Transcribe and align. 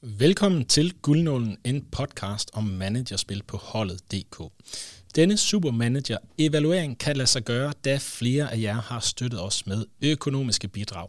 Velkommen 0.00 0.64
til 0.64 0.92
Guldnålen, 1.02 1.58
en 1.64 1.84
podcast 1.92 2.50
om 2.52 2.64
managerspil 2.64 3.42
på 3.42 3.56
holdet.dk. 3.56 4.42
Denne 5.16 5.36
supermanager 5.36 6.18
evaluering 6.38 6.98
kan 6.98 7.16
lade 7.16 7.26
sig 7.26 7.42
gøre, 7.42 7.72
da 7.84 7.98
flere 8.02 8.52
af 8.52 8.60
jer 8.60 8.80
har 8.80 9.00
støttet 9.00 9.40
os 9.40 9.66
med 9.66 9.84
økonomiske 10.02 10.68
bidrag. 10.68 11.08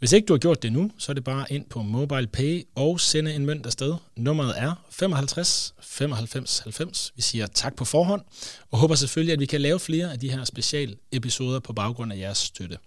Hvis 0.00 0.12
ikke 0.12 0.26
du 0.26 0.32
har 0.32 0.38
gjort 0.38 0.62
det 0.62 0.72
nu, 0.72 0.90
så 0.98 1.12
er 1.12 1.14
det 1.14 1.24
bare 1.24 1.52
ind 1.52 1.64
på 1.70 1.82
MobilePay 1.82 2.62
og 2.74 3.00
sende 3.00 3.34
en 3.34 3.46
mønt 3.46 3.66
afsted. 3.66 3.94
Nummeret 4.16 4.54
er 4.56 4.86
55 4.90 5.74
95 5.80 6.58
90. 6.58 7.12
Vi 7.16 7.22
siger 7.22 7.46
tak 7.46 7.76
på 7.76 7.84
forhånd, 7.84 8.22
og 8.70 8.78
håber 8.78 8.94
selvfølgelig, 8.94 9.32
at 9.32 9.40
vi 9.40 9.46
kan 9.46 9.60
lave 9.60 9.78
flere 9.78 10.12
af 10.12 10.18
de 10.18 10.30
her 10.30 10.44
special 10.44 10.96
episoder 11.12 11.60
på 11.60 11.72
baggrund 11.72 12.12
af 12.12 12.18
jeres 12.18 12.38
støtte. 12.38 12.78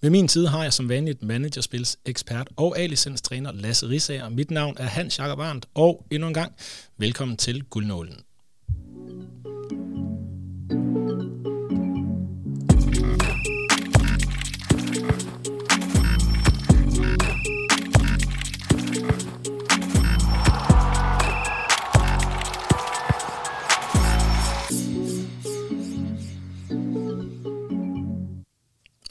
Ved 0.00 0.10
min 0.10 0.28
side 0.28 0.48
har 0.48 0.62
jeg 0.62 0.72
som 0.72 0.88
vanligt 0.88 1.22
managerspils 1.22 1.98
ekspert 2.04 2.48
og 2.56 2.78
A-licens 2.78 3.22
træner 3.22 3.52
Lasse 3.52 3.88
Risager. 3.88 4.28
Mit 4.28 4.50
navn 4.50 4.76
er 4.78 4.86
Hans 4.86 5.18
Jakob 5.18 5.40
Arndt, 5.40 5.66
og 5.74 6.06
endnu 6.10 6.28
en 6.28 6.34
gang, 6.34 6.52
velkommen 6.98 7.36
til 7.36 7.64
Guldnålen. 7.64 8.16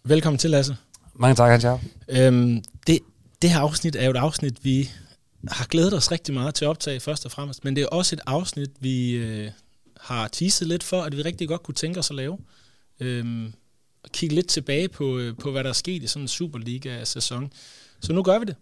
Velkommen 0.06 0.38
til, 0.38 0.50
Lasse. 0.50 0.76
Mange 1.16 1.36
tak, 1.36 1.50
Hans 1.50 1.82
øhm, 2.10 2.64
det, 2.88 3.00
det 3.42 3.50
her 3.50 3.60
afsnit 3.60 3.96
er 3.96 4.04
jo 4.06 4.12
et 4.12 4.18
afsnit, 4.18 4.66
vi 4.66 4.90
har 5.48 5.66
glædet 5.66 5.94
os 5.94 6.12
rigtig 6.12 6.34
meget 6.34 6.56
til 6.56 6.66
at 6.66 6.70
optage 6.70 7.00
først 7.00 7.26
og 7.26 7.32
fremmest, 7.32 7.64
men 7.64 7.76
det 7.76 7.82
er 7.82 7.88
også 7.88 8.16
et 8.16 8.20
afsnit, 8.26 8.70
vi 8.80 9.12
øh, 9.12 9.52
har 10.02 10.28
teaset 10.28 10.68
lidt 10.68 10.84
for, 10.84 11.02
at 11.02 11.18
vi 11.18 11.22
rigtig 11.22 11.48
godt 11.48 11.64
kunne 11.64 11.76
tænke 11.76 12.00
os 12.00 12.10
at 12.10 12.16
lave. 12.16 12.38
Øhm, 13.00 13.54
og 14.04 14.10
kigge 14.10 14.36
lidt 14.36 14.48
tilbage 14.48 14.90
på, 14.90 15.18
øh, 15.18 15.38
på, 15.38 15.52
hvad 15.52 15.64
der 15.64 15.70
er 15.70 15.74
sket 15.74 16.04
i 16.04 16.08
sådan 16.08 16.22
en 16.22 16.28
Superliga-sæson. 16.28 17.52
Så 18.02 18.14
nu 18.14 18.24
gør 18.24 18.40
vi 18.40 18.46
det. 18.46 18.56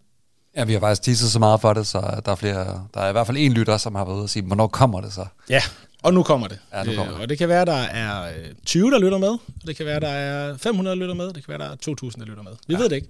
Ja, 0.56 0.64
vi 0.64 0.74
har 0.74 0.80
faktisk 0.80 1.02
teaset 1.02 1.32
så 1.32 1.40
meget 1.40 1.62
for 1.62 1.74
det, 1.74 1.88
så 1.88 2.22
der 2.26 2.32
er, 2.32 2.36
flere, 2.36 2.88
der 2.94 3.02
er 3.02 3.10
i 3.10 3.12
hvert 3.12 3.28
fald 3.28 3.38
en 3.38 3.54
lytter, 3.54 3.78
som 3.78 3.96
har 3.96 4.06
været 4.06 4.16
ude 4.16 4.24
og 4.24 4.30
sige, 4.30 4.44
hvornår 4.44 4.68
kommer 4.68 5.02
det 5.02 5.14
så? 5.14 5.26
Ja, 5.50 5.62
og 6.04 6.14
nu 6.14 6.24
kommer 6.24 6.48
det. 6.48 6.60
Ja, 6.74 6.84
nu 6.84 6.94
kommer 6.96 7.14
øh, 7.14 7.14
det. 7.14 7.22
Og 7.22 7.30
det 7.30 7.38
kan 7.38 7.50
være, 7.50 7.66
der 7.66 7.82
er 7.82 8.34
20, 8.66 8.92
der 8.92 9.00
lytter 9.00 9.18
med. 9.18 9.38
Det 9.68 9.76
kan 9.76 9.86
være, 9.86 10.00
der 10.00 10.08
er 10.08 10.58
500, 10.58 10.96
der 10.96 11.02
lytter 11.02 11.16
med. 11.16 11.26
Det 11.26 11.34
kan 11.34 11.44
være, 11.48 11.58
der 11.58 11.70
er 11.70 11.76
2000, 11.76 12.22
der 12.22 12.30
lytter 12.30 12.44
med. 12.44 12.52
Vi 12.68 12.74
ja. 12.74 12.80
ved 12.80 12.90
det 12.90 12.96
ikke. 12.96 13.08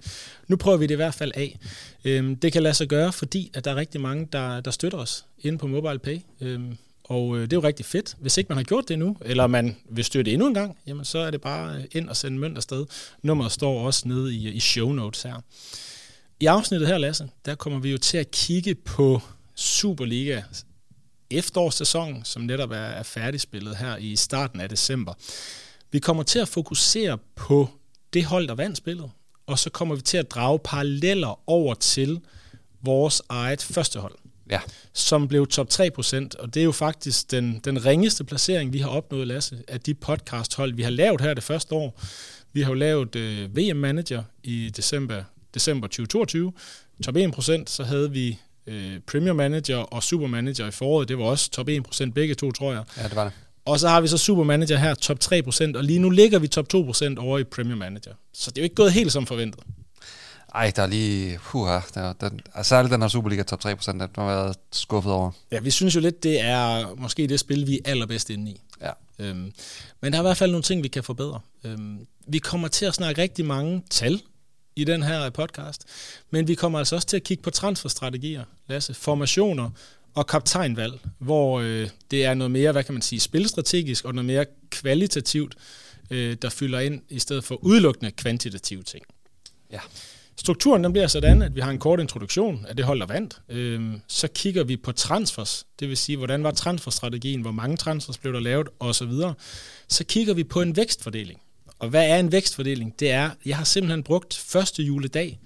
Nu 0.48 0.56
prøver 0.56 0.76
vi 0.76 0.86
det 0.86 0.94
i 0.94 0.96
hvert 0.96 1.14
fald 1.14 1.32
af. 1.34 1.58
Øhm, 2.04 2.36
det 2.36 2.52
kan 2.52 2.62
lade 2.62 2.74
sig 2.74 2.88
gøre, 2.88 3.12
fordi 3.12 3.50
at 3.54 3.64
der 3.64 3.70
er 3.70 3.76
rigtig 3.76 4.00
mange, 4.00 4.28
der, 4.32 4.60
der 4.60 4.70
støtter 4.70 4.98
os 4.98 5.24
inde 5.38 5.58
på 5.58 5.66
Mobile 5.66 5.98
Pay. 5.98 6.18
Øhm, 6.40 6.76
og 7.04 7.36
øh, 7.36 7.42
det 7.42 7.52
er 7.52 7.56
jo 7.56 7.62
rigtig 7.62 7.86
fedt. 7.86 8.16
Hvis 8.20 8.38
ikke 8.38 8.48
man 8.48 8.56
har 8.56 8.64
gjort 8.64 8.88
det 8.88 8.94
endnu, 8.94 9.16
eller 9.20 9.46
man 9.46 9.76
vil 9.90 10.04
støtte 10.04 10.32
endnu 10.32 10.46
en 10.46 10.54
gang, 10.54 10.78
jamen 10.86 11.04
så 11.04 11.18
er 11.18 11.30
det 11.30 11.40
bare 11.40 11.76
øh, 11.76 11.84
ind 11.92 12.08
og 12.08 12.16
sende 12.16 12.38
mønt 12.38 12.56
afsted. 12.56 12.86
Nummeret 13.22 13.52
står 13.52 13.86
også 13.86 14.08
nede 14.08 14.34
i, 14.34 14.48
i 14.48 14.60
show 14.60 14.92
notes 14.92 15.22
her. 15.22 15.34
I 16.40 16.46
afsnittet 16.46 16.88
her, 16.88 16.98
Lasse, 16.98 17.28
der 17.44 17.54
kommer 17.54 17.78
vi 17.78 17.90
jo 17.90 17.98
til 17.98 18.18
at 18.18 18.30
kigge 18.30 18.74
på 18.74 19.20
Superliga 19.54 20.42
efterårssæson, 21.38 22.24
som 22.24 22.42
netop 22.42 22.70
er, 22.70 22.76
er 22.76 23.02
færdigspillet 23.02 23.76
her 23.76 23.96
i 23.96 24.16
starten 24.16 24.60
af 24.60 24.68
december. 24.68 25.14
Vi 25.92 25.98
kommer 25.98 26.22
til 26.22 26.38
at 26.38 26.48
fokusere 26.48 27.18
på 27.36 27.68
det 28.12 28.24
hold, 28.24 28.48
der 28.48 28.54
vandt 28.54 28.76
spillet, 28.76 29.10
og 29.46 29.58
så 29.58 29.70
kommer 29.70 29.94
vi 29.94 30.00
til 30.00 30.16
at 30.16 30.30
drage 30.30 30.58
paralleller 30.58 31.40
over 31.46 31.74
til 31.74 32.20
vores 32.82 33.22
eget 33.28 33.62
første 33.62 33.98
hold, 34.00 34.14
ja. 34.50 34.60
som 34.92 35.28
blev 35.28 35.46
top 35.46 35.68
3%, 35.72 35.82
og 36.38 36.54
det 36.54 36.60
er 36.60 36.64
jo 36.64 36.72
faktisk 36.72 37.30
den, 37.30 37.60
den 37.64 37.84
ringeste 37.84 38.24
placering, 38.24 38.72
vi 38.72 38.78
har 38.78 38.88
opnået, 38.88 39.26
Lasse, 39.26 39.62
af 39.68 39.80
de 39.80 39.94
podcasthold, 39.94 40.74
vi 40.74 40.82
har 40.82 40.90
lavet 40.90 41.20
her 41.20 41.34
det 41.34 41.44
første 41.44 41.74
år. 41.74 42.00
Vi 42.52 42.62
har 42.62 42.70
jo 42.70 42.74
lavet 42.74 43.16
øh, 43.16 43.56
VM 43.56 43.76
Manager 43.76 44.22
i 44.42 44.70
december, 44.76 45.24
december 45.54 45.88
2022, 45.88 46.52
top 47.04 47.16
1%, 47.16 47.62
så 47.66 47.84
havde 47.84 48.10
vi 48.10 48.38
øh, 48.66 49.00
Premier 49.06 49.32
Manager 49.32 49.76
og 49.76 50.02
Super 50.02 50.26
Manager 50.26 50.66
i 50.66 50.70
foråret. 50.70 51.08
Det 51.08 51.18
var 51.18 51.24
også 51.24 51.50
top 51.50 51.68
1% 51.68 52.12
begge 52.12 52.34
to, 52.34 52.52
tror 52.52 52.72
jeg. 52.72 52.84
Ja, 52.96 53.02
det 53.02 53.16
var 53.16 53.24
det. 53.24 53.32
Og 53.64 53.80
så 53.80 53.88
har 53.88 54.00
vi 54.00 54.08
så 54.08 54.18
Super 54.18 54.44
Manager 54.44 54.76
her, 54.76 54.94
top 54.94 55.18
3%, 55.24 55.76
og 55.76 55.84
lige 55.84 55.98
nu 55.98 56.10
ligger 56.10 56.38
vi 56.38 56.48
top 56.48 56.66
2% 56.74 57.18
over 57.18 57.38
i 57.38 57.44
Premier 57.44 57.76
Manager. 57.76 58.12
Så 58.34 58.50
det 58.50 58.58
er 58.58 58.62
jo 58.62 58.64
ikke 58.64 58.74
gået 58.74 58.92
helt 58.92 59.12
som 59.12 59.26
forventet. 59.26 59.62
Ej, 60.54 60.72
der 60.76 60.82
er 60.82 60.86
lige... 60.86 61.38
Huha, 61.42 61.80
der, 61.94 62.12
den, 62.12 62.40
altså, 62.54 62.68
særligt 62.68 62.92
den 62.92 63.02
her 63.02 63.08
Superliga 63.08 63.42
top 63.42 63.64
3%, 63.64 63.92
den 63.92 64.00
har 64.00 64.26
været 64.26 64.56
skuffet 64.72 65.12
over. 65.12 65.30
Ja, 65.52 65.60
vi 65.60 65.70
synes 65.70 65.94
jo 65.94 66.00
lidt, 66.00 66.22
det 66.22 66.40
er 66.40 66.94
måske 66.96 67.26
det 67.26 67.40
spil, 67.40 67.66
vi 67.66 67.80
er 67.84 67.90
allerbedst 67.90 68.30
inde 68.30 68.50
i. 68.50 68.60
Ja. 68.80 68.90
Øhm, 69.18 69.52
men 70.00 70.12
der 70.12 70.18
er 70.18 70.22
i 70.22 70.26
hvert 70.26 70.36
fald 70.36 70.50
nogle 70.50 70.62
ting, 70.62 70.82
vi 70.82 70.88
kan 70.88 71.04
forbedre. 71.04 71.40
Øhm, 71.64 72.06
vi 72.26 72.38
kommer 72.38 72.68
til 72.68 72.86
at 72.86 72.94
snakke 72.94 73.22
rigtig 73.22 73.44
mange 73.44 73.82
tal 73.90 74.20
i 74.76 74.84
den 74.84 75.02
her 75.02 75.30
podcast. 75.30 75.84
Men 76.30 76.48
vi 76.48 76.54
kommer 76.54 76.78
altså 76.78 76.94
også 76.94 77.08
til 77.08 77.16
at 77.16 77.22
kigge 77.22 77.42
på 77.42 77.50
transferstrategier, 77.50 78.44
Lasse, 78.68 78.94
formationer 78.94 79.70
og 80.14 80.26
kaptajnvalg, 80.26 81.00
hvor 81.18 81.60
øh, 81.60 81.88
det 82.10 82.24
er 82.24 82.34
noget 82.34 82.50
mere, 82.50 82.72
hvad 82.72 82.84
kan 82.84 82.94
man 82.94 83.02
sige, 83.02 83.20
spilstrategisk 83.20 84.04
og 84.04 84.14
noget 84.14 84.26
mere 84.26 84.46
kvalitativt, 84.70 85.54
øh, 86.10 86.36
der 86.42 86.48
fylder 86.48 86.80
ind, 86.80 87.02
i 87.08 87.18
stedet 87.18 87.44
for 87.44 87.54
udelukkende 87.64 88.10
kvantitative 88.10 88.82
ting. 88.82 89.04
Ja. 89.72 89.80
Strukturen 90.36 90.84
den 90.84 90.92
bliver 90.92 91.06
sådan, 91.06 91.42
at 91.42 91.54
vi 91.54 91.60
har 91.60 91.70
en 91.70 91.78
kort 91.78 92.00
introduktion 92.00 92.66
af 92.68 92.76
det 92.76 92.84
hold, 92.84 93.00
der 93.00 93.06
vandt. 93.06 93.40
Øhm, 93.48 94.00
så 94.08 94.28
kigger 94.28 94.64
vi 94.64 94.76
på 94.76 94.92
transfers, 94.92 95.66
det 95.80 95.88
vil 95.88 95.96
sige, 95.96 96.16
hvordan 96.16 96.44
var 96.44 96.50
transferstrategien, 96.50 97.40
hvor 97.40 97.50
mange 97.50 97.76
transfers 97.76 98.18
blev 98.18 98.32
der 98.32 98.40
lavet 98.40 98.68
osv. 98.80 99.12
Så 99.88 100.04
kigger 100.04 100.34
vi 100.34 100.44
på 100.44 100.60
en 100.60 100.76
vækstfordeling. 100.76 101.40
Og 101.82 101.88
hvad 101.88 102.10
er 102.10 102.18
en 102.18 102.32
vækstfordeling? 102.32 103.00
Det 103.00 103.10
er, 103.10 103.30
jeg 103.44 103.56
har 103.56 103.64
simpelthen 103.64 104.02
brugt 104.02 104.34
første 104.34 104.82
juledag 104.82 105.40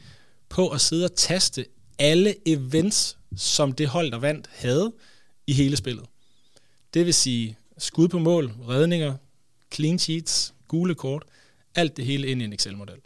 på 0.48 0.68
at 0.68 0.80
sidde 0.80 1.04
og 1.04 1.14
taste 1.14 1.66
alle 1.98 2.34
events, 2.46 3.18
som 3.36 3.72
det 3.72 3.88
hold, 3.88 4.10
der 4.10 4.18
vandt, 4.18 4.50
havde 4.52 4.92
i 5.46 5.52
hele 5.52 5.76
spillet. 5.76 6.04
Det 6.94 7.06
vil 7.06 7.14
sige 7.14 7.56
skud 7.78 8.08
på 8.08 8.18
mål, 8.18 8.52
redninger, 8.68 9.14
clean 9.74 9.98
sheets, 9.98 10.54
gule 10.68 10.94
kort, 10.94 11.24
alt 11.74 11.96
det 11.96 12.04
hele 12.04 12.28
ind 12.28 12.42
i 12.42 12.44
en 12.44 12.52
Excel-model. 12.52 12.98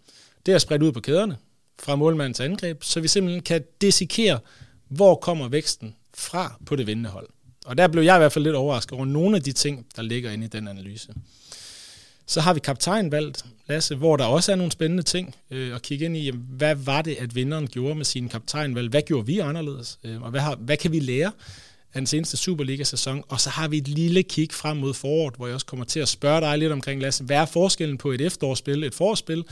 Det 0.47 0.55
er 0.55 0.59
spredt 0.59 0.83
ud 0.83 0.93
på 0.93 1.01
kæderne, 1.01 1.37
fra 1.79 1.97
målmandens 1.97 2.41
angreb, 2.41 2.83
så 2.83 3.01
vi 3.01 3.09
simpelthen 3.09 3.43
kan 3.43 3.65
desikere, 3.81 4.39
hvor 4.89 5.15
kommer 5.15 5.49
væksten 5.49 5.97
fra 6.15 6.59
på 6.67 6.77
det 6.77 6.87
vindende 6.87 7.11
hold. 7.11 7.29
Og 7.65 7.79
der 7.79 7.89
blev 7.89 8.03
jeg 8.03 8.17
i 8.17 8.19
hvert 8.19 8.33
fald 8.33 8.45
lidt 8.45 8.57
overrasket 8.57 8.93
over 8.93 9.05
nogle 9.05 9.37
af 9.37 9.43
de 9.43 9.53
ting, 9.53 9.87
der 9.97 10.03
ligger 10.03 10.31
inde 10.31 10.45
i 10.45 10.49
den 10.49 10.69
analyse. 10.69 11.15
Så 12.31 12.41
har 12.41 12.55
vi 12.55 12.61
kaptajnvalgt, 12.61 13.45
Lasse, 13.69 13.95
hvor 13.95 14.17
der 14.17 14.25
også 14.25 14.53
er 14.53 14.57
nogle 14.57 14.73
spændende 14.73 15.03
ting 15.03 15.35
øh, 15.51 15.75
at 15.75 15.83
kigge 15.83 16.05
ind 16.05 16.17
i. 16.17 16.25
Jamen, 16.25 16.47
hvad 16.49 16.75
var 16.75 17.03
det, 17.03 17.17
at 17.21 17.35
vinderen 17.35 17.67
gjorde 17.67 17.95
med 17.95 18.05
sin 18.05 18.29
kaptajnvalg? 18.29 18.91
Hvad 18.91 19.03
gjorde 19.03 19.27
vi 19.27 19.39
anderledes? 19.39 19.99
Øh, 20.05 20.23
og 20.23 20.31
hvad, 20.31 20.41
har, 20.41 20.57
hvad 20.57 20.77
kan 20.77 20.93
vi 20.93 21.01
lære 21.01 21.33
af 21.95 22.01
den 22.01 22.07
seneste 22.07 22.37
Superliga-sæson? 22.37 23.25
Og 23.29 23.41
så 23.41 23.51
har 23.51 23.69
vi 23.69 23.79
et 23.79 23.89
lille 23.89 24.23
kig 24.23 24.49
frem 24.53 24.77
mod 24.77 24.95
foråret, 24.95 25.35
hvor 25.37 25.47
jeg 25.47 25.55
også 25.55 25.67
kommer 25.67 25.85
til 25.85 26.01
at 26.01 26.09
spørge 26.09 26.41
dig 26.41 26.59
lidt 26.59 26.73
omkring, 26.73 27.03
Lasse, 27.03 27.25
hvad 27.25 27.37
er 27.37 27.47
forskellen 27.47 27.99
på 27.99 28.11
et 28.11 28.21
efterårsspil, 28.21 28.85
et 28.85 28.95
forårsspil? 28.95 29.45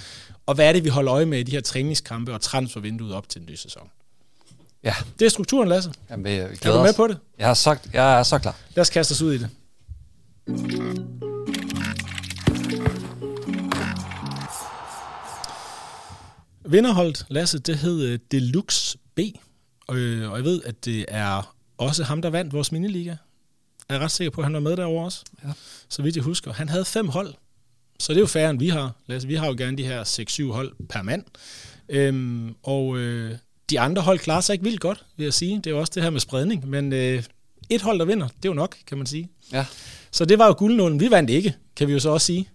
Og 0.46 0.54
hvad 0.54 0.68
er 0.68 0.72
det, 0.72 0.84
vi 0.84 0.88
holder 0.88 1.14
øje 1.14 1.26
med 1.26 1.38
i 1.38 1.42
de 1.42 1.52
her 1.52 1.60
træningskampe 1.60 2.34
og 2.34 2.40
transfervinduet 2.40 3.14
op 3.14 3.28
til 3.28 3.40
den 3.40 3.48
nye 3.50 3.56
sæson? 3.56 3.90
Ja. 4.84 4.94
Det 5.18 5.26
er 5.26 5.30
strukturen, 5.30 5.68
Lasse. 5.68 5.92
Jamen, 6.10 6.24
vi 6.24 6.30
er 6.30 6.72
du 6.72 6.82
med 6.82 6.94
på 6.94 7.06
det? 7.06 7.18
Jeg 7.38 7.50
er, 7.50 7.54
så, 7.54 7.76
jeg 7.92 8.18
er 8.18 8.22
så 8.22 8.38
klar. 8.38 8.56
Lad 8.74 8.82
os 8.82 8.90
kaste 8.90 9.12
os 9.12 9.22
ud 9.22 9.32
i 9.32 9.38
det. 9.38 9.50
Vinderholdet, 16.70 17.26
Lasse, 17.28 17.58
det 17.58 17.76
hed 17.76 18.02
øh, 18.02 18.18
Deluxe 18.30 18.98
B, 19.14 19.18
øh, 19.92 20.30
og 20.30 20.36
jeg 20.36 20.44
ved, 20.44 20.62
at 20.64 20.84
det 20.84 21.04
er 21.08 21.56
også 21.78 22.04
ham, 22.04 22.22
der 22.22 22.30
vandt 22.30 22.52
vores 22.52 22.72
miniliga. 22.72 23.14
Jeg 23.88 23.96
er 23.96 23.98
ret 23.98 24.10
sikker 24.10 24.30
på, 24.30 24.40
at 24.40 24.44
han 24.44 24.54
var 24.54 24.60
med 24.60 24.76
derovre 24.76 25.04
også, 25.04 25.24
ja. 25.44 25.48
så 25.88 26.02
vidt 26.02 26.16
jeg 26.16 26.24
husker. 26.24 26.52
Han 26.52 26.68
havde 26.68 26.84
fem 26.84 27.08
hold, 27.08 27.34
så 27.98 28.12
det 28.12 28.16
er 28.16 28.20
jo 28.20 28.26
færre, 28.26 28.50
end 28.50 28.58
vi 28.58 28.68
har. 28.68 28.92
Lasse, 29.06 29.28
vi 29.28 29.34
har 29.34 29.46
jo 29.46 29.54
gerne 29.58 29.76
de 29.76 29.84
her 29.84 30.04
6-7 30.50 30.52
hold 30.52 30.72
per 30.88 31.02
mand. 31.02 31.24
Øhm, 31.88 32.54
og 32.62 32.98
øh, 32.98 33.34
de 33.70 33.80
andre 33.80 34.02
hold 34.02 34.18
klarer 34.18 34.40
sig 34.40 34.52
ikke 34.52 34.64
vildt 34.64 34.80
godt, 34.80 35.04
vil 35.16 35.24
jeg 35.24 35.34
sige. 35.34 35.56
Det 35.56 35.66
er 35.66 35.70
jo 35.70 35.80
også 35.80 35.92
det 35.94 36.02
her 36.02 36.10
med 36.10 36.20
spredning, 36.20 36.68
men 36.68 36.92
øh, 36.92 37.22
et 37.70 37.82
hold, 37.82 37.98
der 37.98 38.04
vinder, 38.04 38.28
det 38.28 38.44
er 38.44 38.48
jo 38.48 38.54
nok, 38.54 38.76
kan 38.86 38.98
man 38.98 39.06
sige. 39.06 39.28
Ja. 39.52 39.66
Så 40.10 40.24
det 40.24 40.38
var 40.38 40.46
jo 40.46 40.54
guldnålen. 40.58 41.00
Vi 41.00 41.10
vandt 41.10 41.30
ikke, 41.30 41.54
kan 41.76 41.88
vi 41.88 41.92
jo 41.92 41.98
så 41.98 42.10
også 42.10 42.26
sige. 42.26 42.48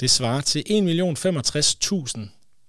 Det 0.00 0.10
svarer 0.10 0.40
til 0.40 0.64
1.065.000 0.68 2.20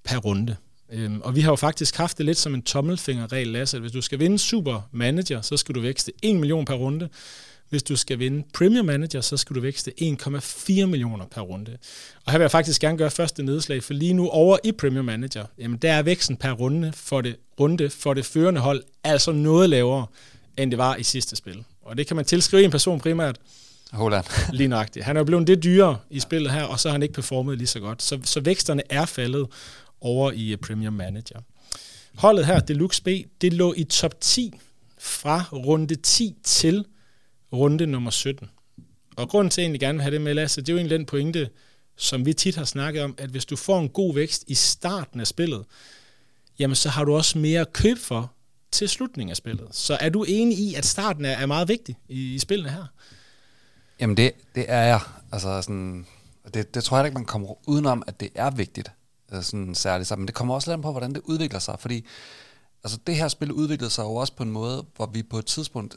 per 0.04 0.18
runde. 0.18 0.56
Øhm, 0.92 1.22
og 1.22 1.36
vi 1.36 1.42
har 1.42 1.52
jo 1.52 1.56
faktisk 1.56 1.98
haft 1.98 2.18
det 2.18 2.26
lidt 2.26 2.38
som 2.38 2.54
en 2.54 2.62
tommelfingerregel, 2.62 3.48
Lasse, 3.48 3.78
at 3.78 3.82
hvis 3.82 3.92
du 3.92 4.02
skal 4.02 4.20
vinde 4.20 4.40
Super 4.40 4.90
Manager, 4.92 5.42
så 5.42 5.58
skal 5.58 5.76
du 5.76 5.82
vækste 5.82 6.12
1 6.22 6.36
million 6.36 6.66
per 6.66 6.76
runde. 6.76 7.10
Hvis 7.70 7.84
du 7.84 7.96
skal 7.96 8.20
vinde 8.20 8.44
Premier 8.54 8.84
Manager, 8.84 9.22
så 9.22 9.38
skal 9.38 9.56
du 9.56 9.62
vækste 9.62 9.94
1,4 10.02 10.86
millioner 10.86 11.26
per 11.26 11.42
runde. 11.42 11.78
Og 12.26 12.32
her 12.32 12.40
vil 12.40 12.44
jeg 12.44 12.52
faktisk 12.52 12.82
gerne 12.82 12.98
gøre 12.98 13.12
første 13.12 13.44
nedslag, 13.44 13.84
for 13.84 13.94
lige 13.94 14.14
nu 14.14 14.30
over 14.30 14.58
i 14.64 14.72
Premier 14.72 15.02
Manager, 15.02 15.46
jamen 15.58 15.78
der 15.78 15.94
er 15.94 16.02
væksten 16.02 16.38
per 16.38 16.52
runde 16.52 16.94
for 16.96 17.22
det, 17.22 17.36
runde 17.60 17.90
for 17.90 18.14
det 18.14 18.26
førende 18.26 18.62
hold 18.62 18.84
altså 19.04 19.32
noget 19.32 19.70
lavere, 19.70 20.06
end 20.58 20.72
det 20.72 20.78
var 20.78 20.96
i 20.96 21.04
sidste 21.04 21.36
spil. 21.36 21.64
Og 21.82 21.98
det 21.98 22.08
kan 22.08 22.16
man 22.16 22.26
tilskrive 22.26 22.64
en 22.64 22.72
person 22.72 23.00
primært, 23.00 23.38
Holland. 23.92 24.26
lige 24.58 24.68
nøjagtigt. 24.68 25.06
Han 25.06 25.16
er 25.16 25.20
jo 25.20 25.26
blevet 25.26 25.48
lidt 25.48 25.64
dyrere 25.64 25.98
i 26.10 26.20
spillet 26.20 26.52
her, 26.52 26.64
og 26.64 26.80
så 26.80 26.88
har 26.88 26.94
han 26.94 27.04
ikke 27.04 27.14
performet 27.14 27.58
lige 27.58 27.68
så 27.68 27.80
godt. 27.80 28.02
Så, 28.02 28.20
så 28.24 28.40
væksterne 28.40 28.82
er 28.90 29.06
faldet 29.06 29.48
over 30.02 30.32
i 30.32 30.52
øh, 30.52 30.58
Premier 30.58 30.90
Manager. 30.90 31.40
Holdet 32.16 32.46
her, 32.46 32.60
Deluxe 32.60 33.04
B, 33.04 33.08
det 33.42 33.54
lå 33.54 33.74
i 33.78 33.84
top 33.84 34.22
10 34.22 34.54
fra 35.00 35.44
runde 35.54 35.96
10 35.96 36.36
til 36.44 36.86
runde 37.54 37.86
nummer 37.86 38.12
17. 38.12 38.50
Og 39.16 39.30
grunden 39.30 39.52
til, 39.52 39.62
at 39.62 39.64
jeg 39.64 39.66
egentlig 39.66 39.82
gerne 39.82 39.98
vil 39.98 40.02
have 40.02 40.14
det 40.14 40.22
med, 40.22 40.34
Lasse, 40.34 40.62
det 40.62 40.70
er 40.70 40.74
jo 40.74 40.78
egentlig 40.78 41.00
den 41.00 41.06
pointe, 41.06 41.50
som 41.96 42.26
vi 42.26 42.34
tit 42.34 42.56
har 42.56 42.66
snakket 42.66 43.04
om, 43.04 43.16
at 43.18 43.30
hvis 43.30 43.46
du 43.46 43.56
får 43.56 43.80
en 43.80 43.90
god 43.90 44.16
vækst 44.16 44.44
i 44.48 44.54
starten 44.54 45.20
af 45.20 45.28
spillet, 45.28 45.66
jamen 46.60 46.76
så 46.76 46.90
har 46.90 47.04
du 47.04 47.16
også 47.16 47.38
mere 47.38 47.66
køb 47.66 47.98
for 47.98 48.32
til 48.72 48.90
slutningen 48.90 49.32
af 49.32 49.38
spillet. 49.38 49.68
Så 49.72 49.98
er 50.00 50.10
du 50.10 50.24
enig 50.24 50.60
i, 50.60 50.76
at 50.76 50.86
starten 50.86 51.26
er, 51.26 51.32
er 51.32 51.46
meget 51.46 51.68
vigtig 51.68 51.98
i, 52.10 52.36
i 52.36 52.40
spillene 52.40 52.70
her? 52.70 52.86
Jamen 54.00 54.18
det, 54.18 54.32
det 54.56 54.66
er 54.68 54.82
jeg. 54.82 55.00
Altså 55.32 55.62
sådan, 55.62 56.06
det, 56.54 56.76
det 56.76 56.84
tror 56.84 56.98
jeg 56.98 57.06
ikke, 57.06 57.18
man 57.18 57.26
kommer 57.26 57.70
udenom, 57.70 58.04
at 58.08 58.20
det 58.20 58.30
er 58.36 58.50
vigtigt. 58.50 58.92
Øh, 59.34 59.44
sådan 59.44 59.76
særligt 59.76 60.08
sammen. 60.08 60.22
Men 60.22 60.28
det 60.28 60.36
kommer 60.36 60.54
også 60.54 60.72
lidt 60.72 60.82
på, 60.82 60.92
hvordan 60.92 61.14
det 61.14 61.22
udvikler 61.24 61.60
sig. 61.60 61.80
Fordi 61.80 62.06
altså, 62.84 63.00
det 63.08 63.16
her 63.16 63.28
spil 63.28 63.52
udviklede 63.52 63.92
sig 63.92 64.04
jo 64.04 64.16
også 64.16 64.34
på 64.34 64.44
en 64.44 64.52
måde, 64.52 64.86
hvor 64.96 65.06
vi 65.06 65.24
på 65.24 65.40
et 65.40 65.46
tidspunkt 65.46 65.96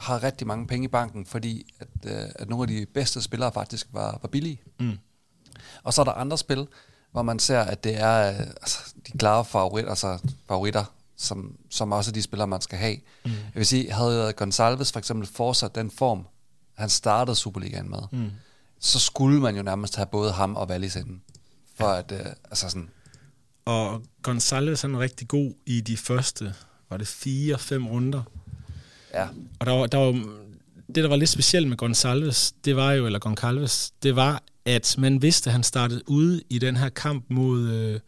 har 0.00 0.22
rigtig 0.22 0.46
mange 0.46 0.66
penge 0.66 0.84
i 0.84 0.88
banken, 0.88 1.26
fordi 1.26 1.74
at, 1.80 1.88
øh, 2.04 2.28
at 2.34 2.48
nogle 2.48 2.62
af 2.62 2.68
de 2.68 2.86
bedste 2.94 3.22
spillere 3.22 3.52
faktisk 3.52 3.86
var, 3.92 4.18
var 4.22 4.28
billige. 4.28 4.60
Mm. 4.80 4.98
Og 5.82 5.94
så 5.94 6.00
er 6.00 6.04
der 6.04 6.12
andre 6.12 6.38
spil, 6.38 6.66
hvor 7.12 7.22
man 7.22 7.38
ser, 7.38 7.60
at 7.60 7.84
det 7.84 8.00
er 8.00 8.30
øh, 8.30 8.40
altså, 8.40 8.78
de 9.06 9.18
klare 9.18 9.44
favoritter, 9.44 9.90
altså 9.90 10.18
favoritter 10.48 10.84
som, 11.16 11.56
som 11.70 11.92
også 11.92 12.10
er 12.10 12.12
de 12.12 12.22
spillere, 12.22 12.48
man 12.48 12.60
skal 12.60 12.78
have. 12.78 12.96
Mm. 13.24 13.30
Jeg 13.30 13.54
vil 13.54 13.66
sige, 13.66 13.92
havde 13.92 14.32
Gonsalves 14.32 14.92
for 14.92 14.98
eksempel 14.98 15.28
fortsat 15.28 15.74
den 15.74 15.90
form, 15.90 16.26
han 16.74 16.88
startede 16.88 17.36
Superligaen 17.36 17.90
med, 17.90 18.02
mm. 18.12 18.30
så 18.78 18.98
skulle 18.98 19.40
man 19.40 19.56
jo 19.56 19.62
nærmest 19.62 19.96
have 19.96 20.06
både 20.06 20.32
ham 20.32 20.56
og 20.56 20.68
Wallis 20.68 20.96
inden. 20.96 21.22
For 21.74 21.88
at, 21.88 22.12
øh, 22.12 22.26
altså 22.44 22.68
sådan, 22.68 22.90
Og 23.64 24.02
Gonzalez 24.22 24.82
han 24.82 24.94
er 24.94 24.98
rigtig 24.98 25.28
god 25.28 25.52
i 25.66 25.80
de 25.80 25.96
første, 25.96 26.54
var 26.90 26.96
det 26.96 27.08
fire-fem 27.08 27.86
runder. 27.86 28.22
Ja, 29.14 29.28
Og 29.60 29.66
der 29.66 29.72
var, 29.72 29.86
der 29.86 29.98
var, 29.98 30.12
det, 30.86 30.96
der 30.96 31.08
var 31.08 31.16
lidt 31.16 31.30
specielt 31.30 31.68
med 31.68 31.82
Gonçalves, 31.82 32.54
det 32.64 32.76
var 32.76 32.92
jo, 32.92 33.06
eller 33.06 33.18
Goncalves, 33.18 33.92
det 34.02 34.16
var, 34.16 34.42
at 34.64 34.94
man 34.98 35.22
vidste, 35.22 35.50
at 35.50 35.52
han 35.52 35.62
startede 35.62 36.02
ude 36.06 36.42
i 36.50 36.58
den 36.58 36.76
her 36.76 36.88
kamp 36.88 37.24
mod 37.28 37.68
øh, 37.68 38.00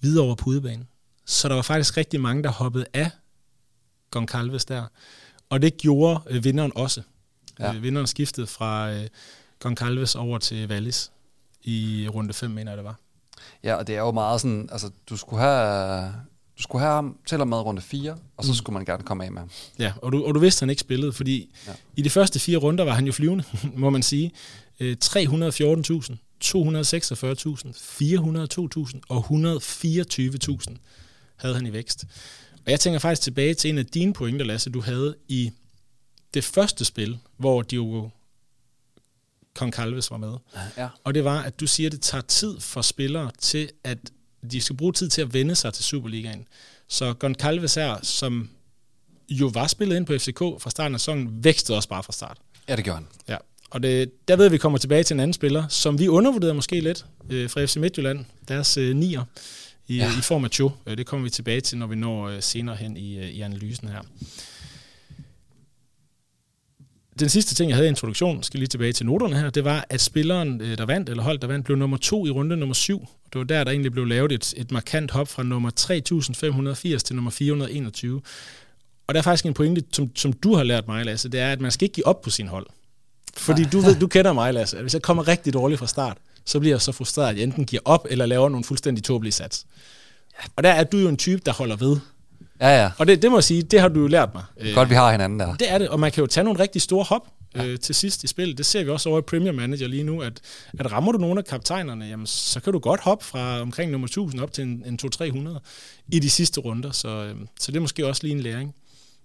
Hvidovre 0.00 0.36
på 0.36 0.50
udebane. 0.50 0.86
Så 1.24 1.48
der 1.48 1.54
var 1.54 1.62
faktisk 1.62 1.96
rigtig 1.96 2.20
mange, 2.20 2.42
der 2.42 2.50
hoppede 2.50 2.86
af 2.94 3.10
Goncalves 4.10 4.64
der. 4.64 4.86
Og 5.50 5.62
det 5.62 5.76
gjorde 5.76 6.20
øh, 6.30 6.44
vinderen 6.44 6.72
også. 6.74 7.02
Ja. 7.58 7.74
Øh, 7.74 7.82
vinderen 7.82 8.06
skiftede 8.06 8.46
fra 8.46 8.92
øh, 8.92 9.06
Goncalves 9.58 10.14
over 10.14 10.38
til 10.38 10.66
Wallis 10.70 11.10
i 11.62 12.08
runde 12.14 12.34
5, 12.34 12.50
mener 12.50 12.70
jeg 12.72 12.76
det 12.76 12.84
var. 12.84 12.96
ja, 13.64 13.74
og 13.74 13.86
det 13.86 13.96
er 13.96 14.00
jo 14.00 14.10
meget 14.10 14.40
sådan, 14.40 14.68
altså 14.72 14.90
du 15.08 15.16
skulle 15.16 15.42
have, 15.42 16.12
du 16.58 16.62
skulle 16.62 16.82
have 16.84 16.94
ham 16.94 17.16
til 17.26 17.40
og 17.40 17.48
med 17.48 17.56
runde 17.56 17.82
4, 17.82 18.16
og 18.36 18.44
så 18.44 18.50
mm. 18.50 18.54
skulle 18.54 18.74
man 18.74 18.84
gerne 18.84 19.02
komme 19.02 19.24
af 19.24 19.32
med 19.32 19.40
ham. 19.40 19.50
Ja, 19.78 19.92
og 20.02 20.12
du, 20.12 20.24
og 20.24 20.34
du 20.34 20.40
vidste, 20.40 20.58
at 20.58 20.60
han 20.60 20.70
ikke 20.70 20.80
spillede, 20.80 21.12
fordi 21.12 21.54
Ja. 21.66 21.72
i 21.96 22.02
de 22.02 22.10
første 22.10 22.38
fire 22.38 22.58
runder 22.58 22.84
var 22.84 22.92
han 22.94 23.06
jo 23.06 23.12
flyvende, 23.12 23.44
må 23.76 23.90
man 23.90 24.02
sige. 24.02 24.32
Øh, 24.80 24.96
314.000, 25.04 25.18
246.000, 26.44 26.50
402.000 27.74 29.00
og 29.08 29.24
124.000 29.30 30.76
havde 31.36 31.54
han 31.54 31.66
i 31.66 31.72
vækst. 31.72 32.04
Og 32.66 32.70
jeg 32.70 32.80
tænker 32.80 32.98
faktisk 32.98 33.22
tilbage 33.22 33.54
til 33.54 33.70
en 33.70 33.78
af 33.78 33.86
dine 33.86 34.12
pointer, 34.12 34.44
Lasse, 34.44 34.70
du 34.70 34.80
havde 34.80 35.16
i 35.28 35.50
det 36.34 36.44
første 36.44 36.84
spil, 36.84 37.18
hvor 37.36 37.62
Diogo 37.62 38.08
Concalves 39.54 40.10
var 40.10 40.16
med. 40.16 40.32
Ja. 40.76 40.88
Og 41.04 41.14
det 41.14 41.24
var, 41.24 41.42
at 41.42 41.60
du 41.60 41.66
siger, 41.66 41.88
at 41.88 41.92
det 41.92 42.00
tager 42.00 42.22
tid 42.22 42.60
for 42.60 42.82
spillere 42.82 43.30
til, 43.38 43.70
at 43.84 43.98
de 44.50 44.60
skal 44.60 44.76
bruge 44.76 44.92
tid 44.92 45.08
til 45.08 45.22
at 45.22 45.34
vende 45.34 45.54
sig 45.54 45.72
til 45.74 45.84
Superligaen. 45.84 46.46
Så 46.88 47.12
Goncalves 47.14 47.74
her, 47.74 47.96
som 48.02 48.48
jo 49.30 49.46
var 49.54 49.66
spillet 49.66 49.96
ind 49.96 50.06
på 50.06 50.18
FCK 50.18 50.38
fra 50.38 50.70
starten 50.70 50.94
af 50.94 51.00
sæsonen, 51.00 51.44
vækstede 51.44 51.78
også 51.78 51.88
bare 51.88 52.02
fra 52.02 52.12
start. 52.12 52.38
ja, 52.68 52.76
det 52.76 52.84
gjorde 52.84 52.96
han. 52.98 53.06
Ja. 53.28 53.36
Og 53.70 53.82
det, 53.82 54.28
der 54.28 54.36
ved 54.36 54.44
vi, 54.44 54.46
at 54.46 54.52
vi 54.52 54.58
kommer 54.58 54.78
tilbage 54.78 55.02
til 55.02 55.14
en 55.14 55.20
anden 55.20 55.32
spiller, 55.34 55.68
som 55.68 55.98
vi 55.98 56.08
undervurderede 56.08 56.54
måske 56.54 56.80
lidt 56.80 57.04
øh, 57.30 57.50
fra 57.50 57.64
FC 57.64 57.76
Midtjylland, 57.76 58.24
deres 58.48 58.76
øh, 58.76 58.96
nier 58.96 59.24
i, 59.88 59.96
Ja. 59.96 60.04
ja. 60.04 60.18
i 60.18 60.22
form 60.22 60.44
af 60.44 60.50
Cho. 60.50 60.70
Øh, 60.86 60.98
det 60.98 61.06
kommer 61.06 61.24
vi 61.24 61.30
tilbage 61.30 61.60
til, 61.60 61.78
når 61.78 61.86
vi 61.86 61.96
når 61.96 62.28
øh, 62.28 62.42
senere 62.42 62.76
hen 62.76 62.96
i, 62.96 63.18
øh, 63.18 63.24
i 63.30 63.40
analysen 63.40 63.88
her. 63.88 64.00
Den 67.18 67.28
sidste 67.28 67.54
ting, 67.54 67.68
jeg 67.68 67.76
havde 67.76 67.86
i 67.86 67.88
introduktionen, 67.88 68.42
skal 68.42 68.58
lige 68.58 68.68
tilbage 68.68 68.92
til 68.92 69.06
noterne 69.06 69.36
her, 69.36 69.50
det 69.50 69.64
var, 69.64 69.86
at 69.90 70.00
spilleren, 70.00 70.60
øh, 70.60 70.78
der 70.78 70.86
vandt, 70.86 71.08
eller 71.08 71.22
hold, 71.22 71.38
der 71.38 71.46
vandt, 71.46 71.64
blev 71.64 71.76
nummer 71.76 71.96
to 71.96 72.26
i 72.26 72.30
runde 72.30 72.56
nummer 72.56 72.74
syv. 72.74 73.06
Det 73.32 73.38
var 73.38 73.44
der, 73.44 73.64
der 73.64 73.70
egentlig 73.70 73.92
blev 73.92 74.04
lavet 74.04 74.32
et, 74.32 74.54
et 74.56 74.72
markant 74.72 75.10
hop 75.10 75.28
fra 75.28 75.42
nummer 75.42 75.70
3580 75.70 77.02
til 77.02 77.16
nummer 77.16 77.30
421. 77.30 78.20
Og 79.06 79.14
der 79.14 79.20
er 79.20 79.22
faktisk 79.22 79.46
en 79.46 79.54
pointe, 79.54 79.84
som, 79.92 80.16
som 80.16 80.32
du 80.32 80.54
har 80.54 80.64
lært 80.64 80.88
mig, 80.88 81.04
Lasse, 81.04 81.28
det 81.28 81.40
er, 81.40 81.52
at 81.52 81.60
man 81.60 81.70
skal 81.70 81.84
ikke 81.84 81.94
give 81.94 82.06
op 82.06 82.20
på 82.20 82.30
sin 82.30 82.48
hold. 82.48 82.66
Fordi 83.36 83.64
du 83.64 83.80
ved, 83.80 83.96
du 83.96 84.06
kender 84.06 84.32
mig, 84.32 84.54
Lasse, 84.54 84.76
at 84.76 84.82
hvis 84.82 84.94
jeg 84.94 85.02
kommer 85.02 85.28
rigtig 85.28 85.52
dårligt 85.52 85.78
fra 85.78 85.86
start, 85.86 86.16
så 86.44 86.60
bliver 86.60 86.74
jeg 86.74 86.80
så 86.80 86.92
frustreret, 86.92 87.28
at 87.28 87.36
jeg 87.36 87.42
enten 87.42 87.64
giver 87.64 87.82
op, 87.84 88.06
eller 88.10 88.26
laver 88.26 88.48
nogle 88.48 88.64
fuldstændig 88.64 89.04
tåbelige 89.04 89.32
sats. 89.32 89.66
Og 90.56 90.62
der 90.62 90.70
er 90.70 90.84
du 90.84 90.98
jo 90.98 91.08
en 91.08 91.16
type, 91.16 91.42
der 91.46 91.52
holder 91.52 91.76
ved. 91.76 91.96
Ja, 92.60 92.82
ja. 92.82 92.90
Og 92.98 93.06
det, 93.06 93.22
det 93.22 93.30
må 93.30 93.36
jeg 93.36 93.44
sige, 93.44 93.62
det 93.62 93.80
har 93.80 93.88
du 93.88 94.00
jo 94.00 94.06
lært 94.06 94.34
mig. 94.34 94.44
Godt, 94.74 94.90
vi 94.90 94.94
har 94.94 95.10
hinanden 95.10 95.40
der. 95.40 95.54
det 95.54 95.72
er 95.72 95.78
det, 95.78 95.88
og 95.88 96.00
man 96.00 96.12
kan 96.12 96.20
jo 96.20 96.26
tage 96.26 96.44
nogle 96.44 96.60
rigtig 96.60 96.82
store 96.82 97.04
hop 97.04 97.28
øh, 97.56 97.78
til 97.78 97.94
sidst 97.94 98.24
i 98.24 98.26
spillet. 98.26 98.58
Det 98.58 98.66
ser 98.66 98.84
vi 98.84 98.90
også 98.90 99.08
over 99.08 99.18
i 99.18 99.22
Premier 99.22 99.52
Manager 99.52 99.88
lige 99.88 100.04
nu, 100.04 100.22
at, 100.22 100.40
at 100.78 100.92
rammer 100.92 101.12
du 101.12 101.18
nogle 101.18 101.38
af 101.38 101.44
kaptajnerne, 101.44 102.04
jamen, 102.04 102.26
så 102.26 102.60
kan 102.60 102.72
du 102.72 102.78
godt 102.78 103.00
hoppe 103.00 103.24
fra 103.24 103.60
omkring 103.60 103.90
nummer 103.90 104.06
1000 104.06 104.40
op 104.40 104.52
til 104.52 104.64
en, 104.64 104.82
en 104.86 104.98
200-300 105.04 105.58
i 106.12 106.18
de 106.18 106.30
sidste 106.30 106.60
runder, 106.60 106.90
så, 106.90 107.08
øh, 107.08 107.34
så 107.60 107.72
det 107.72 107.76
er 107.76 107.80
måske 107.80 108.06
også 108.06 108.22
lige 108.22 108.34
en 108.34 108.40
læring. 108.40 108.74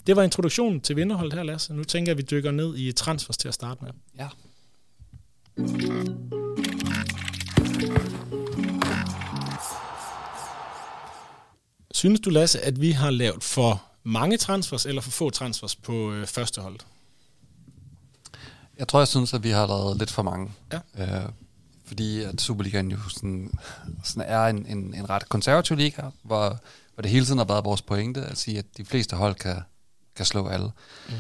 Det 0.08 0.16
var 0.16 0.24
introduktionen 0.24 0.82
til 0.82 0.96
vinderholdet 0.96 1.34
her, 1.34 1.44
Lasse. 1.44 1.74
Nu 1.74 1.84
tænker 1.84 2.12
jeg, 2.12 2.14
at 2.14 2.18
vi 2.18 2.28
dykker 2.32 2.52
ned 2.52 2.78
i 2.78 2.92
transfers 2.92 3.38
til 3.38 3.48
at 3.48 3.54
starte 3.54 3.84
med. 3.84 3.92
Ja. 4.20 4.28
Synes 12.04 12.20
du, 12.20 12.30
Lasse, 12.30 12.62
at 12.62 12.82
vi 12.82 12.92
har 12.92 13.10
lavet 13.10 13.44
for 13.44 13.84
mange 14.04 14.38
transfers 14.38 14.86
eller 14.86 15.02
for 15.02 15.12
få 15.12 15.30
transfers 15.30 15.76
på 15.76 16.12
øh, 16.12 16.28
første 16.28 16.62
hold? 16.62 16.80
Jeg 18.80 18.88
tror, 18.88 19.00
jeg 19.00 19.08
synes, 19.08 19.34
at 19.34 19.44
vi 19.44 19.50
har 19.50 19.68
lavet 19.68 19.98
lidt 19.98 20.12
for 20.12 20.22
mange. 20.22 20.52
Ja. 20.74 20.80
Øh, 20.98 21.30
fordi 21.86 22.22
at 22.22 22.42
Superligaen 22.42 22.92
jo 22.92 22.98
sådan, 23.10 23.52
sådan 24.04 24.30
er 24.30 24.46
en, 24.46 24.66
en, 24.66 24.94
en 24.94 25.10
ret 25.10 25.30
konservativ 25.30 25.78
liga, 25.78 26.02
hvor, 26.24 26.60
hvor 26.94 27.02
det 27.02 27.12
hele 27.12 27.26
tiden 27.26 27.38
har 27.38 27.46
været 27.46 27.66
vores 27.66 27.82
pointe 27.82 28.22
at 28.22 28.38
sige, 28.38 28.58
at 28.58 28.66
de 28.78 28.86
fleste 28.86 29.16
hold 29.16 29.36
kan, 29.36 29.62
kan 30.16 30.26
slå 30.26 30.48
alle. 30.48 30.72
Mm. 31.10 31.14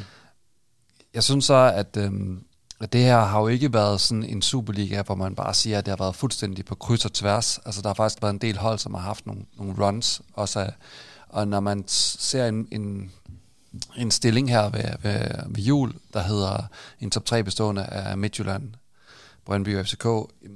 Jeg 1.13 1.23
synes 1.23 1.45
så, 1.45 1.71
at, 1.75 1.97
øhm, 1.97 2.43
at 2.79 2.93
det 2.93 3.01
her 3.01 3.19
har 3.19 3.39
jo 3.39 3.47
ikke 3.47 3.73
været 3.73 4.01
sådan 4.01 4.23
en 4.23 4.41
Superliga, 4.41 5.01
hvor 5.01 5.15
man 5.15 5.35
bare 5.35 5.53
siger, 5.53 5.77
at 5.77 5.85
det 5.85 5.91
har 5.91 6.05
været 6.05 6.15
fuldstændig 6.15 6.65
på 6.65 6.75
kryds 6.75 7.05
og 7.05 7.13
tværs. 7.13 7.59
Altså, 7.65 7.81
der 7.81 7.89
har 7.89 7.93
faktisk 7.93 8.21
været 8.21 8.33
en 8.33 8.39
del 8.39 8.57
hold, 8.57 8.79
som 8.79 8.93
har 8.93 9.01
haft 9.01 9.25
nogle, 9.25 9.41
nogle 9.57 9.85
runs. 9.85 10.21
Også, 10.33 10.71
og 11.29 11.47
når 11.47 11.59
man 11.59 11.83
ser 11.87 12.47
en, 12.47 12.67
en, 12.71 13.11
en 13.97 14.11
stilling 14.11 14.49
her 14.49 14.69
ved, 14.69 14.83
ved, 15.01 15.19
ved 15.47 15.63
jul, 15.63 15.93
der 16.13 16.23
hedder 16.23 16.63
en 16.99 17.11
top 17.11 17.25
3 17.25 17.43
bestående 17.43 17.83
af 17.85 18.17
Midtjylland, 18.17 18.73
Brøndby 19.45 19.77
og 19.77 19.85
FCK, 19.85 20.07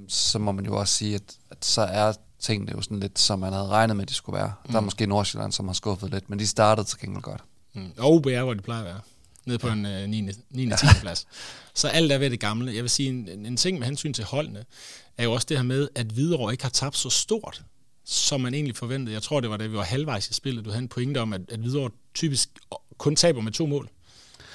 så 0.07 0.39
må 0.39 0.51
man 0.51 0.65
jo 0.65 0.75
også 0.75 0.93
sige, 0.93 1.15
at, 1.15 1.36
at 1.50 1.65
så 1.65 1.81
er 1.81 2.13
tingene 2.39 2.71
jo 2.71 2.81
sådan 2.81 3.00
lidt, 3.00 3.19
som 3.19 3.39
man 3.39 3.53
havde 3.53 3.67
regnet 3.67 3.95
med, 3.95 4.03
at 4.03 4.09
de 4.09 4.13
skulle 4.13 4.38
være. 4.38 4.53
Mm. 4.65 4.71
Der 4.71 4.77
er 4.77 4.83
måske 4.83 5.05
Nordsjælland, 5.05 5.51
som 5.51 5.67
har 5.67 5.74
skuffet 5.74 6.12
lidt, 6.12 6.29
men 6.29 6.39
de 6.39 6.47
startede 6.47 6.88
til 6.88 7.00
gengæld 7.00 7.21
godt. 7.21 7.43
Mm. 7.74 7.91
Og 7.97 8.13
OB 8.13 8.25
er, 8.25 8.43
hvor 8.43 8.53
det 8.53 8.63
plejer 8.63 8.81
at 8.81 8.86
være. 8.86 9.00
Nede 9.45 9.59
på 9.59 9.67
en 9.67 9.86
øh, 9.86 10.07
9. 10.09 10.21
9. 10.50 10.69
10. 10.77 10.86
plads. 11.01 11.27
Så 11.77 11.88
alt 11.88 12.12
er 12.12 12.17
ved 12.17 12.29
det 12.29 12.39
gamle. 12.39 12.75
Jeg 12.75 12.84
vil 12.84 12.89
sige, 12.89 13.10
en, 13.10 13.46
en 13.46 13.57
ting 13.57 13.79
med 13.79 13.88
hensyn 13.88 14.13
til 14.13 14.24
holdene, 14.24 14.65
er 15.17 15.24
jo 15.24 15.34
også 15.34 15.46
det 15.50 15.57
her 15.57 15.63
med, 15.63 15.89
at 15.96 16.05
Hvidovre 16.05 16.51
ikke 16.51 16.63
har 16.63 16.69
tabt 16.69 16.98
så 16.98 17.10
stort, 17.10 17.63
som 18.05 18.41
man 18.41 18.53
egentlig 18.53 18.75
forventede. 18.75 19.13
Jeg 19.13 19.24
tror, 19.24 19.39
det 19.39 19.50
var 19.50 19.57
da 19.57 19.67
vi 19.67 19.77
var 19.77 19.84
halvvejs 19.84 20.29
i 20.29 20.34
spillet, 20.34 20.65
du 20.65 20.69
havde 20.69 20.81
en 20.81 20.88
pointe 20.88 21.22
om, 21.22 21.34
at, 21.34 21.41
at 21.50 21.60
Hvidovre 21.60 21.89
typisk 22.13 22.50
kun 22.98 23.15
taber 23.15 23.41
med 23.41 23.51
to 23.51 23.65
mål. 23.65 23.89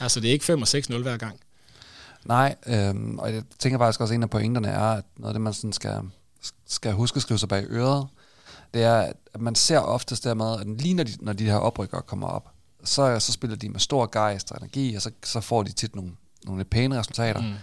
Altså, 0.00 0.20
det 0.20 0.28
er 0.28 0.32
ikke 0.32 0.44
5 0.44 0.62
og 0.62 0.68
6-0 0.68 0.98
hver 0.98 1.16
gang. 1.16 1.40
Nej, 2.24 2.56
øh, 2.66 2.94
og 3.18 3.34
jeg 3.34 3.42
tænker 3.58 3.78
faktisk 3.78 4.00
også, 4.00 4.14
at 4.14 4.16
en 4.16 4.22
af 4.22 4.30
pointerne 4.30 4.68
er, 4.68 4.80
at 4.80 5.04
noget 5.16 5.30
af 5.30 5.34
det, 5.34 5.40
man 5.40 5.54
sådan 5.54 5.72
skal, 5.72 6.00
skal 6.66 6.92
huske 6.92 7.16
at 7.16 7.22
skrive 7.22 7.38
sig 7.38 7.48
bag 7.48 7.64
øret, 7.68 8.06
det 8.74 8.82
er, 8.82 9.12
at 9.34 9.40
man 9.40 9.54
ser 9.54 9.78
oftest 9.78 10.24
dermed, 10.24 10.60
at 10.60 10.80
lige 10.80 10.94
når 10.94 11.04
de, 11.04 11.12
når 11.20 11.32
de 11.32 11.44
her 11.44 11.56
oprykker 11.56 12.00
kommer 12.00 12.28
op, 12.28 12.48
så, 12.84 13.20
så 13.20 13.32
spiller 13.32 13.56
de 13.56 13.68
med 13.68 13.80
stor 13.80 14.08
gejst 14.12 14.52
og 14.52 14.58
energi, 14.58 14.94
og 14.94 15.02
så, 15.02 15.10
så 15.24 15.40
får 15.40 15.62
de 15.62 15.72
tit 15.72 15.94
nogle, 15.96 16.12
nogle 16.44 16.64
pæne 16.64 16.98
resultater. 16.98 17.40
Mm. 17.42 17.54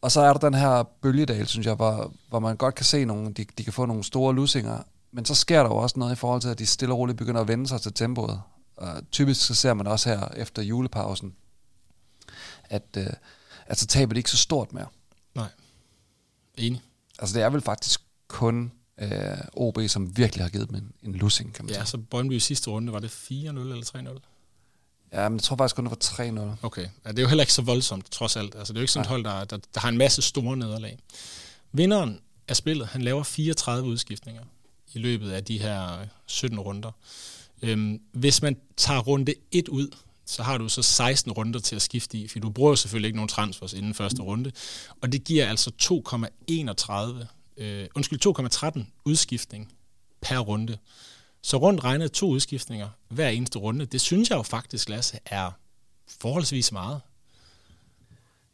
Og 0.00 0.12
så 0.12 0.20
er 0.20 0.32
der 0.32 0.40
den 0.50 0.54
her 0.54 0.82
bølgedal, 0.82 1.46
synes 1.46 1.66
jeg, 1.66 1.74
hvor, 1.74 2.12
hvor 2.28 2.38
man 2.38 2.56
godt 2.56 2.74
kan 2.74 2.84
se, 2.84 3.04
nogle, 3.04 3.32
de, 3.32 3.44
de 3.58 3.64
kan 3.64 3.72
få 3.72 3.86
nogle 3.86 4.04
store 4.04 4.34
lusinger, 4.34 4.82
men 5.12 5.24
så 5.24 5.34
sker 5.34 5.62
der 5.62 5.68
jo 5.70 5.76
også 5.76 5.98
noget 5.98 6.12
i 6.12 6.16
forhold 6.16 6.40
til, 6.40 6.48
at 6.48 6.58
de 6.58 6.66
stille 6.66 6.94
og 6.94 6.98
roligt 6.98 7.18
begynder 7.18 7.40
at 7.40 7.48
vende 7.48 7.68
sig 7.68 7.80
til 7.80 7.92
tempoet. 7.92 8.40
Og 8.76 9.02
typisk 9.10 9.46
så 9.46 9.54
ser 9.54 9.74
man 9.74 9.86
også 9.86 10.08
her 10.08 10.28
efter 10.36 10.62
julepausen, 10.62 11.34
at, 12.64 12.82
øh, 12.96 13.06
at 13.66 13.78
så 13.78 13.86
taber 13.86 14.12
de 14.14 14.18
ikke 14.18 14.30
så 14.30 14.36
stort 14.36 14.72
mere. 14.72 14.86
Nej. 15.34 15.48
Enig. 16.58 16.82
Altså 17.18 17.34
det 17.38 17.42
er 17.44 17.50
vel 17.50 17.60
faktisk 17.60 18.00
kun 18.28 18.72
øh, 18.98 19.10
OB, 19.52 19.78
som 19.88 20.16
virkelig 20.16 20.44
har 20.44 20.50
givet 20.50 20.68
dem 20.68 20.76
en, 20.76 20.92
en 21.02 21.14
losing, 21.14 21.54
kan 21.54 21.64
man 21.64 21.74
Ja, 21.74 21.80
sige. 21.80 21.86
så 21.86 21.98
Brøndby 22.10 22.32
i 22.32 22.40
sidste 22.40 22.70
runde, 22.70 22.92
var 22.92 22.98
det 22.98 23.08
4-0 23.08 23.32
eller 23.32 24.12
3-0? 24.16 24.31
Ja, 25.12 25.28
men 25.28 25.36
jeg 25.36 25.42
tror 25.42 25.56
faktisk 25.56 25.76
kun, 25.76 25.84
det 25.84 25.90
var 25.90 26.50
3-0. 26.54 26.56
Okay, 26.62 26.86
ja, 27.04 27.10
det 27.10 27.18
er 27.18 27.22
jo 27.22 27.28
heller 27.28 27.42
ikke 27.42 27.52
så 27.52 27.62
voldsomt, 27.62 28.10
trods 28.10 28.36
alt. 28.36 28.54
Altså, 28.54 28.72
det 28.72 28.78
er 28.78 28.80
jo 28.80 28.82
ikke 28.82 28.92
sådan 28.92 29.04
et 29.04 29.08
hold, 29.08 29.24
der, 29.24 29.44
der, 29.44 29.58
der 29.74 29.80
har 29.80 29.88
en 29.88 29.98
masse 29.98 30.22
store 30.22 30.56
nederlag. 30.56 30.98
Vinderen 31.72 32.20
af 32.48 32.56
spillet, 32.56 32.86
han 32.86 33.02
laver 33.02 33.22
34 33.22 33.88
udskiftninger 33.88 34.42
i 34.92 34.98
løbet 34.98 35.30
af 35.30 35.44
de 35.44 35.58
her 35.58 36.06
17 36.26 36.60
runder. 36.60 36.90
Øhm, 37.62 38.00
hvis 38.12 38.42
man 38.42 38.56
tager 38.76 39.00
runde 39.00 39.34
1 39.52 39.68
ud, 39.68 39.88
så 40.26 40.42
har 40.42 40.58
du 40.58 40.68
så 40.68 40.82
16 40.82 41.32
runder 41.32 41.60
til 41.60 41.76
at 41.76 41.82
skifte 41.82 42.18
i, 42.18 42.28
for 42.28 42.38
du 42.38 42.50
bruger 42.50 42.70
jo 42.70 42.76
selvfølgelig 42.76 43.08
ikke 43.08 43.16
nogen 43.16 43.28
transfers 43.28 43.72
inden 43.72 43.94
første 43.94 44.22
runde, 44.22 44.52
og 45.02 45.12
det 45.12 45.24
giver 45.24 45.48
altså 45.48 45.70
2,31, 45.82 47.62
øh, 47.62 47.88
undskyld, 47.96 48.76
2,13 48.78 49.02
udskiftning 49.04 49.72
per 50.20 50.38
runde. 50.38 50.78
Så 51.42 51.56
rundt 51.56 51.84
regnet 51.84 52.12
to 52.12 52.26
udskiftninger 52.28 52.88
hver 53.08 53.28
eneste 53.28 53.58
runde, 53.58 53.86
det 53.86 54.00
synes 54.00 54.30
jeg 54.30 54.36
jo 54.36 54.42
faktisk, 54.42 54.88
Lasse, 54.88 55.18
er 55.26 55.50
forholdsvis 56.20 56.72
meget. 56.72 57.00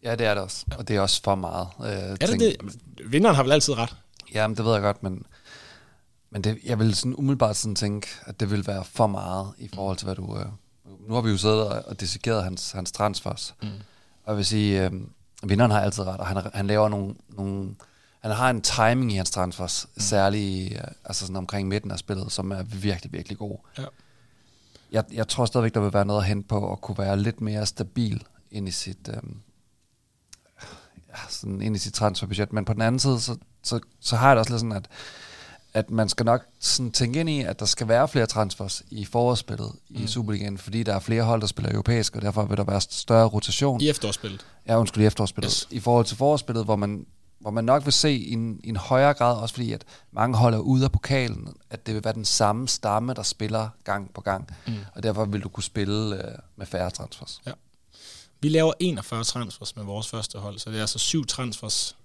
Ja, 0.02 0.14
det 0.16 0.26
er 0.26 0.34
det 0.34 0.42
også. 0.42 0.66
Og 0.78 0.88
det 0.88 0.96
er 0.96 1.00
også 1.00 1.20
for 1.24 1.34
meget. 1.34 1.68
Øh, 1.80 1.86
Er 1.86 2.16
det 2.16 2.40
det? 2.40 2.56
Vinderen 3.04 3.36
har 3.36 3.42
vel 3.42 3.52
altid 3.52 3.76
ret? 3.76 3.96
Ja, 4.34 4.46
men 4.46 4.56
det 4.56 4.64
ved 4.64 4.72
jeg 4.72 4.82
godt, 4.82 5.02
men, 5.02 5.26
men 6.30 6.44
det, 6.44 6.58
jeg 6.64 6.78
vil 6.78 6.94
sådan 6.94 7.14
umiddelbart 7.14 7.56
sådan 7.56 7.74
tænke, 7.74 8.08
at 8.26 8.40
det 8.40 8.50
vil 8.50 8.66
være 8.66 8.84
for 8.84 9.06
meget 9.06 9.52
i 9.58 9.68
forhold 9.74 9.96
til, 9.96 10.04
hvad 10.04 10.14
du... 10.14 10.38
Øh, 10.38 10.46
nu 11.08 11.14
har 11.14 11.20
vi 11.20 11.30
jo 11.30 11.36
siddet 11.38 11.60
og, 11.68 11.82
og 11.86 12.00
dissekeret 12.00 12.44
hans, 12.44 12.70
hans 12.70 12.92
transfers. 12.92 13.54
Mm. 13.62 13.68
Og 14.24 14.30
jeg 14.32 14.36
vil 14.36 14.46
sige, 14.46 14.84
øh, 14.84 14.92
vinderen 15.42 15.70
har 15.70 15.80
altid 15.80 16.02
ret, 16.02 16.20
og 16.20 16.26
han, 16.26 16.50
han 16.54 16.66
laver 16.66 16.88
nogle, 16.88 17.14
nogle... 17.28 17.74
Han 18.20 18.30
har 18.30 18.50
en 18.50 18.60
timing 18.60 19.12
i 19.12 19.16
hans 19.16 19.30
transfers, 19.30 19.86
mm. 19.94 20.00
særligt 20.00 20.72
øh, 20.72 20.80
altså 21.04 21.26
sådan 21.26 21.36
omkring 21.36 21.68
midten 21.68 21.90
af 21.90 21.98
spillet, 21.98 22.32
som 22.32 22.50
er 22.50 22.62
virkelig, 22.62 23.12
virkelig 23.12 23.38
god. 23.38 23.56
Ja. 23.78 23.84
Jeg, 24.92 25.04
jeg 25.12 25.28
tror 25.28 25.46
stadigvæk, 25.46 25.74
der 25.74 25.80
vil 25.80 25.92
være 25.92 26.04
noget 26.04 26.20
at 26.20 26.26
hente 26.26 26.48
på 26.48 26.72
at 26.72 26.80
kunne 26.80 26.98
være 26.98 27.16
lidt 27.16 27.40
mere 27.40 27.66
stabil 27.66 28.24
ind 28.50 28.68
i 28.68 28.70
sit... 28.70 29.08
Øh, 29.08 29.22
ja, 31.08 31.18
sådan 31.28 31.62
ind 31.62 31.76
i 31.76 31.78
sit 31.78 31.94
transferbudget. 31.94 32.52
Men 32.52 32.64
på 32.64 32.72
den 32.72 32.82
anden 32.82 32.98
side, 32.98 33.20
så, 33.20 33.36
så, 33.62 33.80
så 34.00 34.16
har 34.16 34.28
jeg 34.28 34.36
det 34.36 34.40
også 34.40 34.52
lidt 34.52 34.60
sådan, 34.60 34.72
at, 34.72 34.88
at 35.74 35.90
man 35.90 36.08
skal 36.08 36.26
nok 36.26 36.46
sådan 36.60 36.92
tænke 36.92 37.20
ind 37.20 37.30
i, 37.30 37.40
at 37.40 37.60
der 37.60 37.66
skal 37.66 37.88
være 37.88 38.08
flere 38.08 38.26
transfers 38.26 38.82
i 38.90 39.04
forårsspillet 39.04 39.72
mm. 39.90 40.02
i 40.02 40.06
Superligaen, 40.06 40.58
fordi 40.58 40.82
der 40.82 40.94
er 40.94 40.98
flere 41.00 41.22
hold, 41.22 41.40
der 41.40 41.46
spiller 41.46 41.72
europæisk, 41.72 42.16
og 42.16 42.22
derfor 42.22 42.44
vil 42.44 42.56
der 42.56 42.64
være 42.64 42.80
større 42.80 43.28
rotation. 43.28 43.80
I 43.80 43.88
efterårsspillet. 43.88 44.46
Ja, 44.66 44.78
undskyld, 44.78 45.02
i 45.02 45.06
efterårsspillet. 45.06 45.52
Yes. 45.52 45.68
I 45.70 45.80
forhold 45.80 46.04
til 46.04 46.16
forårsspillet, 46.16 46.64
hvor 46.64 46.76
man, 46.76 47.06
hvor 47.40 47.50
man 47.50 47.64
nok 47.64 47.84
vil 47.84 47.92
se 47.92 48.12
i 48.12 48.32
en, 48.32 48.60
i 48.64 48.68
en 48.68 48.76
højere 48.76 49.14
grad, 49.14 49.36
også 49.36 49.54
fordi 49.54 49.72
at 49.72 49.84
mange 50.12 50.36
holder 50.38 50.58
ude 50.58 50.84
af 50.84 50.92
pokalen, 50.92 51.56
at 51.70 51.86
det 51.86 51.94
vil 51.94 52.04
være 52.04 52.14
den 52.14 52.24
samme 52.24 52.68
stamme, 52.68 53.14
der 53.14 53.22
spiller 53.22 53.68
gang 53.84 54.14
på 54.14 54.20
gang. 54.20 54.48
Mm. 54.66 54.74
Og 54.94 55.02
derfor 55.02 55.24
vil 55.24 55.42
du 55.42 55.48
kunne 55.48 55.64
spille 55.64 56.16
øh, 56.16 56.38
med 56.56 56.66
færre 56.66 56.90
transfers. 56.90 57.40
Ja. 57.46 57.52
Vi 58.40 58.48
laver 58.48 58.72
41 58.80 59.24
transfers 59.24 59.76
med 59.76 59.84
vores 59.84 60.08
første 60.08 60.38
hold, 60.38 60.58
så 60.58 60.70
det 60.70 60.76
er 60.76 60.80
altså 60.80 60.98
syv 60.98 61.26
transfers 61.26 61.96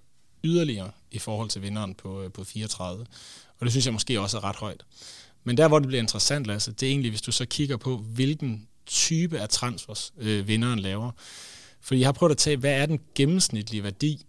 yderligere 0.43 0.91
i 1.11 1.19
forhold 1.19 1.49
til 1.49 1.61
vinderen 1.61 1.95
på, 1.95 2.21
øh, 2.21 2.31
på 2.31 2.43
34. 2.43 3.05
Og 3.59 3.65
det 3.65 3.71
synes 3.71 3.85
jeg 3.85 3.93
måske 3.93 4.21
også 4.21 4.37
er 4.37 4.43
ret 4.43 4.55
højt. 4.55 4.85
Men 5.43 5.57
der, 5.57 5.67
hvor 5.67 5.79
det 5.79 5.87
bliver 5.87 6.01
interessant, 6.01 6.47
Lasse, 6.47 6.71
det 6.71 6.83
er 6.83 6.89
egentlig, 6.89 7.11
hvis 7.11 7.21
du 7.21 7.31
så 7.31 7.45
kigger 7.45 7.77
på, 7.77 7.97
hvilken 7.97 8.67
type 8.85 9.39
af 9.39 9.49
transfers 9.49 10.13
øh, 10.17 10.47
vinderen 10.47 10.79
laver. 10.79 11.11
Fordi 11.81 11.99
jeg 11.99 12.07
har 12.07 12.13
prøvet 12.13 12.31
at 12.31 12.37
tage, 12.37 12.57
hvad 12.57 12.73
er 12.73 12.85
den 12.85 12.99
gennemsnitlige 13.15 13.83
værdi 13.83 14.25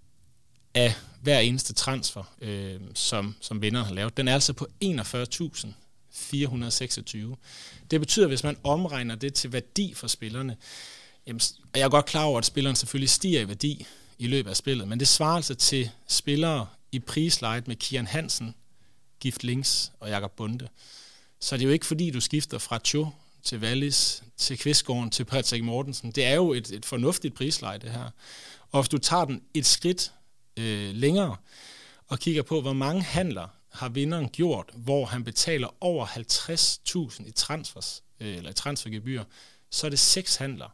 af 0.74 0.94
hver 1.22 1.38
eneste 1.38 1.72
transfer, 1.72 2.34
øh, 2.40 2.80
som, 2.94 3.34
som 3.40 3.62
vinder 3.62 3.84
har 3.84 3.94
lavet. 3.94 4.16
Den 4.16 4.28
er 4.28 4.34
altså 4.34 4.52
på 4.52 4.66
41.426. 4.84 7.36
Det 7.90 8.00
betyder, 8.00 8.26
hvis 8.26 8.44
man 8.44 8.56
omregner 8.64 9.14
det 9.14 9.34
til 9.34 9.52
værdi 9.52 9.94
for 9.94 10.06
spillerne, 10.06 10.56
jamen, 11.26 11.40
og 11.72 11.78
jeg 11.78 11.84
er 11.84 11.88
godt 11.88 12.06
klar 12.06 12.24
over, 12.24 12.38
at 12.38 12.44
spilleren 12.44 12.76
selvfølgelig 12.76 13.10
stiger 13.10 13.40
i 13.40 13.48
værdi 13.48 13.86
i 14.18 14.26
løbet 14.26 14.50
af 14.50 14.56
spillet, 14.56 14.88
men 14.88 15.00
det 15.00 15.08
svarer 15.08 15.36
altså 15.36 15.54
til 15.54 15.90
spillere 16.08 16.66
i 16.92 16.98
prislejet 16.98 17.68
med 17.68 17.76
Kian 17.76 18.06
Hansen, 18.06 18.54
Gift 19.20 19.44
Links 19.44 19.92
og 20.00 20.08
Jakob 20.08 20.32
Bunde. 20.32 20.68
Så 21.40 21.56
det 21.56 21.62
er 21.62 21.66
jo 21.66 21.72
ikke 21.72 21.86
fordi, 21.86 22.10
du 22.10 22.20
skifter 22.20 22.58
fra 22.58 22.78
Cho 22.84 23.08
til 23.42 23.58
Wallis, 23.58 24.22
til 24.36 24.58
Kvistgården, 24.58 25.10
til 25.10 25.24
Patrick 25.24 25.64
Mortensen. 25.64 26.10
Det 26.10 26.24
er 26.24 26.34
jo 26.34 26.52
et, 26.52 26.70
et 26.70 26.84
fornuftigt 26.84 27.34
prisleje, 27.34 27.78
det 27.78 27.90
her. 27.90 28.10
Og 28.72 28.82
hvis 28.82 28.88
du 28.88 28.98
tager 28.98 29.24
den 29.24 29.42
et 29.54 29.66
skridt 29.66 30.12
øh, 30.56 30.94
længere 30.94 31.36
og 32.08 32.18
kigger 32.18 32.42
på, 32.42 32.60
hvor 32.60 32.72
mange 32.72 33.02
handler 33.02 33.48
har 33.72 33.88
vinderen 33.88 34.28
gjort, 34.28 34.70
hvor 34.74 35.06
han 35.06 35.24
betaler 35.24 35.68
over 35.80 36.06
50.000 36.06 37.28
i 37.28 37.30
transfers, 37.30 38.02
øh, 38.20 38.36
eller 38.36 38.50
i 38.50 38.54
transfergebyr, 38.54 39.24
så 39.70 39.86
er 39.86 39.90
det 39.90 39.98
seks 39.98 40.36
handler. 40.36 40.68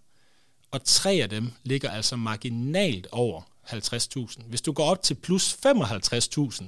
Og 0.71 0.85
tre 0.85 1.13
af 1.13 1.29
dem 1.29 1.53
ligger 1.63 1.91
altså 1.91 2.17
marginalt 2.17 3.07
over 3.13 3.43
50.000. 3.67 4.43
Hvis 4.43 4.63
du 4.63 4.73
går 4.73 4.85
op 4.85 5.03
til 5.03 5.15
plus 5.15 5.59
55.000 5.67 6.65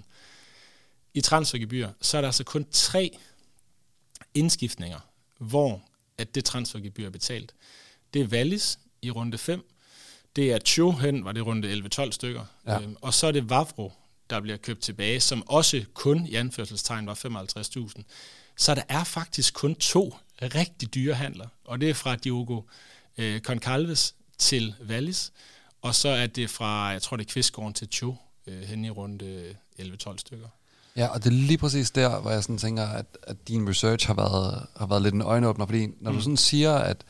i 1.15 1.21
transfergebyr, 1.21 1.89
så 2.01 2.17
er 2.17 2.21
der 2.21 2.29
altså 2.29 2.45
kun 2.45 2.67
tre 2.71 3.19
indskiftninger, 4.35 5.01
hvor 5.39 5.83
at 6.19 6.35
det 6.35 6.45
transfergebyr 6.45 7.07
er 7.07 7.11
betalt. 7.11 7.55
Det 8.15 8.23
er 8.23 8.27
Wallis 8.27 8.79
i 9.03 9.11
runde 9.11 9.39
5, 9.39 9.72
det 10.37 10.53
er 10.53 10.59
Cho 10.59 10.91
hen, 10.91 11.25
var 11.25 11.33
det 11.33 11.47
runde 11.47 11.73
11-12 11.73 12.11
stykker, 12.11 12.45
Ja. 12.67 12.81
øhm, 12.81 12.97
og 13.01 13.15
så 13.15 13.27
er 13.27 13.33
det 13.33 13.51
Vavro, 13.51 13.93
der 14.31 14.41
bliver 14.41 14.57
købt 14.57 14.81
tilbage, 14.81 15.21
som 15.21 15.49
også 15.49 15.85
kun 15.95 16.27
i 16.27 16.35
anførselstegn 16.35 17.07
var 17.07 17.15
55.000. 17.15 18.03
Så 18.57 18.75
der 18.75 18.83
er 18.89 19.05
faktisk 19.05 19.55
kun 19.55 19.75
to 19.75 20.15
rigtig 20.43 20.95
dyre 20.95 21.15
handler, 21.15 21.47
og 21.65 21.81
det 21.81 21.91
er 21.91 21.95
fra 21.95 22.17
Diogo 22.17 22.63
øh, 23.19 23.41
Concalves 23.41 24.15
til 24.39 24.75
Wallis, 24.89 25.33
og 25.83 25.95
så 25.95 26.09
er 26.09 26.27
det 26.27 26.51
fra, 26.51 26.87
jeg 26.87 27.03
tror 27.03 27.17
det 27.17 27.27
er 27.27 27.33
Kvistgården 27.33 27.75
til 27.75 27.89
Cho, 27.93 28.15
øh, 28.47 28.63
hen 28.63 28.85
i 28.85 28.91
runde 28.91 29.55
11-12 29.81 30.19
stykker. 30.19 30.47
Ja, 30.97 31.07
og 31.07 31.25
det 31.25 31.31
er 31.31 31.35
lige 31.35 31.59
præcis 31.59 31.91
der, 31.91 32.21
hvor 32.21 32.31
jeg 32.31 32.43
sådan 32.43 32.59
tænker, 32.59 32.87
at, 32.87 33.07
at 33.23 33.49
din 33.49 33.69
research 33.69 34.07
har 34.07 34.15
været, 34.15 34.67
har 34.77 34.87
været 34.87 35.03
lidt 35.03 35.15
en 35.15 35.23
øjenåbner, 35.23 35.67
fordi 35.67 35.87
når 36.01 36.11
mm. 36.11 36.17
du 36.17 36.23
sådan 36.23 36.37
siger, 36.37 36.75
at 36.75 37.05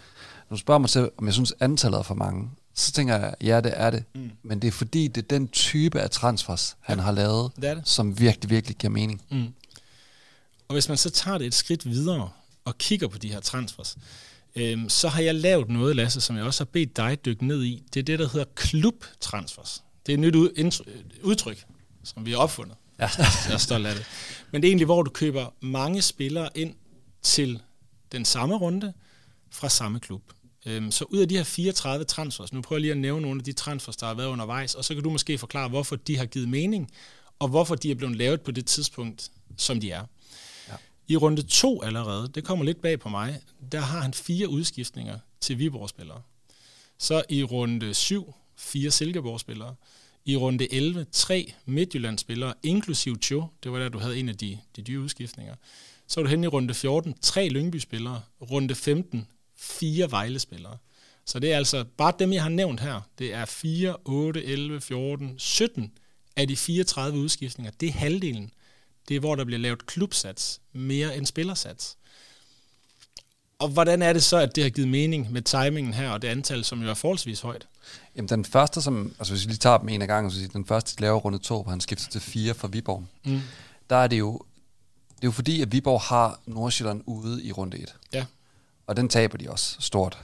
når 0.50 0.57
du 0.57 0.61
spørger 0.61 0.79
mig 0.79 0.91
til, 0.91 1.11
om 1.19 1.26
jeg 1.26 1.35
synes, 1.35 1.55
antallet 1.61 1.99
er 1.99 2.02
for 2.02 2.14
mange, 2.14 2.50
så 2.75 2.93
tænker 2.93 3.17
jeg, 3.19 3.35
ja, 3.41 3.61
det 3.61 3.73
er 3.76 3.91
det. 3.91 4.05
Mm. 4.14 4.31
Men 4.43 4.62
det 4.62 4.69
er 4.69 4.73
fordi, 4.73 5.09
det 5.09 5.23
er 5.25 5.29
den 5.29 5.49
type 5.49 6.00
af 6.00 6.11
transfers, 6.11 6.76
han 6.81 6.99
Ja, 6.99 7.05
har 7.05 7.12
lavet, 7.12 7.52
det 7.57 7.62
det. 7.76 7.83
som 7.88 8.19
virkelig, 8.21 8.50
virkelig 8.50 8.76
giver 8.76 8.91
mening. 8.91 9.23
Mm. 9.31 9.47
Og 10.69 10.73
hvis 10.73 10.88
man 10.88 10.97
så 10.99 11.11
tager 11.11 11.38
det 11.38 11.47
et 11.47 11.55
skridt 11.55 11.91
videre 11.91 12.31
og 12.64 12.79
kigger 12.79 13.09
på 13.09 13.19
de 13.19 13.29
her 13.33 13.41
transfers, 13.41 13.97
øhm, 14.57 14.88
så 14.88 15.09
har 15.09 15.21
jeg 15.23 15.35
lavet 15.35 15.69
noget, 15.69 15.97
Lasse, 15.97 16.21
som 16.21 16.37
jeg 16.37 16.45
også 16.45 16.61
har 16.64 16.69
bedt 16.73 16.97
dig 16.97 17.25
dykke 17.25 17.47
ned 17.47 17.62
i. 17.64 17.83
Det 17.95 18.00
er 18.00 18.05
det, 18.05 18.19
der 18.19 18.29
hedder 18.29 18.47
klubtransfers. 18.55 19.83
Det 20.07 20.12
er 20.12 20.17
et 20.17 20.21
nyt 20.21 20.35
indtry- 20.59 20.91
udtryk, 21.23 21.64
som 22.05 22.26
vi 22.26 22.31
har 22.31 22.38
opfundet. 22.38 22.76
Ja. 22.99 23.09
Jeg 23.19 23.52
er 23.55 23.59
stolt 23.59 23.87
af 23.87 23.95
det. 23.95 24.05
Men 24.50 24.62
det 24.62 24.69
er 24.69 24.71
egentlig, 24.71 24.85
hvor 24.85 25.02
du 25.02 25.11
køber 25.11 25.47
mange 25.61 26.02
spillere 26.02 26.49
ind 26.55 26.75
til 27.23 27.62
den 28.12 28.25
samme 28.25 28.57
runde 28.57 28.93
fra 29.50 29.69
samme 29.69 30.00
klub. 30.00 30.23
Øhm, 30.66 30.90
Så 30.90 31.04
ud 31.04 31.19
af 31.19 31.28
de 31.28 31.37
her 31.37 31.45
34 31.45 32.04
transfers, 32.04 32.52
nu 32.52 32.61
prøver 32.61 32.78
jeg 32.78 32.81
lige 32.83 32.90
at 32.92 32.99
nævne 32.99 33.23
nogle 33.23 33.40
af 33.40 33.45
de 33.45 33.52
transfers, 33.52 33.97
der 33.97 34.07
har 34.07 34.14
været 34.14 34.28
undervejs, 34.28 34.75
og 34.75 34.85
så 34.85 34.95
kan 34.95 35.02
du 35.02 35.11
måske 35.11 35.38
forklare, 35.38 35.69
hvorfor 35.69 35.97
de 35.97 36.16
har 36.16 36.26
givet 36.26 36.49
mening, 36.49 36.90
og 37.38 37.49
hvorfor 37.49 37.75
de 37.75 37.90
er 37.90 37.95
blevet 37.95 38.16
lavet 38.16 38.40
på 38.40 38.50
det 38.50 38.66
tidspunkt, 38.66 39.31
som 39.57 39.81
de 39.81 39.90
er. 39.90 40.04
Ja. 40.69 40.75
I 41.09 41.16
runde 41.16 41.42
to 41.42 41.83
allerede, 41.83 42.28
det 42.28 42.45
kommer 42.45 42.64
lidt 42.64 42.83
bag 42.83 43.00
på 43.00 43.09
mig, 43.09 43.40
der 43.73 43.81
har 43.81 44.00
han 44.00 44.14
fire 44.14 44.49
udskiftninger 44.49 45.19
til 45.40 45.59
Viborg-spillere. 45.59 46.23
Så 46.99 47.23
i 47.28 47.42
runde 47.42 47.95
7, 47.95 48.35
fire 48.57 48.90
Silkeborg-spillere. 48.90 49.75
I 50.25 50.37
runde 50.37 50.73
11, 50.75 51.07
tre 51.12 51.52
Midtjylland-spillere, 51.66 52.54
inklusiv 52.62 53.21
Cho. 53.21 53.45
Det 53.62 53.73
var 53.73 53.78
der, 53.78 53.88
du 53.88 53.99
havde 53.99 54.19
en 54.19 54.28
af 54.28 54.37
de, 54.37 54.59
de 54.76 54.83
dyre 54.83 55.00
udskiftninger. 55.00 55.54
Så 56.07 56.21
er 56.21 56.25
du 56.25 56.31
hen 56.31 56.45
i 56.45 56.47
runde 56.47 56.75
14, 56.75 57.14
tre 57.21 57.49
Lyngby-spillere. 57.49 58.23
Runde 58.50 58.75
15, 58.75 59.26
fire 59.62 60.11
Vejle-spillere. 60.11 60.76
Så 61.25 61.38
det 61.38 61.52
er 61.52 61.57
altså 61.57 61.85
bare 61.97 62.12
dem, 62.19 62.33
jeg 62.33 62.42
har 62.42 62.50
nævnt 62.50 62.81
her. 62.81 63.00
Det 63.19 63.35
er 63.35 63.45
4, 63.45 63.97
8, 64.04 64.45
11, 64.45 64.81
14, 64.81 65.35
17 65.38 65.92
af 66.37 66.49
de 66.49 66.57
34 66.57 67.19
udskiftninger. 67.19 67.73
Det 67.81 67.88
er 67.88 67.92
halvdelen. 67.92 68.52
Det 69.09 69.16
er, 69.16 69.21
hvor 69.21 69.35
der 69.35 69.45
bliver 69.45 69.59
lavet 69.59 69.87
klubsats 69.87 70.61
mere 70.73 71.16
end 71.16 71.26
spillersats. 71.26 71.97
Og 73.59 73.69
hvordan 73.69 74.02
er 74.02 74.12
det 74.12 74.23
så, 74.23 74.37
at 74.37 74.57
det 74.57 74.64
har 74.64 74.71
givet 74.71 74.88
mening 74.88 75.33
med 75.33 75.42
timingen 75.42 75.95
her, 75.95 76.11
og 76.11 76.23
det 76.23 76.28
antal, 76.28 76.64
som 76.64 76.83
jo 76.83 76.90
er 76.90 76.95
forholdsvis 76.95 77.40
højt? 77.40 77.66
Jamen 78.16 78.28
den 78.28 78.45
første, 78.45 78.83
som, 78.83 79.14
altså 79.19 79.33
hvis 79.33 79.45
vi 79.47 79.50
lige 79.50 79.59
tager 79.59 79.78
dem 79.78 79.88
en 79.88 80.02
af 80.02 80.09
gangen, 80.09 80.31
så 80.31 80.37
siger, 80.37 80.49
den 80.49 80.66
første, 80.66 80.97
de 80.97 81.00
laver 81.00 81.19
runde 81.19 81.38
to, 81.38 81.62
hvor 81.62 81.71
han 81.71 81.81
skifter 81.81 82.11
til 82.11 82.21
fire 82.21 82.54
for 82.54 82.69
Viborg, 82.69 83.04
mm. 83.25 83.40
der 83.90 83.97
er 83.97 84.07
det 84.07 84.19
jo, 84.19 84.40
det 85.09 85.25
er 85.25 85.28
jo 85.28 85.31
fordi, 85.31 85.62
at 85.62 85.73
Viborg 85.73 86.00
har 86.00 86.40
Nordsjælland 86.47 87.02
ude 87.07 87.45
i 87.45 87.52
runde 87.52 87.78
et. 87.78 87.95
Ja. 88.12 88.25
Og 88.87 88.97
den 88.97 89.09
taber 89.09 89.39
de 89.39 89.51
også 89.51 89.77
stort. 89.81 90.19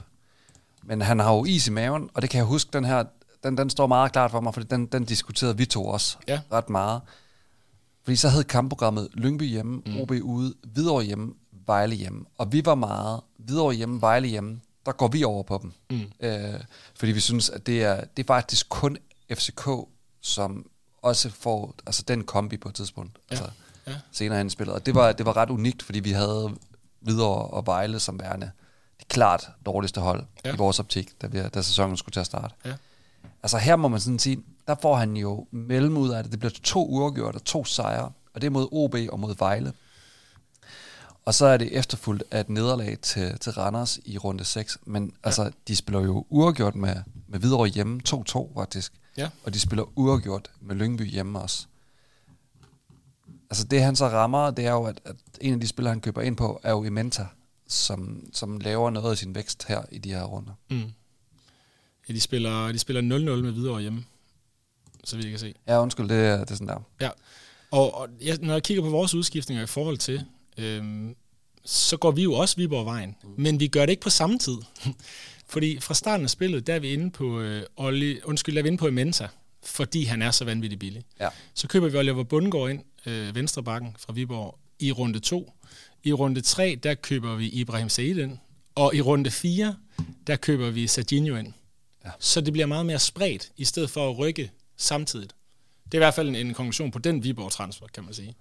Men 0.83 1.01
han 1.01 1.19
har 1.19 1.33
jo 1.33 1.45
is 1.45 1.67
i 1.67 1.71
maven, 1.71 2.09
og 2.13 2.21
det 2.21 2.29
kan 2.29 2.37
jeg 2.37 2.45
huske, 2.45 2.69
den 2.73 2.85
her, 2.85 3.03
den, 3.43 3.57
den 3.57 3.69
står 3.69 3.87
meget 3.87 4.11
klart 4.11 4.31
for 4.31 4.39
mig, 4.41 4.53
for 4.53 4.61
den, 4.61 4.85
den 4.85 5.05
diskuterede 5.05 5.57
vi 5.57 5.65
to 5.65 5.85
også 5.87 6.17
Ja. 6.27 6.41
ret 6.51 6.69
meget. 6.69 7.01
Fordi 8.03 8.15
så 8.15 8.29
havde 8.29 8.43
kampprogrammet 8.43 9.07
Lyngby 9.13 9.43
hjemme, 9.49 9.81
mm. 9.85 9.97
OB 10.01 10.11
ude, 10.11 10.53
Hvidovre 10.63 11.03
hjemme, 11.03 11.33
Vejle 11.65 11.95
hjemme. 11.95 12.25
Og 12.37 12.51
vi 12.51 12.65
var 12.65 12.75
meget 12.75 13.21
Hvidovre 13.37 13.73
hjemme, 13.73 14.01
Vejle 14.01 14.27
hjemme. 14.27 14.59
Der 14.85 14.91
går 14.91 15.07
vi 15.07 15.23
over 15.23 15.43
på 15.43 15.59
dem. 15.61 15.71
Mm. 15.89 16.27
Øh, 16.27 16.59
fordi 16.95 17.11
vi 17.11 17.19
synes, 17.19 17.49
at 17.49 17.67
det 17.67 17.83
er, 17.83 18.03
det 18.17 18.23
er 18.23 18.27
faktisk 18.27 18.69
kun 18.69 18.97
FCK, 19.33 19.69
som 20.21 20.69
også 21.01 21.29
får 21.29 21.73
altså 21.87 22.03
den 22.07 22.23
kombi 22.23 22.57
på 22.57 22.69
et 22.69 22.75
tidspunkt. 22.75 23.17
Ja. 23.31 23.35
Altså, 23.35 23.49
Ja. 23.87 23.95
senere 24.11 24.37
hen 24.37 24.49
spillet. 24.49 24.75
Og 24.75 24.85
det 24.85 24.95
var, 24.95 25.11
det 25.11 25.25
var 25.25 25.37
ret 25.37 25.49
unikt, 25.49 25.83
fordi 25.83 25.99
vi 25.99 26.11
havde 26.11 26.55
Hvidovre 27.01 27.45
og 27.45 27.65
Vejle 27.65 27.99
som 27.99 28.19
værende 28.19 28.51
det 28.99 29.07
klart 29.07 29.49
dårligste 29.65 30.01
hold 30.01 30.25
ja. 30.45 30.53
i 30.53 30.57
vores 30.57 30.79
optik, 30.79 31.21
da, 31.21 31.27
vi, 31.27 31.49
da 31.49 31.61
sæsonen 31.61 31.97
skulle 31.97 32.13
til 32.13 32.19
at 32.19 32.25
starte. 32.25 32.55
Ja. 32.65 32.73
Altså 33.43 33.57
her 33.57 33.75
må 33.75 33.87
man 33.87 33.99
sådan 33.99 34.19
sige, 34.19 34.43
der 34.67 34.75
får 34.81 34.95
han 34.95 35.17
jo 35.17 35.47
mellem 35.51 35.97
ud 35.97 36.09
af 36.09 36.23
det. 36.23 36.31
Det 36.31 36.39
bliver 36.39 36.53
to 36.63 36.85
uafgjort 36.85 37.35
og 37.35 37.43
to 37.43 37.65
sejre, 37.65 38.11
og 38.33 38.41
det 38.41 38.47
er 38.47 38.51
mod 38.51 38.67
OB 38.71 38.95
og 39.11 39.19
mod 39.19 39.35
Vejle. 39.39 39.73
Og 41.25 41.33
så 41.33 41.45
er 41.45 41.57
det 41.57 41.77
efterfulgt 41.77 42.23
af 42.31 42.39
et 42.39 42.49
nederlag 42.49 42.97
til, 43.01 43.39
til 43.39 43.51
Randers 43.51 43.99
i 44.05 44.17
runde 44.17 44.45
6. 44.45 44.77
Men 44.85 45.03
ja. 45.03 45.09
altså, 45.23 45.51
de 45.67 45.75
spiller 45.75 46.01
jo 46.01 46.25
uafgjort 46.29 46.75
med, 46.75 46.95
med 47.27 47.39
Hvidovre 47.39 47.67
hjemme, 47.67 48.01
2-2 48.09 48.59
faktisk. 48.59 48.93
Ja. 49.17 49.29
Og 49.43 49.53
de 49.53 49.59
spiller 49.59 49.83
uafgjort 49.95 50.51
med 50.61 50.75
Lyngby 50.75 51.11
hjemme 51.11 51.39
også. 51.39 51.67
Altså 53.49 53.63
det 53.63 53.81
han 53.81 53.95
så 53.95 54.07
rammer, 54.07 54.51
det 54.51 54.65
er 54.65 54.71
jo, 54.71 54.83
at, 54.83 55.01
at 55.05 55.15
en 55.41 55.53
af 55.53 55.59
de 55.59 55.67
spillere, 55.67 55.93
han 55.93 56.01
køber 56.01 56.21
ind 56.21 56.37
på, 56.37 56.59
er 56.63 56.71
jo 56.71 56.83
Imenta, 56.83 57.25
som, 57.67 58.23
som 58.33 58.57
laver 58.59 58.89
noget 58.89 59.11
af 59.11 59.17
sin 59.17 59.35
vækst 59.35 59.65
her 59.67 59.81
i 59.91 59.97
de 59.97 60.09
her 60.09 60.23
runder. 60.23 60.53
Mm. 60.69 60.83
Ja, 62.09 62.13
de 62.13 62.21
spiller, 62.21 62.71
de 62.71 62.79
spiller 62.79 63.01
0-0 63.01 63.05
med 63.41 63.51
videre 63.51 63.81
hjemme, 63.81 64.05
så 65.03 65.17
jeg 65.17 65.25
kan 65.29 65.39
se. 65.39 65.53
Ja, 65.67 65.81
undskyld, 65.81 66.09
det, 66.09 66.17
er- 66.17 66.37
det 66.39 66.51
er 66.51 66.55
sådan 66.55 66.67
der. 66.67 66.79
Ja, 67.01 67.09
og, 67.71 67.93
og 67.95 68.07
jeg, 68.21 68.37
når 68.41 68.53
jeg 68.53 68.63
kigger 68.63 68.83
på 68.83 68.89
vores 68.89 69.13
udskiftninger 69.15 69.63
i 69.63 69.67
forhold 69.67 69.97
til, 69.97 70.25
øhm, 70.57 71.15
så 71.65 71.97
går 71.97 72.11
vi 72.11 72.23
jo 72.23 72.33
også 72.33 72.55
Viborg-vejen, 72.55 73.15
men 73.37 73.59
vi 73.59 73.67
gør 73.67 73.81
det 73.85 73.89
ikke 73.89 74.01
på 74.01 74.09
samme 74.09 74.39
tid. 74.39 74.57
fordi 75.53 75.79
fra 75.79 75.93
starten 75.93 76.23
af 76.23 76.29
spillet, 76.29 76.67
der 76.67 76.75
er 76.75 76.79
vi 76.79 76.93
inde 76.93 77.11
på, 77.11 77.39
øh, 77.39 77.63
Olli, 77.77 78.19
undskyld, 78.23 78.55
der 78.55 78.61
er 78.61 78.63
vi 78.63 78.67
inde 78.67 78.77
på 78.77 78.87
Imenta, 78.87 79.27
fordi 79.63 80.03
han 80.03 80.21
er 80.21 80.31
så 80.31 80.45
vanvittigt 80.45 80.79
billig. 80.79 81.03
Ja. 81.19 81.29
Så 81.53 81.67
køber 81.67 81.89
vi 81.89 81.97
Oliver 81.97 82.23
Bundgaard 82.23 82.69
ind, 82.69 82.83
øh, 83.05 83.35
venstrebakken 83.35 83.95
fra 83.99 84.13
Viborg, 84.13 84.59
i 84.79 84.91
runde 84.91 85.19
2. 85.19 85.53
I 86.03 86.13
runde 86.13 86.41
3, 86.41 86.79
der 86.83 86.93
køber 86.93 87.35
vi 87.35 87.47
Ibrahim 87.47 87.89
Said 87.89 88.17
ind. 88.17 88.37
Og 88.75 88.95
i 88.95 89.01
runde 89.01 89.31
4, 89.31 89.75
der 90.27 90.35
køber 90.35 90.69
vi 90.69 90.87
Serginho 90.87 91.35
ind. 91.35 91.53
Ja. 92.05 92.09
Så 92.19 92.41
det 92.41 92.53
bliver 92.53 92.65
meget 92.65 92.85
mere 92.85 92.99
spredt, 92.99 93.51
i 93.57 93.65
stedet 93.65 93.89
for 93.89 94.09
at 94.09 94.17
rykke 94.17 94.51
samtidigt. 94.77 95.35
Det 95.85 95.93
er 95.93 95.97
i 95.97 96.05
hvert 96.05 96.13
fald 96.13 96.29
en, 96.29 96.35
en 96.35 96.53
konklusion 96.53 96.91
på 96.91 96.99
den 96.99 97.23
Viborg-transfer, 97.23 97.87
kan 97.93 98.03
man 98.03 98.13
sige. 98.13 98.35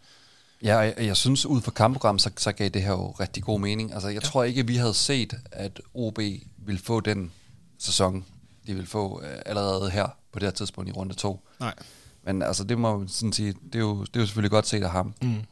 Ja, 0.63 0.77
og 0.77 0.85
jeg, 0.85 0.95
jeg 0.99 1.17
synes, 1.17 1.47
ud 1.47 1.61
fra 1.61 1.71
kampprogram, 1.71 2.19
så, 2.19 2.31
så 2.37 2.53
gav 2.53 2.69
det 2.69 2.83
her 2.83 2.91
jo 2.91 3.11
rigtig 3.11 3.43
god 3.43 3.61
mening. 3.61 3.93
Altså, 3.93 4.09
jeg 4.09 4.23
ja. 4.23 4.29
tror 4.29 4.45
ikke, 4.45 4.67
vi 4.67 4.77
havde 4.77 4.95
set, 4.95 5.35
at 5.53 5.81
OB 5.95 6.19
ville 6.57 6.81
få 6.81 7.01
den 7.01 7.33
sæson, 7.79 8.25
de 8.67 8.75
ville 8.75 8.87
få 8.87 9.23
øh, 9.23 9.39
allerede 9.47 9.91
her 9.91 10.07
på 10.33 10.39
det 10.39 10.47
her 10.47 10.51
tidspunkt 10.51 10.91
i 10.91 10.93
runde 10.93 11.15
2. 11.15 11.41
Nej. 11.61 11.75
Men 12.23 12.43
altså, 12.43 12.65
det 12.65 12.79
må 12.79 12.99
man 12.99 13.09
sådan 13.09 13.33
sige, 13.33 13.53
det 13.53 13.75
er 13.75 13.79
jo, 13.79 14.01
det 14.05 14.17
er 14.17 14.21
jo 14.21 14.27
selvfølgelig 14.27 14.51
godt 14.51 14.67
set 14.67 14.83
af 14.83 14.91
ham. 14.91 15.15
Mm. 15.23 15.43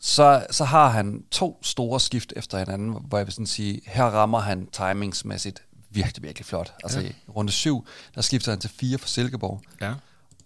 Så, 0.00 0.46
så 0.50 0.64
har 0.64 0.88
han 0.88 1.24
to 1.30 1.58
store 1.62 2.00
skift 2.00 2.32
efter 2.36 2.58
hinanden, 2.58 2.96
hvor 3.08 3.18
jeg 3.18 3.26
vil 3.26 3.32
sådan 3.32 3.46
sige, 3.46 3.80
her 3.86 4.04
rammer 4.04 4.40
han 4.40 4.66
timingsmæssigt 4.66 5.62
virkelig, 5.90 6.22
virkelig 6.22 6.46
flot. 6.46 6.74
Altså 6.84 7.00
Ja. 7.00 7.08
i 7.08 7.12
runde 7.28 7.52
7, 7.52 7.86
der 8.14 8.20
skifter 8.20 8.52
han 8.52 8.60
til 8.60 8.70
4 8.70 8.98
for 8.98 9.08
Silkeborg. 9.08 9.60
Ja. 9.80 9.94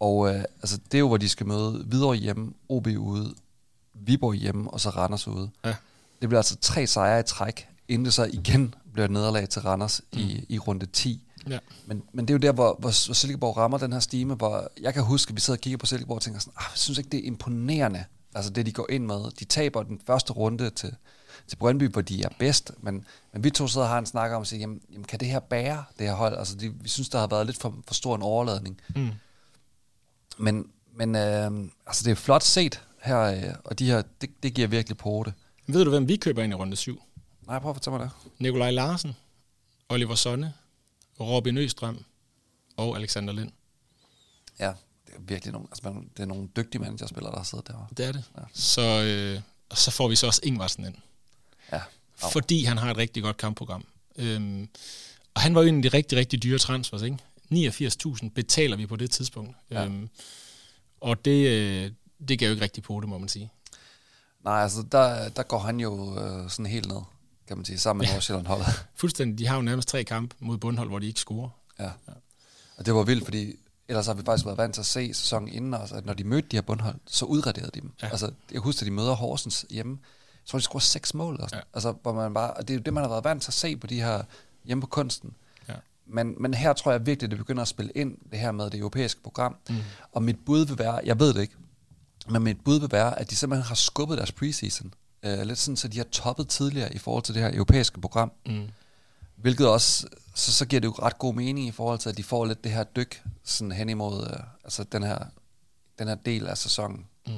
Og 0.00 0.34
øh, 0.34 0.44
altså, 0.62 0.76
det 0.76 0.94
er 0.94 0.98
jo, 0.98 1.08
hvor 1.08 1.16
de 1.16 1.28
skal 1.28 1.46
møde 1.46 1.84
Hvidovre 1.86 2.16
hjemme, 2.16 2.52
OB 2.68 2.86
ude, 2.86 3.34
Viborg 3.94 4.34
hjemme, 4.34 4.70
og 4.70 4.80
så 4.80 4.90
Randers 4.90 5.28
ude. 5.28 5.50
Ja. 5.64 5.74
Det 6.20 6.28
bliver 6.28 6.38
altså 6.38 6.56
tre 6.56 6.86
sejre 6.86 7.20
i 7.20 7.22
træk, 7.22 7.68
inden 7.88 8.04
det 8.04 8.14
så 8.14 8.24
igen 8.24 8.74
bliver 8.92 9.08
nederlag 9.08 9.48
til 9.48 9.62
Randers 9.62 10.00
mm. 10.12 10.18
i, 10.18 10.44
i 10.48 10.58
runde 10.58 10.86
10. 10.86 11.22
Ja. 11.50 11.58
Men, 11.86 12.02
men 12.12 12.28
det 12.28 12.34
er 12.34 12.34
jo 12.34 12.38
der, 12.38 12.52
hvor, 12.52 12.76
hvor, 12.78 12.90
Silkeborg 12.90 13.56
rammer 13.56 13.78
den 13.78 13.92
her 13.92 14.00
stime, 14.00 14.34
hvor 14.34 14.70
jeg 14.80 14.94
kan 14.94 15.02
huske, 15.02 15.30
at 15.30 15.36
vi 15.36 15.40
sidder 15.40 15.56
og 15.56 15.60
kigger 15.60 15.78
på 15.78 15.86
Silkeborg 15.86 16.16
og 16.16 16.22
tænker 16.22 16.40
sådan, 16.40 16.52
ah, 16.56 16.64
jeg 16.72 16.78
synes 16.78 16.98
ikke, 16.98 17.10
det 17.10 17.20
er 17.20 17.24
imponerende, 17.24 18.04
altså 18.34 18.50
det, 18.50 18.66
de 18.66 18.72
går 18.72 18.90
ind 18.90 19.06
med. 19.06 19.30
De 19.38 19.44
taber 19.44 19.82
den 19.82 20.00
første 20.06 20.32
runde 20.32 20.70
til, 20.70 20.94
til 21.46 21.56
Brøndby, 21.56 21.90
hvor 21.92 22.00
de 22.00 22.22
er 22.22 22.28
bedst, 22.38 22.72
men, 22.80 23.04
men 23.32 23.44
vi 23.44 23.50
to 23.50 23.68
sidder 23.68 23.86
og 23.86 23.90
har 23.90 23.98
en 23.98 24.06
snak 24.06 24.32
om 24.32 24.42
at 24.42 24.48
sige, 24.48 24.60
jamen, 24.60 24.80
jamen 24.92 25.04
kan 25.04 25.20
det 25.20 25.28
her 25.28 25.40
bære, 25.40 25.84
det 25.98 26.06
her 26.06 26.14
hold? 26.14 26.38
Altså 26.38 26.56
de, 26.56 26.74
vi 26.80 26.88
synes, 26.88 27.08
der 27.08 27.18
har 27.18 27.26
været 27.26 27.46
lidt 27.46 27.58
for, 27.58 27.74
for 27.86 27.94
stor 27.94 28.14
en 28.16 28.22
overladning. 28.22 28.80
Mm. 28.96 29.10
Men, 30.38 30.66
men 30.94 31.14
øh, 31.14 31.50
altså 31.86 32.04
det 32.04 32.10
er 32.10 32.14
flot 32.14 32.42
set 32.42 32.82
her, 33.02 33.20
øh, 33.20 33.54
og 33.64 33.78
de 33.78 33.86
her, 33.86 34.02
det, 34.20 34.30
det 34.42 34.54
giver 34.54 34.68
virkelig 34.68 34.96
på 34.96 35.22
det. 35.26 35.34
Ved 35.66 35.84
du, 35.84 35.90
hvem 35.90 36.08
vi 36.08 36.16
køber 36.16 36.42
ind 36.42 36.52
i 36.52 36.56
runde 36.56 36.76
7? 36.76 37.02
Nej, 37.46 37.58
prøv 37.58 37.70
at 37.70 37.76
fortælle 37.76 37.98
mig 37.98 38.08
det. 38.08 38.32
Nikolaj 38.38 38.70
Larsen, 38.70 39.16
Oliver 39.88 40.14
Sonne, 40.14 40.52
Robin 41.20 41.58
Østrøm 41.58 42.04
og 42.76 42.96
Alexander 42.96 43.32
Lind. 43.32 43.52
Ja, 44.58 44.72
det 45.06 45.14
er 45.14 45.20
virkelig 45.20 45.52
nogle, 45.52 45.68
altså, 45.70 45.90
man- 45.92 46.10
det 46.16 46.22
er 46.22 46.26
nogle 46.26 46.48
dygtige 46.56 46.80
managerspillere, 46.82 47.32
der 47.32 47.38
har 47.38 47.44
siddet 47.44 47.66
derovre. 47.68 47.86
Det 47.96 48.06
er 48.06 48.12
det. 48.12 48.24
Ja. 48.36 48.42
Så, 48.54 49.02
øh, 49.02 49.40
og 49.70 49.78
så 49.78 49.90
får 49.90 50.08
vi 50.08 50.16
så 50.16 50.26
også 50.26 50.40
Ingvarsen 50.44 50.84
ind. 50.84 50.94
Ja, 51.72 51.80
Au. 52.22 52.30
fordi 52.30 52.64
han 52.64 52.78
har 52.78 52.90
et 52.90 52.96
rigtig 52.96 53.22
godt 53.22 53.36
kampprogram. 53.36 53.84
Øhm, 54.16 54.68
og 55.34 55.40
han 55.40 55.54
var 55.54 55.62
jo 55.62 55.68
en 55.68 55.76
af 55.76 55.82
de 55.82 55.88
rigtig, 55.96 56.18
rigtig 56.18 56.42
dyre 56.42 56.58
transfers, 56.58 57.02
ikke? 57.02 57.18
89.000 57.50 58.28
betaler 58.34 58.76
vi 58.76 58.86
på 58.86 58.96
det 58.96 59.10
tidspunkt. 59.10 59.56
Ja. 59.70 59.84
Øhm, 59.84 60.08
og 61.00 61.24
det, 61.24 61.48
øh, 61.48 61.90
det 62.28 62.38
gav 62.38 62.46
jo 62.48 62.52
ikke 62.52 62.64
rigtig 62.64 62.82
på 62.82 63.00
det, 63.00 63.08
må 63.08 63.18
man 63.18 63.28
sige. 63.28 63.50
Nej, 64.44 64.62
altså 64.62 64.82
der, 64.92 65.28
der 65.28 65.42
går 65.42 65.58
han 65.58 65.80
jo 65.80 66.18
øh, 66.20 66.50
sådan 66.50 66.66
helt 66.66 66.88
ned, 66.88 67.00
kan 67.48 67.56
man 67.56 67.64
sige, 67.64 67.78
sammen 67.78 67.98
med 67.98 68.06
Ja. 68.06 68.12
Nordsjælland 68.12 68.46
holdet. 68.46 68.66
Fuldstændig. 68.94 69.38
De 69.38 69.46
har 69.46 69.56
jo 69.56 69.62
nærmest 69.62 69.88
tre 69.88 70.04
kampe 70.04 70.34
mod 70.40 70.58
bundhold, 70.58 70.88
hvor 70.88 70.98
de 70.98 71.06
ikke 71.06 71.20
scorer. 71.20 71.48
ja. 71.78 71.90
Og 72.76 72.86
det 72.86 72.94
var 72.94 73.02
vildt, 73.02 73.24
fordi 73.24 73.52
ellers 73.88 74.06
har 74.06 74.14
vi 74.14 74.22
faktisk 74.26 74.46
været 74.46 74.58
vant 74.58 74.74
til 74.74 74.80
at 74.80 74.86
se 74.86 75.14
sæsonen 75.14 75.48
inden 75.48 75.74
os, 75.74 75.92
at 75.92 76.06
når 76.06 76.14
de 76.14 76.24
mødte 76.24 76.48
de 76.48 76.56
her 76.56 76.62
bundhold, 76.62 76.96
så 77.06 77.24
udraderede 77.24 77.70
de 77.74 77.80
dem. 77.80 77.92
Ja. 78.02 78.06
Ja. 78.06 78.10
Altså, 78.10 78.30
jeg 78.52 78.60
husker, 78.60 78.82
at 78.82 78.86
de 78.86 78.90
møder 78.90 79.12
Horsens 79.14 79.66
hjemme, 79.70 79.98
så 80.44 80.50
tror 80.50 80.58
de 80.58 80.62
scorer 80.62 80.80
seks 80.80 81.14
mål. 81.14 81.40
Og 81.40 81.48
sådan. 81.50 81.56
Ja. 81.56 81.58
Ja. 81.58 81.62
Altså, 81.74 81.94
hvor 82.02 82.12
man 82.12 82.34
bare, 82.34 82.50
og 82.54 82.68
det 82.68 82.74
er 82.74 82.78
jo 82.78 82.82
det, 82.82 82.92
man 82.94 83.02
har 83.02 83.08
været 83.10 83.24
vant 83.24 83.42
til 83.42 83.50
at 83.50 83.54
se 83.54 83.76
på 83.76 83.86
de 83.86 84.00
her 84.00 84.22
hjemme 84.64 84.80
på 84.80 84.86
kunsten. 84.86 85.34
Ja. 85.68 85.74
Men, 86.06 86.34
men 86.42 86.54
her 86.54 86.72
tror 86.72 86.92
jeg 86.92 87.06
virkelig, 87.06 87.30
det 87.30 87.38
begynder 87.38 87.62
at 87.62 87.68
spille 87.68 87.92
ind, 87.94 88.16
det 88.30 88.38
her 88.38 88.52
med 88.52 88.70
det 88.70 88.78
europæiske 88.78 89.22
program. 89.22 89.56
Mm. 89.70 89.76
Og 90.12 90.22
mit 90.22 90.36
bud 90.46 90.66
vil 90.66 90.78
være, 90.78 91.00
jeg 91.04 91.18
ved 91.20 91.34
det 91.34 91.40
ikke, 91.40 91.54
men 92.28 92.42
mit 92.42 92.64
bud 92.64 92.80
vil 92.80 92.92
være, 92.92 93.18
at 93.18 93.30
de 93.30 93.36
simpelthen 93.36 93.66
har 93.68 93.74
skubbet 93.74 94.18
deres 94.18 94.32
preseason. 94.32 94.94
Øh, 95.22 95.42
lidt 95.42 95.58
sådan, 95.58 95.76
så 95.76 95.88
de 95.88 95.96
har 95.96 96.04
toppet 96.04 96.48
tidligere 96.48 96.94
i 96.94 96.98
forhold 96.98 97.22
til 97.24 97.34
det 97.34 97.42
her 97.42 97.50
europæiske 97.54 98.00
program. 98.00 98.32
Mm. 98.46 98.68
Hvilket 99.36 99.68
også, 99.68 100.06
så, 100.34 100.52
så 100.52 100.66
giver 100.66 100.80
det 100.80 100.88
jo 100.88 100.92
ret 101.02 101.18
god 101.18 101.34
mening 101.34 101.66
i 101.68 101.70
forhold 101.70 101.98
til, 101.98 102.08
at 102.08 102.16
de 102.16 102.22
får 102.22 102.44
lidt 102.44 102.64
det 102.64 102.72
her 102.72 102.84
dyk 102.84 103.22
sådan 103.44 103.72
hen 103.72 103.88
imod 103.88 104.26
øh, 104.30 104.36
altså 104.64 104.84
den, 104.84 105.02
her, 105.02 105.18
den 105.98 106.08
her 106.08 106.14
del 106.14 106.46
af 106.46 106.58
sæsonen. 106.58 107.06
Mm. 107.26 107.32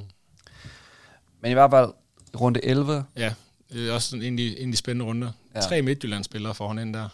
Men 1.41 1.51
i 1.51 1.55
hvert 1.55 1.71
fald, 1.71 1.93
runde 2.41 2.65
11, 2.65 3.05
Ja, 3.17 3.35
det 3.73 3.89
er 3.89 3.93
også 3.93 4.09
sådan 4.11 4.23
en 4.23 4.39
en 4.39 4.57
af 4.69 4.73
de 4.73 4.77
spændende 4.77 5.05
runder. 5.05 5.33
Ja. 5.55 5.61
Tre 5.61 5.83
Midtjylland-spillere 5.83 6.55
får 6.55 6.69
han 6.69 6.79
ind 6.79 6.95
der. 6.95 7.09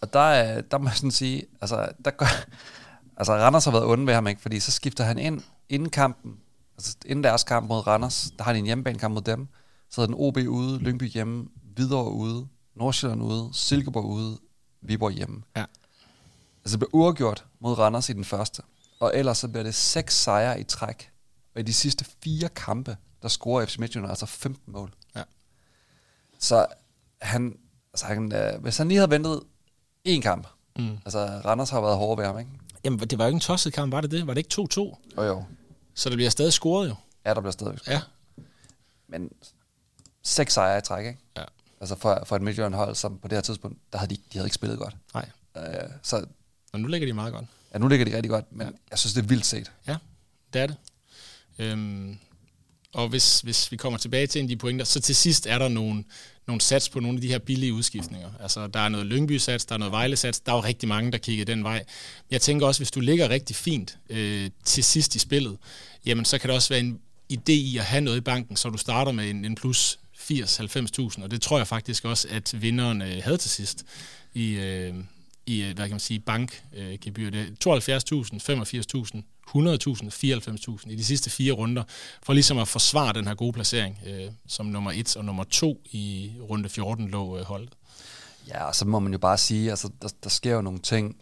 og 0.00 0.12
der, 0.12 0.20
er- 0.20 0.60
der 0.60 0.78
må 0.78 0.88
jeg 0.88 0.96
sådan 0.96 1.10
sige, 1.10 1.42
altså, 1.60 1.88
der 2.04 2.10
gør, 2.10 2.26
altså 3.16 3.32
Randers 3.32 3.64
har 3.64 3.72
været 3.72 3.84
onde 3.84 4.06
ved 4.06 4.14
ham, 4.14 4.26
ikke? 4.26 4.40
fordi 4.40 4.60
så 4.60 4.70
skifter 4.70 5.04
han 5.04 5.18
ind 5.18 5.40
inden 5.68 5.90
kampen, 5.90 6.36
altså 6.76 6.96
inden 7.06 7.24
deres 7.24 7.44
kamp 7.44 7.68
mod 7.68 7.86
Randers, 7.86 8.30
der 8.38 8.44
har 8.44 8.52
de 8.52 8.58
en 8.58 8.64
hjemmebanekamp 8.64 9.14
mod 9.14 9.22
dem, 9.22 9.48
så 9.90 10.02
er 10.02 10.06
den 10.06 10.14
OB 10.18 10.36
ude, 10.36 10.78
Lyngby 10.78 11.10
hjemme, 11.12 11.48
Hvidovre 11.74 12.12
ude, 12.12 12.48
Nordsjælland 12.74 13.22
ude, 13.22 13.50
Silkeborg 13.52 14.04
ude, 14.04 14.38
Viborg 14.80 15.12
hjemme. 15.12 15.42
Ja. 15.56 15.64
Altså 16.64 16.76
det 16.76 16.78
bliver 16.78 16.90
uafgjort 16.94 17.44
mod 17.60 17.78
Randers 17.78 18.08
i 18.08 18.12
den 18.12 18.24
første. 18.24 18.62
Og 19.00 19.12
ellers 19.14 19.38
så 19.38 19.48
bliver 19.48 19.62
det 19.62 19.74
seks 19.74 20.16
sejre 20.22 20.60
i 20.60 20.64
træk. 20.64 21.10
Og 21.54 21.60
i 21.60 21.64
de 21.64 21.74
sidste 21.74 22.04
fire 22.24 22.48
kampe, 22.48 22.96
der 23.22 23.28
scorer 23.28 23.66
FC 23.66 23.78
Midtjylland 23.78 24.10
altså 24.10 24.26
15 24.26 24.72
mål. 24.72 24.92
Ja. 25.16 25.22
Så 26.38 26.66
han, 27.22 27.58
altså 27.92 28.06
han, 28.06 28.32
øh, 28.32 28.62
hvis 28.62 28.76
han 28.78 28.88
lige 28.88 28.98
havde 28.98 29.10
ventet 29.10 29.40
én 30.08 30.20
kamp, 30.20 30.46
Mm. 30.78 30.98
altså 31.04 31.18
Randers 31.44 31.70
har 31.70 31.80
været 31.80 31.96
hårde 31.96 32.18
ved 32.20 32.26
ham, 32.26 32.38
ikke? 32.38 32.50
Jamen, 32.84 32.98
det 32.98 33.18
var 33.18 33.24
jo 33.24 33.28
ikke 33.28 33.36
en 33.36 33.40
tosset 33.40 33.72
kamp, 33.72 33.92
var 33.92 34.00
det 34.00 34.10
det? 34.10 34.26
Var 34.26 34.34
det 34.34 34.38
ikke 34.40 34.54
2-2? 34.54 34.96
Jo 35.16 35.22
jo. 35.22 35.44
Så 35.94 36.08
der 36.10 36.16
bliver 36.16 36.30
stadig 36.30 36.52
scoret 36.52 36.88
jo. 36.88 36.94
Ja, 37.26 37.34
der 37.34 37.40
bliver 37.40 37.52
stadigvæk 37.52 37.78
scoret. 37.78 37.94
Ja. 37.94 38.02
Men 39.08 39.30
seks 40.24 40.52
sejre 40.54 40.78
i 40.78 40.80
træk, 40.80 41.06
ikke? 41.06 41.18
Ja. 41.36 41.42
Altså 41.80 41.96
for, 41.96 42.22
for 42.26 42.36
et 42.36 42.42
Midtjylland 42.42 42.74
hold, 42.74 42.94
som 42.94 43.18
på 43.18 43.28
det 43.28 43.36
her 43.36 43.42
tidspunkt, 43.42 43.78
der 43.92 43.98
havde 43.98 44.10
de, 44.10 44.16
de 44.16 44.38
havde 44.38 44.46
ikke 44.46 44.54
spillet 44.54 44.78
godt. 44.78 44.96
Nej. 45.14 45.28
Øh, 45.56 45.90
så 46.02 46.24
Og 46.72 46.80
nu 46.80 46.88
ligger 46.88 47.06
de 47.08 47.12
meget 47.12 47.32
godt. 47.32 47.44
ja, 47.74 47.78
nu 47.78 47.88
ligger 47.88 48.04
de 48.06 48.16
rigtig 48.16 48.30
godt, 48.30 48.52
men 48.52 48.66
Ja. 48.66 48.72
jeg 48.90 48.98
synes, 48.98 49.14
det 49.14 49.22
er 49.22 49.26
vildt 49.26 49.46
set. 49.46 49.72
Ja, 49.86 49.96
det 50.52 50.60
er 50.62 50.66
det. 50.66 50.76
Øhm, 51.58 52.18
og 52.94 53.08
hvis, 53.08 53.40
hvis 53.40 53.72
vi 53.72 53.76
kommer 53.76 53.98
tilbage 53.98 54.26
til 54.26 54.38
en 54.38 54.44
af 54.44 54.48
de 54.48 54.56
pointer, 54.56 54.84
så 54.84 55.00
til 55.00 55.16
sidst 55.16 55.46
er 55.46 55.58
der 55.58 55.68
nogle, 55.68 56.04
nogle 56.46 56.60
sats 56.60 56.88
på 56.88 57.00
nogle 57.00 57.16
af 57.16 57.20
de 57.22 57.28
her 57.28 57.38
billige 57.38 57.72
udskiftninger. 57.74 58.30
Altså, 58.40 58.66
der 58.66 58.80
er 58.80 58.88
noget 58.88 59.06
Lyngby-sats, 59.06 59.64
der 59.64 59.74
er 59.74 59.78
noget 59.78 59.92
Vejle-sats, 59.92 60.40
der 60.40 60.52
er 60.52 60.56
jo 60.56 60.62
rigtig 60.62 60.88
mange, 60.88 61.12
der 61.12 61.18
kigger 61.18 61.44
den 61.44 61.64
vej. 61.64 61.84
Jeg 62.30 62.40
tænker 62.40 62.66
også, 62.66 62.80
hvis 62.80 62.90
du 62.90 63.00
ligger 63.00 63.28
rigtig 63.28 63.56
fint 63.56 63.98
øh, 64.10 64.50
til 64.64 64.84
sidst 64.84 65.14
i 65.14 65.18
spillet, 65.18 65.58
jamen 66.06 66.24
så 66.24 66.38
kan 66.38 66.48
det 66.48 66.54
også 66.56 66.68
være 66.68 66.80
en 66.80 67.00
idé 67.32 67.52
i 67.52 67.76
at 67.78 67.84
have 67.84 68.00
noget 68.00 68.16
i 68.16 68.20
banken, 68.20 68.56
så 68.56 68.68
du 68.70 68.78
starter 68.78 69.12
med 69.12 69.30
en, 69.30 69.44
en 69.44 69.54
plus 69.54 69.98
80-90.000, 70.30 71.22
og 71.22 71.30
det 71.30 71.42
tror 71.42 71.56
jeg 71.56 71.66
faktisk 71.66 72.04
også, 72.04 72.28
at 72.30 72.62
vinderen 72.62 73.02
øh, 73.02 73.22
havde 73.22 73.36
til 73.36 73.50
sidst 73.50 73.84
i, 74.34 74.50
øh, 74.50 74.94
i 75.46 75.62
øh, 75.62 75.74
hvad 75.74 75.84
kan 75.84 75.90
man 75.90 76.00
sige, 76.00 76.20
bankgebyr. 76.20 77.30
Det 77.30 77.66
72.000, 77.66 77.78
85.000, 79.14 79.22
100.000, 79.48 80.10
94.000 80.10 80.90
i 80.90 80.96
de 80.96 81.04
sidste 81.04 81.30
fire 81.30 81.52
runder, 81.52 81.82
for 82.22 82.32
ligesom 82.32 82.58
at 82.58 82.68
forsvare 82.68 83.12
den 83.12 83.26
her 83.26 83.34
gode 83.34 83.52
placering, 83.52 83.98
øh, 84.06 84.30
som 84.46 84.66
nummer 84.66 84.92
et 84.94 85.16
og 85.16 85.24
nummer 85.24 85.44
to 85.44 85.82
i 85.90 86.32
runde 86.40 86.68
14 86.68 87.08
lå 87.08 87.38
øh, 87.38 87.44
holdet. 87.44 87.70
Ja, 88.48 88.64
og 88.64 88.74
så 88.74 88.84
må 88.84 88.98
man 88.98 89.12
jo 89.12 89.18
bare 89.18 89.38
sige, 89.38 89.70
altså 89.70 89.90
der, 90.02 90.08
der 90.22 90.30
sker 90.30 90.54
jo 90.54 90.62
nogle 90.62 90.78
ting 90.78 91.16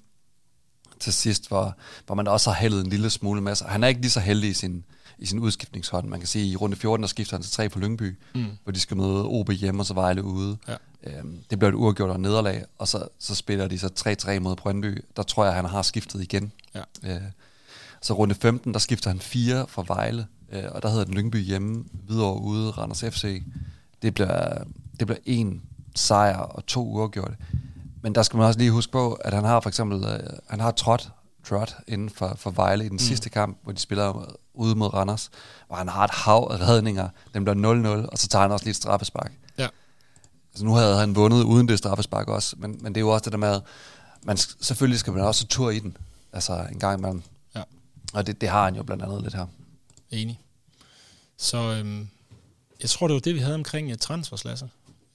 til 1.01 1.13
sidst, 1.13 1.49
hvor, 1.49 1.77
hvor 2.07 2.15
man 2.15 2.29
også 2.29 2.51
har 2.51 2.61
hældet 2.61 2.85
en 2.85 2.91
lille 2.91 3.11
smule 3.11 3.41
med 3.41 3.55
sig. 3.55 3.69
Han 3.69 3.85
er 3.85 3.89
ikke 3.89 4.01
lige 4.01 4.11
så 4.11 4.21
heldig 4.21 4.51
i 4.51 4.55
sin, 4.55 4.85
i 5.19 5.27
sin 5.27 5.39
udskiftningshånd. 5.39 6.09
Man 6.09 6.21
kan 6.21 6.27
at 6.27 6.47
i 6.47 6.57
runde 6.57 6.77
14, 6.77 7.03
der 7.03 7.09
skifter 7.09 7.37
han 7.37 7.43
til 7.43 7.53
tre 7.53 7.69
på 7.69 7.79
Lyngby, 7.79 8.19
Mm. 8.35 8.47
hvor 8.63 8.73
de 8.73 8.81
skal 8.81 8.97
møde 8.97 9.25
OB 9.25 9.51
hjemme 9.51 9.83
og 9.83 9.87
så 9.87 9.95
Vejle 9.95 10.25
ude. 10.25 10.57
Ja. 10.69 10.77
Øhm, 11.07 11.39
det 11.51 11.59
bliver 11.59 11.71
et 11.71 11.75
uafgjort 11.77 12.11
og 12.11 12.21
nederlag, 12.21 12.65
og 12.79 12.89
så, 12.89 13.09
så 13.19 13.35
spiller 13.35 13.69
de 13.69 13.79
så 13.79 13.89
3-3 14.37 14.39
mod 14.41 14.57
Brøndby. 14.57 15.05
Der 15.17 15.23
tror 15.23 15.45
jeg, 15.45 15.55
han 15.55 15.65
har 15.65 15.83
skiftet 15.83 16.23
igen. 16.23 16.53
Ja. 16.75 16.81
Øh, 17.05 17.21
så 18.03 18.15
runde 18.15 18.35
15, 18.35 18.73
der 18.73 18.79
skifter 18.79 19.11
han 19.11 19.21
fire 19.21 19.67
fra 19.69 19.85
Vejle, 19.89 20.27
øh, 20.53 20.63
og 20.71 20.83
der 20.83 20.89
hedder 20.89 21.05
den 21.05 21.15
Lyngby 21.15 21.45
hjemme, 21.45 21.85
videre 22.09 22.41
ude, 22.41 22.71
Randers 22.71 23.01
FC. 23.01 23.43
Det 24.03 24.15
bliver, 24.15 24.65
det 25.01 25.07
bliver 25.07 25.21
en 25.25 25.63
sejr 25.95 26.37
og 26.37 26.67
to 26.67 26.87
uafgjorte. 26.89 27.37
Men 28.03 28.15
der 28.15 28.23
skal 28.23 28.37
man 28.37 28.47
også 28.47 28.59
lige 28.59 28.71
huske 28.71 28.93
på, 28.93 29.13
at 29.13 29.35
han 29.35 29.45
har 29.45 29.61
for 29.61 29.69
eksempel, 29.69 30.05
øh, 30.05 30.21
han 30.49 30.61
har 30.61 30.71
trådt 30.71 31.11
trot 31.49 31.77
inden 31.87 32.11
for, 32.11 32.35
for 32.37 32.51
Vejle 32.51 32.85
i 32.85 32.89
den 32.89 32.95
mm. 32.95 32.99
sidste 32.99 33.31
kamp, 33.31 33.59
hvor 33.63 33.73
de 33.73 33.79
spiller 33.79 34.35
ude 34.55 34.75
mod 34.75 34.95
Randers, 34.95 35.31
hvor 35.67 35.77
han 35.77 35.89
har 35.89 36.05
et 36.05 36.11
hav 36.11 36.49
af 36.51 36.69
redninger. 36.69 37.09
Den 37.35 37.45
bliver 37.45 38.03
0-0, 38.05 38.09
og 38.09 38.19
så 38.19 38.29
tager 38.29 38.43
han 38.43 38.53
også 38.53 38.65
lige 38.65 38.71
et 38.71 38.77
straffespark. 38.77 39.33
Ja. 39.59 39.69
Altså 40.53 40.65
nu 40.65 40.75
havde 40.75 40.97
han 40.97 41.15
vundet 41.15 41.43
uden 41.43 41.69
det 41.69 41.79
straffespark 41.79 42.29
også, 42.29 42.57
men, 42.59 42.79
men 42.81 42.95
det 42.95 43.01
er 43.01 43.03
jo 43.03 43.09
også 43.09 43.25
det 43.25 43.33
der 43.33 43.39
med, 43.39 43.61
man, 44.23 44.37
selvfølgelig 44.37 45.01
skal 45.01 45.13
man 45.13 45.23
også 45.23 45.47
tur 45.47 45.71
i 45.71 45.79
den, 45.79 45.97
altså 46.33 46.67
en 46.73 46.79
gang 46.79 46.99
imellem. 46.99 47.23
Ja. 47.55 47.63
Og 48.13 48.27
det, 48.27 48.41
det 48.41 48.49
har 48.49 48.65
han 48.65 48.77
jo 48.77 48.83
blandt 48.83 49.03
andet 49.03 49.23
lidt 49.23 49.35
her. 49.35 49.47
Enig. 50.11 50.41
Så 51.39 51.73
øhm, 51.73 52.09
jeg 52.83 52.91
tror, 52.91 53.07
det 53.07 53.15
var 53.15 53.21
det, 53.21 53.35
vi 53.35 53.41
havde 53.41 53.55
omkring 53.55 53.91
uh, 53.91 53.97
transfers, 54.01 54.45
Lasse. 54.45 54.69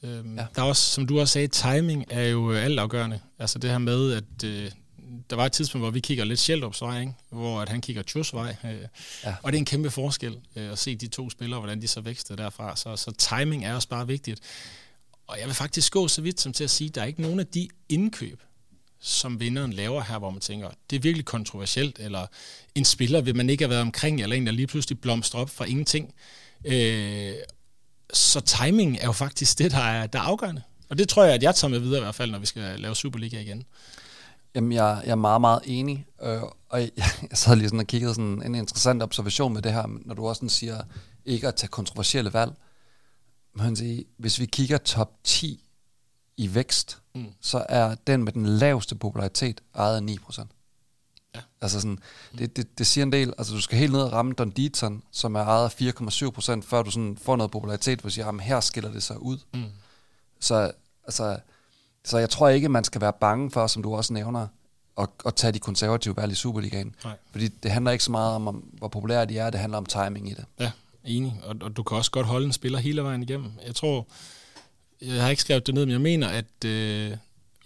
Øhm, 0.04 0.38
ja. 0.38 0.46
Der 0.56 0.62
er 0.62 0.66
også, 0.66 0.84
som 0.92 1.08
du 1.08 1.20
også 1.20 1.34
sagde, 1.34 1.48
timing 1.48 2.06
er 2.10 2.24
jo 2.24 2.52
øh, 2.52 2.64
altafgørende. 2.64 3.20
Altså 3.40 3.60
det 3.60 3.70
her 3.70 3.78
med, 3.78 4.14
at 4.14 4.44
øh, 4.44 4.72
der 5.30 5.36
var 5.36 5.46
et 5.46 5.52
tidspunkt, 5.52 5.84
hvor 5.84 5.92
vi 5.92 6.00
kigger 6.00 6.24
lidt 6.26 6.40
Sheldrups 6.40 6.82
vej, 6.82 7.00
ikke? 7.00 7.14
hvor 7.30 7.62
at 7.62 7.70
han 7.70 7.82
kigger 7.82 8.02
Tjus 8.02 8.34
vej. 8.34 8.56
Øh, 8.66 8.82
Ja. 9.24 9.36
Og 9.44 9.52
det 9.52 9.58
er 9.58 9.60
en 9.60 9.66
kæmpe 9.66 9.92
forskel 9.92 10.38
øh, 10.56 10.72
at 10.72 10.80
se 10.80 10.96
de 10.96 11.08
to 11.08 11.30
spillere, 11.30 11.60
hvordan 11.60 11.82
de 11.82 11.88
så 11.88 12.02
vækstede 12.02 12.38
derfra. 12.42 12.76
Så, 12.76 12.96
så 12.96 13.12
timing 13.12 13.66
er 13.66 13.74
også 13.74 13.88
bare 13.88 14.08
vigtigt. 14.08 14.40
Og 15.28 15.40
jeg 15.40 15.48
vil 15.48 15.56
faktisk 15.56 15.94
gå 15.94 16.08
så 16.08 16.22
vidt 16.22 16.42
som 16.42 16.54
til 16.54 16.64
at 16.64 16.70
sige, 16.70 16.88
at 16.88 16.96
der 16.96 17.02
er 17.02 17.06
ikke 17.06 17.22
nogen 17.22 17.40
af 17.40 17.48
de 17.48 17.68
indkøb, 17.90 18.40
som 19.00 19.40
vinderen 19.40 19.74
laver 19.74 20.02
her, 20.02 20.20
hvor 20.20 20.30
man 20.30 20.42
tænker, 20.42 20.70
det 20.90 20.96
er 20.96 21.00
virkelig 21.00 21.26
kontroversielt, 21.26 22.00
eller 22.00 22.26
en 22.76 22.86
spiller 22.86 23.22
vil 23.22 23.36
man 23.36 23.50
ikke 23.50 23.64
have 23.64 23.70
været 23.70 23.82
omkring, 23.82 24.22
eller 24.22 24.36
en, 24.36 24.46
der 24.46 24.52
lige 24.52 24.68
pludselig 24.68 25.00
blomstrer 25.02 25.42
op 25.42 25.50
fra 25.50 25.66
ingenting. 25.66 26.14
Øh, 26.66 27.34
så 28.14 28.40
timing 28.40 28.98
er 28.98 29.06
jo 29.06 29.12
faktisk 29.12 29.60
det, 29.60 29.72
der 29.72 29.78
er, 29.78 30.08
der 30.08 30.20
er 30.20 30.24
afgørende. 30.24 30.62
Og 30.90 30.98
det 30.98 31.10
tror 31.10 31.24
jeg, 31.24 31.34
at 31.34 31.44
jeg 31.44 31.56
tager 31.56 31.70
med 31.70 31.80
videre 31.80 31.98
i 31.98 32.04
hvert 32.04 32.16
fald, 32.16 32.32
når 32.32 32.40
vi 32.40 32.46
skal 32.46 32.80
lave 32.80 32.96
Superliga 32.96 33.40
igen. 33.40 33.64
Jamen, 34.56 34.72
jeg, 34.72 35.02
jeg 35.06 35.12
er 35.12 35.16
meget, 35.16 35.42
meget 35.42 35.62
enig, 35.66 36.06
øh, 36.22 36.42
og 36.70 36.82
jeg, 36.82 36.92
jeg 37.30 37.38
sad 37.38 37.56
lige 37.56 37.68
sådan 37.68 37.80
og 37.80 37.88
kiggede 37.88 38.14
sådan 38.14 38.44
en 38.46 38.56
interessant 38.56 39.04
observation 39.04 39.54
med 39.54 39.62
det 39.62 39.74
her, 39.74 39.86
når 40.06 40.16
du 40.16 40.28
også 40.28 40.40
sådan 40.40 40.50
siger, 40.50 40.84
ikke 41.26 41.48
at 41.48 41.56
tage 41.56 41.68
kontroversielle 41.68 42.34
valg. 42.34 42.54
Man 43.54 43.76
sige, 43.76 44.06
hvis 44.18 44.40
vi 44.40 44.46
kigger 44.46 44.78
top 44.78 45.12
10 45.24 45.64
i 46.38 46.54
vækst, 46.56 46.98
Mm. 47.16 47.22
mm. 47.22 47.28
så 47.42 47.66
er 47.70 47.96
den 48.08 48.24
med 48.24 48.34
den 48.34 48.46
laveste 48.46 48.96
popularitet 48.96 49.62
ejet 49.76 49.96
af 49.96 50.16
9%. 50.16 50.46
Ja. 51.36 51.40
Altså 51.62 51.82
sådan, 51.82 52.00
det, 52.38 52.56
det, 52.58 52.78
det 52.78 52.88
siger 52.88 53.06
en 53.06 53.12
del, 53.12 53.34
altså 53.38 53.54
du 53.54 53.62
skal 53.62 53.78
helt 53.78 53.92
ned 53.92 54.02
og 54.02 54.12
ramme 54.14 54.34
Don 54.34 54.50
Deaton, 54.50 55.04
som 55.12 55.36
er 55.36 55.40
ejet 55.44 55.64
af 55.66 55.82
4,7%, 55.82 56.62
før 56.62 56.84
du 56.84 56.92
sådan 56.92 57.18
får 57.18 57.36
noget 57.36 57.52
popularitet, 57.52 58.00
hvor 58.00 58.08
du 58.10 58.14
siger, 58.14 58.26
jamen 58.26 58.40
her 58.40 58.60
skiller 58.60 58.92
det 58.92 59.04
sig 59.04 59.22
ud. 59.22 59.38
Mm. 59.54 59.64
Så, 60.40 60.72
altså, 61.04 61.38
så 62.06 62.18
jeg 62.18 62.30
tror 62.30 62.50
ikke, 62.50 62.70
man 62.70 62.84
skal 62.84 63.02
være 63.02 63.14
bange 63.14 63.52
for, 63.52 63.68
som 63.68 63.84
du 63.84 63.96
også 63.96 64.14
nævner, 64.14 64.48
at, 64.98 65.10
at 65.26 65.36
tage 65.36 65.52
de 65.52 65.60
konservative 65.60 66.18
valg 66.18 66.32
i 66.32 66.36
Superligaen. 66.36 66.96
Nej. 67.04 67.14
Fordi 67.32 67.48
det 67.48 67.72
handler 67.72 67.92
ikke 67.92 68.04
så 68.04 68.12
meget 68.12 68.36
om, 68.36 68.48
om, 68.48 68.56
hvor 68.56 68.88
populære 68.88 69.26
de 69.26 69.38
er, 69.38 69.50
det 69.50 69.60
handler 69.60 69.78
om 69.78 69.86
timing 69.86 70.30
i 70.32 70.34
det. 70.34 70.46
Ja, 70.60 70.72
enig. 71.04 71.42
Og, 71.44 71.56
og 71.62 71.78
du 71.78 71.84
kan 71.84 71.98
også 71.98 72.12
godt 72.12 72.26
holde 72.26 72.46
en 72.46 72.54
spiller 72.54 72.80
hele 72.80 73.04
vejen 73.04 73.24
igennem. 73.24 73.52
Jeg 73.66 73.76
tror, 73.76 74.08
jeg 75.02 75.22
har 75.22 75.30
ikke 75.30 75.42
skrevet 75.42 75.68
det 75.68 75.76
ned, 75.76 75.86
men 75.86 75.92
jeg 75.92 76.02
mener, 76.02 76.28
at 76.28 76.66
øh, 76.66 77.18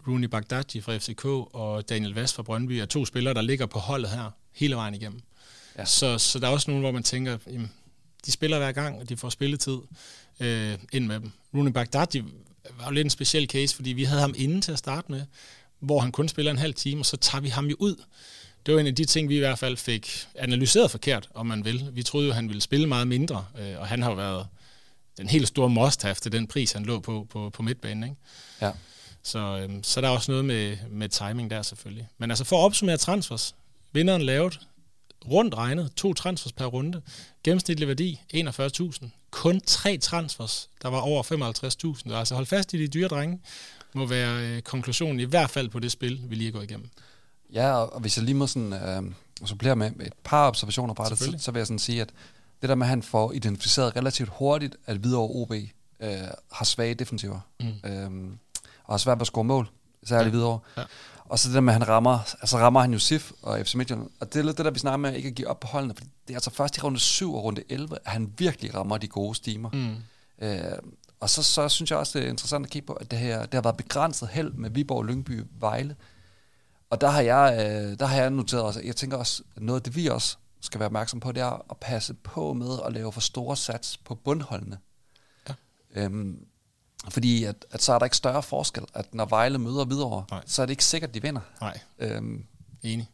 Rooney 0.08 0.28
Bagdadi 0.28 0.82
fra 0.82 0.98
FCK 0.98 1.26
og 1.26 1.90
Daniel 1.90 2.14
Vast 2.14 2.36
fra 2.36 2.44
Brøndby 2.44 2.72
er 2.72 2.86
to 2.86 3.06
spillere, 3.06 3.34
der 3.34 3.42
ligger 3.42 3.66
på 3.66 3.80
holdet 3.80 4.10
her 4.10 4.32
hele 4.52 4.76
vejen 4.76 4.94
igennem. 4.94 5.22
Ja. 5.76 5.82
Ja. 5.82 5.86
Så, 5.86 6.18
så 6.18 6.40
der 6.40 6.48
er 6.48 6.52
også 6.52 6.72
nogen, 6.72 6.82
hvor 6.82 6.92
man 6.92 7.04
tænker, 7.04 7.38
jamen, 7.48 7.72
de 8.26 8.32
spiller 8.32 8.58
hver 8.58 8.72
gang, 8.72 9.00
og 9.00 9.10
de 9.10 9.18
får 9.18 9.30
spilletid 9.30 9.78
øh, 10.40 10.78
ind 10.92 11.06
med 11.06 11.20
dem. 11.20 11.32
Rooney 11.54 11.72
Bagdadi 11.72 12.24
var 12.78 12.86
jo 12.86 12.92
lidt 12.92 13.06
en 13.06 13.10
speciel 13.10 13.48
case, 13.50 13.76
fordi 13.76 13.90
vi 13.90 14.04
havde 14.04 14.22
ham 14.22 14.34
inde 14.38 14.62
til 14.62 14.72
at 14.72 14.80
starte 14.80 15.12
med, 15.12 15.22
hvor 15.80 16.00
han 16.00 16.12
kun 16.12 16.28
spiller 16.28 16.52
en 16.52 16.58
halv 16.58 16.74
time, 16.74 17.02
og 17.02 17.06
så 17.06 17.18
tager 17.18 17.42
vi 17.42 17.50
ham 17.50 17.66
jo 17.66 17.76
ud. 17.80 17.96
Det 18.66 18.74
var 18.74 18.80
en 18.80 18.88
af 18.88 18.96
de 18.96 19.06
ting, 19.06 19.30
vi 19.30 19.36
i 19.36 19.40
hvert 19.40 19.60
fald 19.60 19.78
fik 19.78 20.28
analyseret 20.36 20.92
forkert, 20.92 21.30
om 21.34 21.46
man 21.46 21.66
vil. 21.66 21.90
Vi 21.94 22.04
troede 22.04 22.28
jo, 22.28 22.34
han 22.34 22.48
ville 22.48 22.62
spille 22.62 22.88
meget 22.88 23.08
mindre, 23.08 23.46
øh, 23.60 23.80
og 23.80 23.88
han 23.88 24.02
har 24.02 24.10
jo 24.10 24.16
været 24.16 24.48
den 25.18 25.28
helt 25.28 25.48
store 25.48 25.70
must-have 25.70 26.16
til 26.16 26.32
den 26.32 26.48
pris, 26.48 26.72
han 26.72 26.86
lå 26.86 27.00
på 27.00 27.28
på, 27.30 27.50
på 27.50 27.64
midtbanen. 27.64 28.04
Ikke? 28.04 28.16
Ja. 28.62 28.72
Så, 29.24 29.40
øhm, 29.40 29.84
så 29.84 30.02
der 30.02 30.08
er 30.08 30.12
også 30.12 30.32
noget 30.32 30.46
med, 30.46 30.78
med 30.90 31.10
timing 31.10 31.50
der 31.50 31.62
selvfølgelig. 31.62 32.08
Men 32.18 32.32
altså 32.32 32.44
for 32.44 32.58
at 32.58 32.66
opsummere 32.66 32.98
transfers. 32.98 33.56
Vinderen 33.92 34.22
lavet 34.22 34.60
rundt 35.28 35.56
regnet 35.56 35.92
to 35.96 36.14
transfers 36.14 36.54
per 36.54 36.66
runde. 36.66 37.02
Gennemsnitlig 37.44 37.88
værdi 37.88 38.22
41.000. 38.34 39.06
Kun 39.36 39.60
tre 39.68 39.98
transfers, 39.98 40.70
der 40.82 40.90
var 40.90 41.00
over 41.00 41.24
55.000. 41.24 42.10
Så 42.10 42.16
altså 42.16 42.36
hold 42.36 42.46
fast 42.46 42.74
i 42.74 42.78
de 42.78 42.88
dyre 42.88 43.08
drenge, 43.08 43.40
må 43.94 44.06
være 44.06 44.46
øh, 44.48 44.62
konklusionen 44.62 45.20
i 45.20 45.24
hvert 45.24 45.50
fald 45.50 45.70
på 45.70 45.80
det 45.80 45.92
spil, 45.92 46.22
vi 46.30 46.36
lige 46.36 46.52
gået 46.52 46.64
igennem. 46.64 46.90
Ja, 47.54 47.74
og, 47.78 48.00
hvis 48.00 48.18
jeg 48.18 48.26
lige 48.26 48.36
må 48.36 48.48
sådan, 48.48 48.74
øh, 48.74 49.04
supplere 49.48 49.76
med, 49.76 49.92
et 50.02 50.14
par 50.24 50.48
observationer 50.48 50.94
på 50.94 51.04
det, 51.10 51.18
så, 51.18 51.36
så 51.38 51.52
vil 51.52 51.60
jeg 51.60 51.68
sådan 51.68 51.80
sige, 51.80 52.02
at 52.02 52.10
det 52.62 52.70
der 52.70 52.76
med, 52.76 52.86
at 52.86 52.90
han 52.90 53.04
får 53.04 53.32
identificeret 53.32 53.96
relativt 53.96 54.30
hurtigt, 54.34 54.76
at 54.86 54.98
Hvidovre 54.98 55.30
OB 55.42 55.52
øh, 56.00 56.10
har 56.52 56.66
svage 56.66 56.94
defensiver, 56.94 57.40
Mm. 57.60 57.90
øh, 57.90 58.32
og 58.84 58.94
har 58.94 58.98
svært 58.98 59.18
ved 59.18 59.22
at 59.22 59.28
score 59.28 59.44
mål, 59.44 59.70
særligt 60.04 60.26
ja. 60.26 60.30
Hvidovre. 60.30 60.60
Ja. 60.78 60.84
Og 61.30 61.40
så 61.40 61.48
det 61.48 61.56
der 61.56 61.62
med, 61.62 61.74
at 61.74 61.80
han 61.80 61.88
rammer, 61.88 62.20
altså 62.42 62.58
rammer 62.58 62.82
han 62.82 62.94
jo 62.94 63.00
SIF 63.00 63.32
og 63.42 63.60
FC 63.66 63.76
Midtjylland. 63.76 64.10
Og 64.20 64.34
det 64.34 64.40
er 64.40 64.44
lidt 64.44 64.58
det 64.58 64.66
der, 64.66 64.72
vi 64.72 64.80
snakker 64.80 64.98
med, 64.98 65.14
ikke 65.14 65.30
at 65.30 65.36
give 65.36 65.48
op 65.48 65.60
på 65.60 65.68
holdene, 65.68 65.94
for 65.96 66.04
det 66.04 66.34
er 66.34 66.36
altså 66.36 66.52
først 66.52 66.78
i 66.78 66.82
runde 66.82 67.00
7 67.00 67.36
og 67.36 67.44
runde 67.44 67.64
11, 67.70 67.98
at 68.06 68.12
han 68.12 68.34
virkelig 68.38 68.76
rammer 68.76 68.98
de 68.98 69.08
gode 69.08 69.36
stimer. 69.36 69.70
Mm. 69.70 69.96
Øh, 70.48 70.78
og 71.20 71.30
så, 71.30 71.44
så 71.44 71.70
synes 71.70 71.92
jeg 71.92 72.00
også, 72.00 72.20
det 72.20 72.26
er 72.26 72.30
interessant 72.30 72.66
at 72.66 72.72
kigge 72.72 72.86
på, 72.86 72.94
at 72.94 73.12
det, 73.12 73.20
her, 73.20 73.42
det 73.42 73.54
har 73.54 73.62
været 73.62 73.78
begrænset 73.78 74.28
held 74.28 74.52
med 74.52 74.70
Viborg, 74.70 75.06
Lyngby, 75.06 75.44
Vejle. 75.60 75.96
Og 76.90 77.02
der 77.02 77.10
har 77.10 77.22
jeg, 77.22 77.54
øh, 77.60 78.00
der 78.00 78.06
har 78.06 78.16
jeg 78.16 78.30
noteret 78.30 78.64
også, 78.64 78.82
jeg 78.84 78.96
tænker 78.96 79.18
også, 79.18 79.44
noget 79.58 79.80
af 79.80 79.84
det, 79.84 79.96
vi 79.96 80.08
også 80.08 80.38
skal 80.62 80.80
være 80.80 80.86
opmærksom 80.86 81.20
på, 81.20 81.32
det 81.32 81.44
er 81.44 81.66
at 81.70 81.78
passe 81.78 82.14
på 82.14 82.54
med 82.54 82.80
at 82.86 82.94
lave 82.94 83.12
for 83.12 83.22
store 83.22 83.58
sats 83.58 83.98
på 83.98 84.16
bundholdene. 84.16 84.78
Ja. 85.50 85.54
Øhm, 85.96 86.46
fordi 87.10 87.44
at, 87.44 87.66
at 87.72 87.82
så 87.84 87.94
er 87.94 88.00
der 88.00 88.06
ikke 88.06 88.18
større 88.18 88.44
forskel, 88.44 88.84
at 88.94 89.14
når 89.14 89.26
Vejle 89.26 89.58
møder 89.58 89.86
videre, 89.86 90.26
Nej. 90.32 90.44
så 90.46 90.62
er 90.62 90.66
det 90.66 90.72
ikke 90.72 90.86
sikkert, 90.86 91.14
de 91.14 91.22
vinder. 91.22 91.42
Nej, 91.62 91.80
Øhm, 92.00 92.46
enig. 92.84 93.10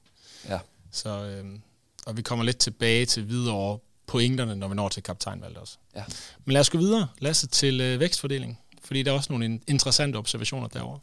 ja. 0.50 0.60
Så, 0.92 1.10
øhm, 1.26 1.62
og 2.06 2.18
vi 2.18 2.22
kommer 2.22 2.46
lidt 2.46 2.58
tilbage 2.58 3.06
til 3.06 3.30
videre 3.30 3.80
pointerne, 4.08 4.56
når 4.56 4.68
vi 4.68 4.76
når 4.76 4.90
til 4.90 5.04
kaptajnvalget 5.04 5.58
også. 5.58 5.78
Ja. 5.96 6.04
Men 6.46 6.54
lad 6.54 6.62
os 6.62 6.70
gå 6.70 6.78
videre, 6.78 7.08
Lasse, 7.20 7.48
til 7.48 7.82
øh, 7.82 8.00
vækstfordeling. 8.00 8.60
Fordi 8.84 9.04
der 9.04 9.12
er 9.12 9.16
også 9.16 9.34
nogle 9.34 9.46
in- 9.46 9.62
interessante 9.68 10.16
observationer 10.18 10.68
derovre. 10.68 11.00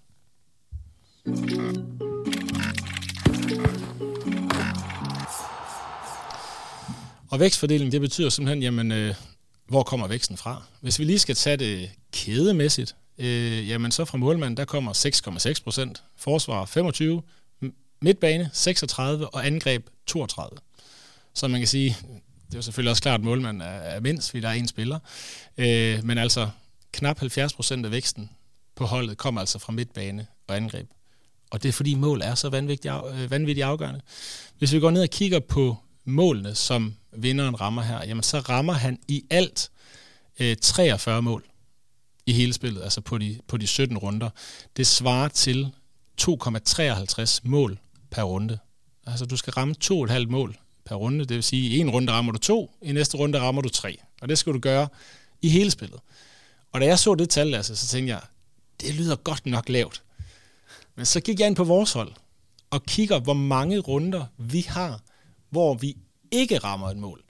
Og 7.30 7.40
vækstfordeling, 7.40 7.92
det 7.92 8.00
betyder 8.00 8.28
simpelthen, 8.30 8.62
jamen, 8.62 8.92
øh, 8.92 9.14
hvor 9.68 9.82
kommer 9.82 10.06
væksten 10.06 10.36
fra? 10.36 10.62
Hvis 10.80 10.98
vi 10.98 11.04
lige 11.04 11.18
skal 11.18 11.34
tage 11.34 11.56
det 11.56 11.90
kædemæssigt, 12.12 12.96
øh, 13.18 13.68
jamen 13.68 13.90
så 13.90 14.04
fra 14.04 14.18
målmanden, 14.18 14.56
der 14.56 14.64
kommer 14.64 14.92
6,6 14.92 15.62
procent, 15.62 16.02
forsvar 16.16 16.64
25, 16.64 17.22
midtbane 18.02 18.50
36 18.52 19.34
og 19.34 19.46
angreb 19.46 19.86
32. 20.06 20.58
Så 21.34 21.48
man 21.48 21.60
kan 21.60 21.68
sige, 21.68 21.96
det 22.46 22.54
er 22.54 22.58
jo 22.58 22.62
selvfølgelig 22.62 22.90
også 22.90 23.02
klart, 23.02 23.20
at 23.20 23.24
målmanden 23.24 23.60
er, 23.60 23.66
er 23.66 24.00
mindst, 24.00 24.30
fordi 24.30 24.40
der 24.40 24.48
er 24.48 24.52
en 24.52 24.68
spiller. 24.68 24.98
Øh, 25.58 26.04
men 26.04 26.18
altså 26.18 26.48
knap 26.92 27.18
70 27.18 27.52
procent 27.52 27.86
af 27.86 27.92
væksten 27.92 28.30
på 28.76 28.84
holdet 28.84 29.18
kommer 29.18 29.40
altså 29.40 29.58
fra 29.58 29.72
midtbane 29.72 30.26
og 30.48 30.56
angreb. 30.56 30.88
Og 31.50 31.62
det 31.62 31.68
er 31.68 31.72
fordi 31.72 31.94
mål 31.94 32.22
er 32.22 32.34
så 32.34 32.48
vanvittigt, 32.48 32.92
af, 32.92 33.12
øh, 33.12 33.30
vanvittigt 33.30 33.64
afgørende. 33.64 34.00
Hvis 34.58 34.72
vi 34.72 34.80
går 34.80 34.90
ned 34.90 35.02
og 35.02 35.10
kigger 35.10 35.40
på 35.40 35.76
målene, 36.08 36.54
som 36.54 36.94
vinderen 37.12 37.60
rammer 37.60 37.82
her, 37.82 38.04
jamen 38.04 38.22
så 38.22 38.38
rammer 38.38 38.72
han 38.72 38.98
i 39.08 39.24
alt 39.30 39.70
øh, 40.40 40.56
43 40.56 41.22
mål 41.22 41.44
i 42.26 42.32
hele 42.32 42.52
spillet, 42.52 42.82
altså 42.82 43.00
på 43.00 43.18
de, 43.18 43.38
på 43.46 43.56
de 43.56 43.66
17 43.66 43.98
runder. 43.98 44.30
Det 44.76 44.86
svarer 44.86 45.28
til 45.28 45.72
2,53 46.20 47.40
mål 47.42 47.78
per 48.10 48.22
runde. 48.22 48.58
Altså 49.06 49.24
du 49.24 49.36
skal 49.36 49.52
ramme 49.52 49.74
2,5 49.84 50.26
mål 50.26 50.56
per 50.84 50.94
runde, 50.94 51.24
det 51.24 51.34
vil 51.34 51.42
sige, 51.42 51.76
i 51.76 51.78
en 51.78 51.90
runde 51.90 52.12
rammer 52.12 52.32
du 52.32 52.38
to, 52.38 52.70
i 52.82 52.92
næste 52.92 53.16
runde 53.16 53.40
rammer 53.40 53.62
du 53.62 53.68
tre. 53.68 53.98
Og 54.20 54.28
det 54.28 54.38
skal 54.38 54.52
du 54.52 54.58
gøre 54.58 54.88
i 55.42 55.48
hele 55.48 55.70
spillet. 55.70 56.00
Og 56.72 56.80
da 56.80 56.86
jeg 56.86 56.98
så 56.98 57.14
det 57.14 57.30
tal, 57.30 57.54
altså, 57.54 57.76
så 57.76 57.86
tænkte 57.86 58.12
jeg, 58.14 58.20
det 58.80 58.94
lyder 58.94 59.16
godt 59.16 59.46
nok 59.46 59.68
lavt. 59.68 60.02
Men 60.96 61.06
så 61.06 61.20
gik 61.20 61.40
jeg 61.40 61.46
ind 61.46 61.56
på 61.56 61.64
vores 61.64 61.92
hold 61.92 62.12
og 62.70 62.84
kigger, 62.84 63.18
hvor 63.18 63.34
mange 63.34 63.78
runder 63.78 64.24
vi 64.38 64.60
har, 64.68 65.00
hvor 65.50 65.74
vi 65.74 65.96
ikke 66.30 66.58
rammer 66.58 66.88
et 66.88 66.96
mål. 66.96 67.22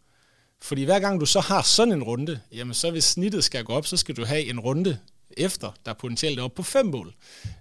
Fordi 0.63 0.85
hver 0.85 1.01
gang 1.01 1.21
du 1.21 1.27
så 1.27 1.41
har 1.41 1.63
sådan 1.63 1.93
en 1.93 2.03
runde, 2.03 2.41
jamen 2.53 2.75
så 2.75 2.91
hvis 2.91 3.05
snittet 3.05 3.45
skal 3.45 3.65
gå 3.65 3.73
op, 3.73 3.87
så 3.87 3.97
skal 3.97 4.17
du 4.17 4.25
have 4.25 4.45
en 4.45 4.61
runde 4.61 4.99
efter, 5.37 5.73
der 5.85 5.91
er 5.91 5.95
potentielt 5.95 6.41
op 6.41 6.55
på 6.55 6.63
fem 6.63 6.87
mål. 6.87 7.15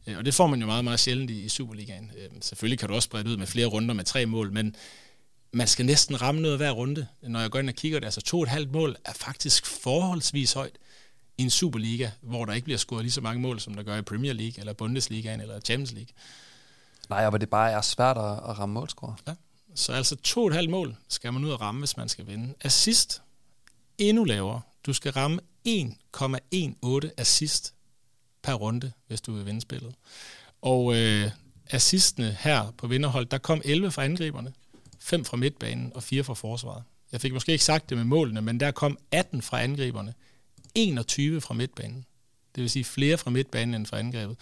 Øh, 0.07 0.17
og 0.17 0.25
det 0.25 0.33
får 0.33 0.47
man 0.47 0.59
jo 0.59 0.65
meget, 0.65 0.83
meget 0.83 0.99
sjældent 0.99 1.31
i 1.31 1.49
Superligaen. 1.49 2.11
Øh, 2.17 2.29
selvfølgelig 2.41 2.79
kan 2.79 2.89
du 2.89 2.95
også 2.95 3.09
brede 3.09 3.29
ud 3.29 3.37
med 3.37 3.47
flere 3.47 3.67
runder 3.67 3.93
med 3.93 4.03
tre 4.03 4.25
mål, 4.25 4.51
men 4.51 4.75
man 5.53 5.67
skal 5.67 5.85
næsten 5.85 6.21
ramme 6.21 6.41
noget 6.41 6.57
hver 6.57 6.71
runde. 6.71 7.07
Når 7.21 7.39
jeg 7.39 7.51
går 7.51 7.59
ind 7.59 7.69
og 7.69 7.75
kigger 7.75 7.99
det, 7.99 8.05
altså 8.05 8.21
to 8.21 8.37
og 8.37 8.43
et 8.43 8.49
halvt 8.49 8.71
mål 8.71 8.95
er 9.05 9.13
faktisk 9.13 9.65
forholdsvis 9.65 10.53
højt 10.53 10.77
i 11.37 11.43
en 11.43 11.49
Superliga, 11.49 12.09
hvor 12.21 12.45
der 12.45 12.53
ikke 12.53 12.65
bliver 12.65 12.77
scoret 12.77 13.03
lige 13.03 13.11
så 13.11 13.21
mange 13.21 13.41
mål, 13.41 13.59
som 13.59 13.73
der 13.73 13.83
gør 13.83 13.97
i 13.97 14.01
Premier 14.01 14.33
League, 14.33 14.59
eller 14.59 14.73
Bundesligaen, 14.73 15.41
eller 15.41 15.59
Champions 15.59 15.91
League. 15.91 16.13
Nej, 17.09 17.25
og 17.25 17.41
det 17.41 17.49
bare 17.49 17.71
er 17.71 17.81
svært 17.81 18.17
at, 18.17 18.23
at 18.23 18.59
ramme 18.59 18.73
målscore. 18.73 19.15
Ja. 19.27 19.33
Så 19.77 19.93
altså 19.93 20.15
to 20.15 20.41
og 20.41 20.47
et 20.47 20.53
halvt 20.53 20.69
mål 20.69 20.95
skal 21.07 21.33
man 21.33 21.45
ud 21.45 21.49
og 21.49 21.61
ramme, 21.61 21.81
hvis 21.81 21.97
man 21.97 22.09
skal 22.09 22.27
vinde. 22.27 22.53
Assist, 22.61 23.21
endnu 23.97 24.23
lavere. 24.23 24.61
Du 24.85 24.93
skal 24.93 25.11
ramme 25.11 25.39
1,18 25.67 27.09
assist 27.17 27.73
per 28.41 28.53
runde, 28.53 28.91
hvis 29.07 29.21
du 29.21 29.33
vil 29.33 29.45
vinde 29.45 29.61
spillet. 29.61 29.95
Og 30.61 30.95
øh, 30.95 31.31
assistene 31.69 32.37
her 32.39 32.71
på 32.71 32.87
vinderhold, 32.87 33.25
der 33.25 33.37
kom 33.37 33.61
11 33.65 33.91
fra 33.91 34.03
angriberne, 34.03 34.53
5 34.99 35.25
fra 35.25 35.37
midtbanen 35.37 35.91
og 35.95 36.03
4 36.03 36.23
fra 36.23 36.33
forsvaret. 36.33 36.83
Jeg 37.11 37.21
fik 37.21 37.33
måske 37.33 37.51
ikke 37.51 37.65
sagt 37.65 37.89
det 37.89 37.97
med 37.97 38.05
målene, 38.05 38.41
men 38.41 38.59
der 38.59 38.71
kom 38.71 38.97
18 39.11 39.41
fra 39.41 39.61
angriberne, 39.61 40.13
21 40.75 41.41
fra 41.41 41.53
midtbanen. 41.53 42.05
Det 42.55 42.61
vil 42.61 42.69
sige 42.69 42.85
flere 42.85 43.17
fra 43.17 43.31
midtbanen 43.31 43.75
end 43.75 43.85
fra 43.85 43.99
angrebet. 43.99 44.37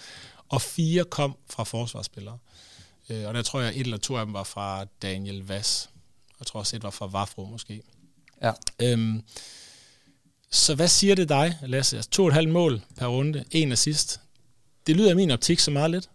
Og 0.50 0.62
fire 0.62 1.04
kom 1.04 1.38
fra 1.50 1.64
forsvarsspillere. 1.64 2.34
Øh, 2.34 2.75
og 3.10 3.34
der 3.34 3.42
tror 3.42 3.62
jeg, 3.62 3.70
et 3.76 3.80
eller 3.80 3.98
to 3.98 4.16
af 4.18 4.26
dem 4.26 4.34
var 4.34 4.44
fra 4.44 4.86
Daniel 5.02 5.48
Vass. 5.48 5.90
Jeg 6.40 6.48
tror 6.48 6.60
også, 6.60 6.76
et 6.76 6.84
var 6.84 6.90
fra 6.90 7.06
Vafro 7.06 7.46
måske. 7.46 7.82
Ja. 8.42 8.52
Øhm, 8.82 9.24
så 10.52 10.76
hvad 10.76 10.88
siger 10.88 11.16
det 11.16 11.30
dig, 11.30 11.58
Lasse? 11.62 11.96
Altså, 11.98 12.10
to 12.12 12.22
og 12.24 12.28
et 12.28 12.34
halvt 12.34 12.52
mål 12.52 12.82
per 12.98 13.08
runde, 13.08 13.46
en 13.52 13.72
assist. 13.72 14.20
Det 14.88 14.96
lyder 14.96 15.12
i 15.12 15.16
min 15.16 15.32
optik 15.32 15.60
så 15.60 15.72
meget 15.72 15.92
lidt. 15.92 16.10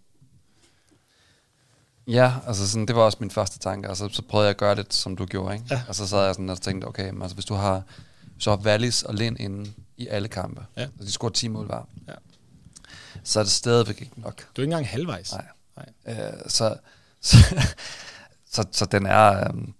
Ja, 2.06 2.32
altså 2.46 2.68
sådan, 2.70 2.86
det 2.86 2.96
var 2.96 3.02
også 3.02 3.18
min 3.20 3.30
første 3.30 3.58
tanke. 3.58 3.88
Altså, 3.88 4.08
så 4.12 4.22
prøvede 4.22 4.46
jeg 4.46 4.50
at 4.50 4.56
gøre 4.56 4.74
det, 4.74 4.94
som 4.94 5.16
du 5.16 5.26
gjorde. 5.26 5.54
Ikke? 5.54 5.66
Ja. 5.70 5.82
Altså, 5.88 6.04
så 6.06 6.10
sad 6.10 6.24
jeg 6.24 6.34
sådan 6.34 6.50
og 6.50 6.60
tænkte, 6.60 6.86
okay, 6.86 7.10
men 7.10 7.22
altså, 7.22 7.34
hvis 7.34 7.44
du 7.44 7.54
har 7.54 7.82
så 8.38 8.50
har 8.50 8.56
Wallis 8.56 9.02
og 9.02 9.14
Lind 9.14 9.40
inde 9.40 9.72
i 9.96 10.06
alle 10.06 10.28
kampe, 10.28 10.66
Ja. 10.76 10.86
og 10.98 11.04
de 11.06 11.12
scorer 11.12 11.32
10 11.32 11.48
mål 11.48 11.66
hver, 11.66 11.88
Ja. 12.08 12.14
så 13.24 13.40
er 13.40 13.44
det 13.44 13.52
stadigvæk 13.52 14.00
ikke 14.00 14.20
nok. 14.20 14.36
Du 14.36 14.42
er 14.42 14.64
ikke 14.64 14.72
engang 14.72 14.88
halvvejs. 14.88 15.32
Nej. 15.32 15.46
Øh, 16.08 16.16
så, 16.46 16.76
så, 17.20 17.36
så, 18.46 18.66
så 18.72 18.84
den 18.86 19.06
er 19.06 19.48
øhm, 19.48 19.74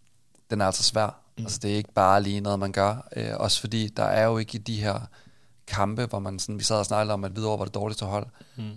den 0.51 0.61
er 0.61 0.67
altså 0.67 0.83
svær. 0.83 1.21
Mm. 1.39 1.45
Altså 1.45 1.59
det 1.63 1.73
er 1.73 1.77
ikke 1.77 1.93
bare 1.95 2.23
lige 2.23 2.41
noget, 2.41 2.59
man 2.59 2.73
gør. 2.73 3.09
Øh, 3.17 3.31
også 3.37 3.61
fordi 3.61 3.89
der 3.89 4.05
er 4.05 4.25
jo 4.25 4.39
ikke 4.39 4.59
de 4.59 4.81
her 4.81 5.01
kampe, 5.67 6.07
hvor 6.07 6.19
man 6.19 6.39
sådan, 6.39 6.59
vi 6.59 6.65
sad 6.65 6.77
og 6.77 6.87
snakkede 6.87 7.15
om, 7.15 7.25
at 7.25 7.33
Hvidovre 7.33 7.59
var 7.59 7.65
det 7.65 7.75
dårligste 7.75 8.05
hold. 8.07 8.27
Mm. 8.57 8.71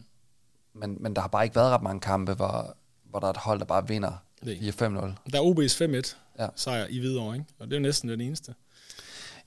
Men, 0.73 0.97
men 0.99 1.15
der 1.15 1.21
har 1.21 1.27
bare 1.27 1.43
ikke 1.43 1.55
været 1.55 1.71
ret 1.71 1.81
mange 1.81 1.99
kampe, 1.99 2.33
hvor, 2.33 2.77
hvor 3.09 3.19
der 3.19 3.27
er 3.27 3.31
et 3.31 3.37
hold, 3.37 3.59
der 3.59 3.65
bare 3.65 3.87
vinder 3.87 4.23
Nej. 4.41 4.53
4-5-0. 4.53 5.31
Der 5.31 5.39
er 5.41 5.41
OB's 5.41 6.07
5-1 6.09 6.15
Ja. 6.39 6.47
sejr 6.55 6.85
i 6.89 6.99
Hvidovre, 6.99 7.35
ikke? 7.35 7.45
Og 7.59 7.67
det 7.67 7.73
er 7.73 7.77
jo 7.77 7.81
næsten 7.81 8.09
den 8.09 8.21
eneste. 8.21 8.55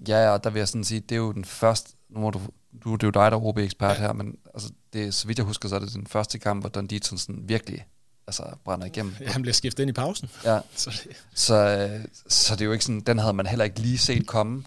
Ja, 0.08 0.30
og 0.30 0.44
der 0.44 0.50
vil 0.50 0.60
jeg 0.60 0.68
sådan 0.68 0.84
sige, 0.84 1.00
det 1.00 1.12
er 1.12 1.16
jo 1.16 1.32
den 1.32 1.44
første, 1.44 1.92
nu 2.08 2.20
må 2.20 2.30
du, 2.30 2.40
du 2.84 2.92
det 2.92 3.02
er 3.02 3.06
jo 3.06 3.10
dig, 3.10 3.30
der 3.30 3.36
er 3.36 3.44
OB-ekspert 3.44 3.96
Ja. 3.96 4.00
her, 4.00 4.12
men 4.12 4.38
altså, 4.54 4.70
det, 4.92 5.14
så 5.14 5.26
vidt 5.26 5.38
jeg 5.38 5.46
husker, 5.46 5.68
så 5.68 5.74
er 5.74 5.78
det 5.78 5.92
den 5.92 6.06
første 6.06 6.38
kamp, 6.38 6.62
hvor 6.62 6.68
Don 6.68 6.86
Dietzen 6.86 7.18
sådan 7.18 7.48
virkelig 7.48 7.86
altså, 8.26 8.42
brænder 8.64 8.86
igennem. 8.86 9.14
Ja, 9.20 9.30
han 9.32 9.42
bliver 9.42 9.54
skiftet 9.54 9.82
ind 9.82 9.90
i 9.90 9.92
pausen. 9.92 10.28
Ja, 10.44 10.60
Så 10.76 10.90
det, 10.90 11.16
så, 11.34 11.54
øh, 11.54 12.04
så 12.28 12.54
det 12.54 12.60
er 12.60 12.64
jo 12.64 12.72
ikke 12.72 12.84
sådan, 12.84 13.00
den 13.00 13.18
havde 13.18 13.32
man 13.32 13.46
heller 13.46 13.64
ikke 13.64 13.80
lige 13.80 13.98
set 13.98 14.26
komme. 14.26 14.64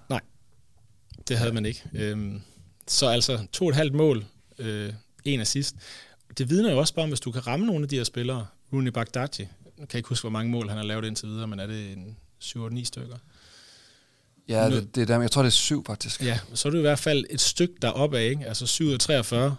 det 1.27 1.37
havde 1.37 1.53
man 1.53 1.65
ikke. 1.65 1.83
Øhm, 1.93 2.41
så 2.87 3.07
altså 3.07 3.45
to 3.51 3.65
og 3.65 3.69
et 3.69 3.75
halvt 3.75 3.93
mål, 3.93 4.25
øh, 4.59 4.93
en 5.25 5.39
assist. 5.41 5.75
Det 6.37 6.49
vidner 6.49 6.71
jo 6.71 6.79
også 6.79 6.93
bare 6.93 7.03
om, 7.03 7.09
hvis 7.09 7.19
du 7.19 7.31
kan 7.31 7.47
ramme 7.47 7.65
nogle 7.65 7.83
af 7.83 7.89
de 7.89 7.95
her 7.97 8.03
spillere. 8.03 8.45
Rooney 8.73 8.91
Bagdadi, 8.91 9.47
jeg 9.79 9.87
kan 9.87 9.97
ikke 9.97 10.09
huske, 10.09 10.23
hvor 10.23 10.29
mange 10.29 10.51
mål 10.51 10.69
han 10.69 10.77
har 10.77 10.83
lavet 10.85 11.05
indtil 11.05 11.27
videre, 11.27 11.47
men 11.47 11.59
er 11.59 11.67
det 11.67 11.91
en 11.93 12.17
7-8-9 12.43 12.83
stykker? 12.85 13.15
Ja, 14.49 14.69
det, 14.69 14.95
det 14.95 15.01
er 15.01 15.05
der, 15.05 15.21
jeg 15.21 15.31
tror, 15.31 15.41
det 15.41 15.49
er 15.49 15.51
syv 15.51 15.85
faktisk. 15.85 16.23
Ja, 16.23 16.39
så 16.53 16.67
er 16.67 16.71
det 16.71 16.77
i 16.77 16.81
hvert 16.81 16.99
fald 16.99 17.25
et 17.29 17.41
stykke 17.41 17.73
deroppe 17.81 18.19
af, 18.19 18.29
ikke? 18.29 18.45
Altså 18.45 18.67
7 18.67 18.85
ud 18.85 18.93
af 18.93 18.99
43. 18.99 19.55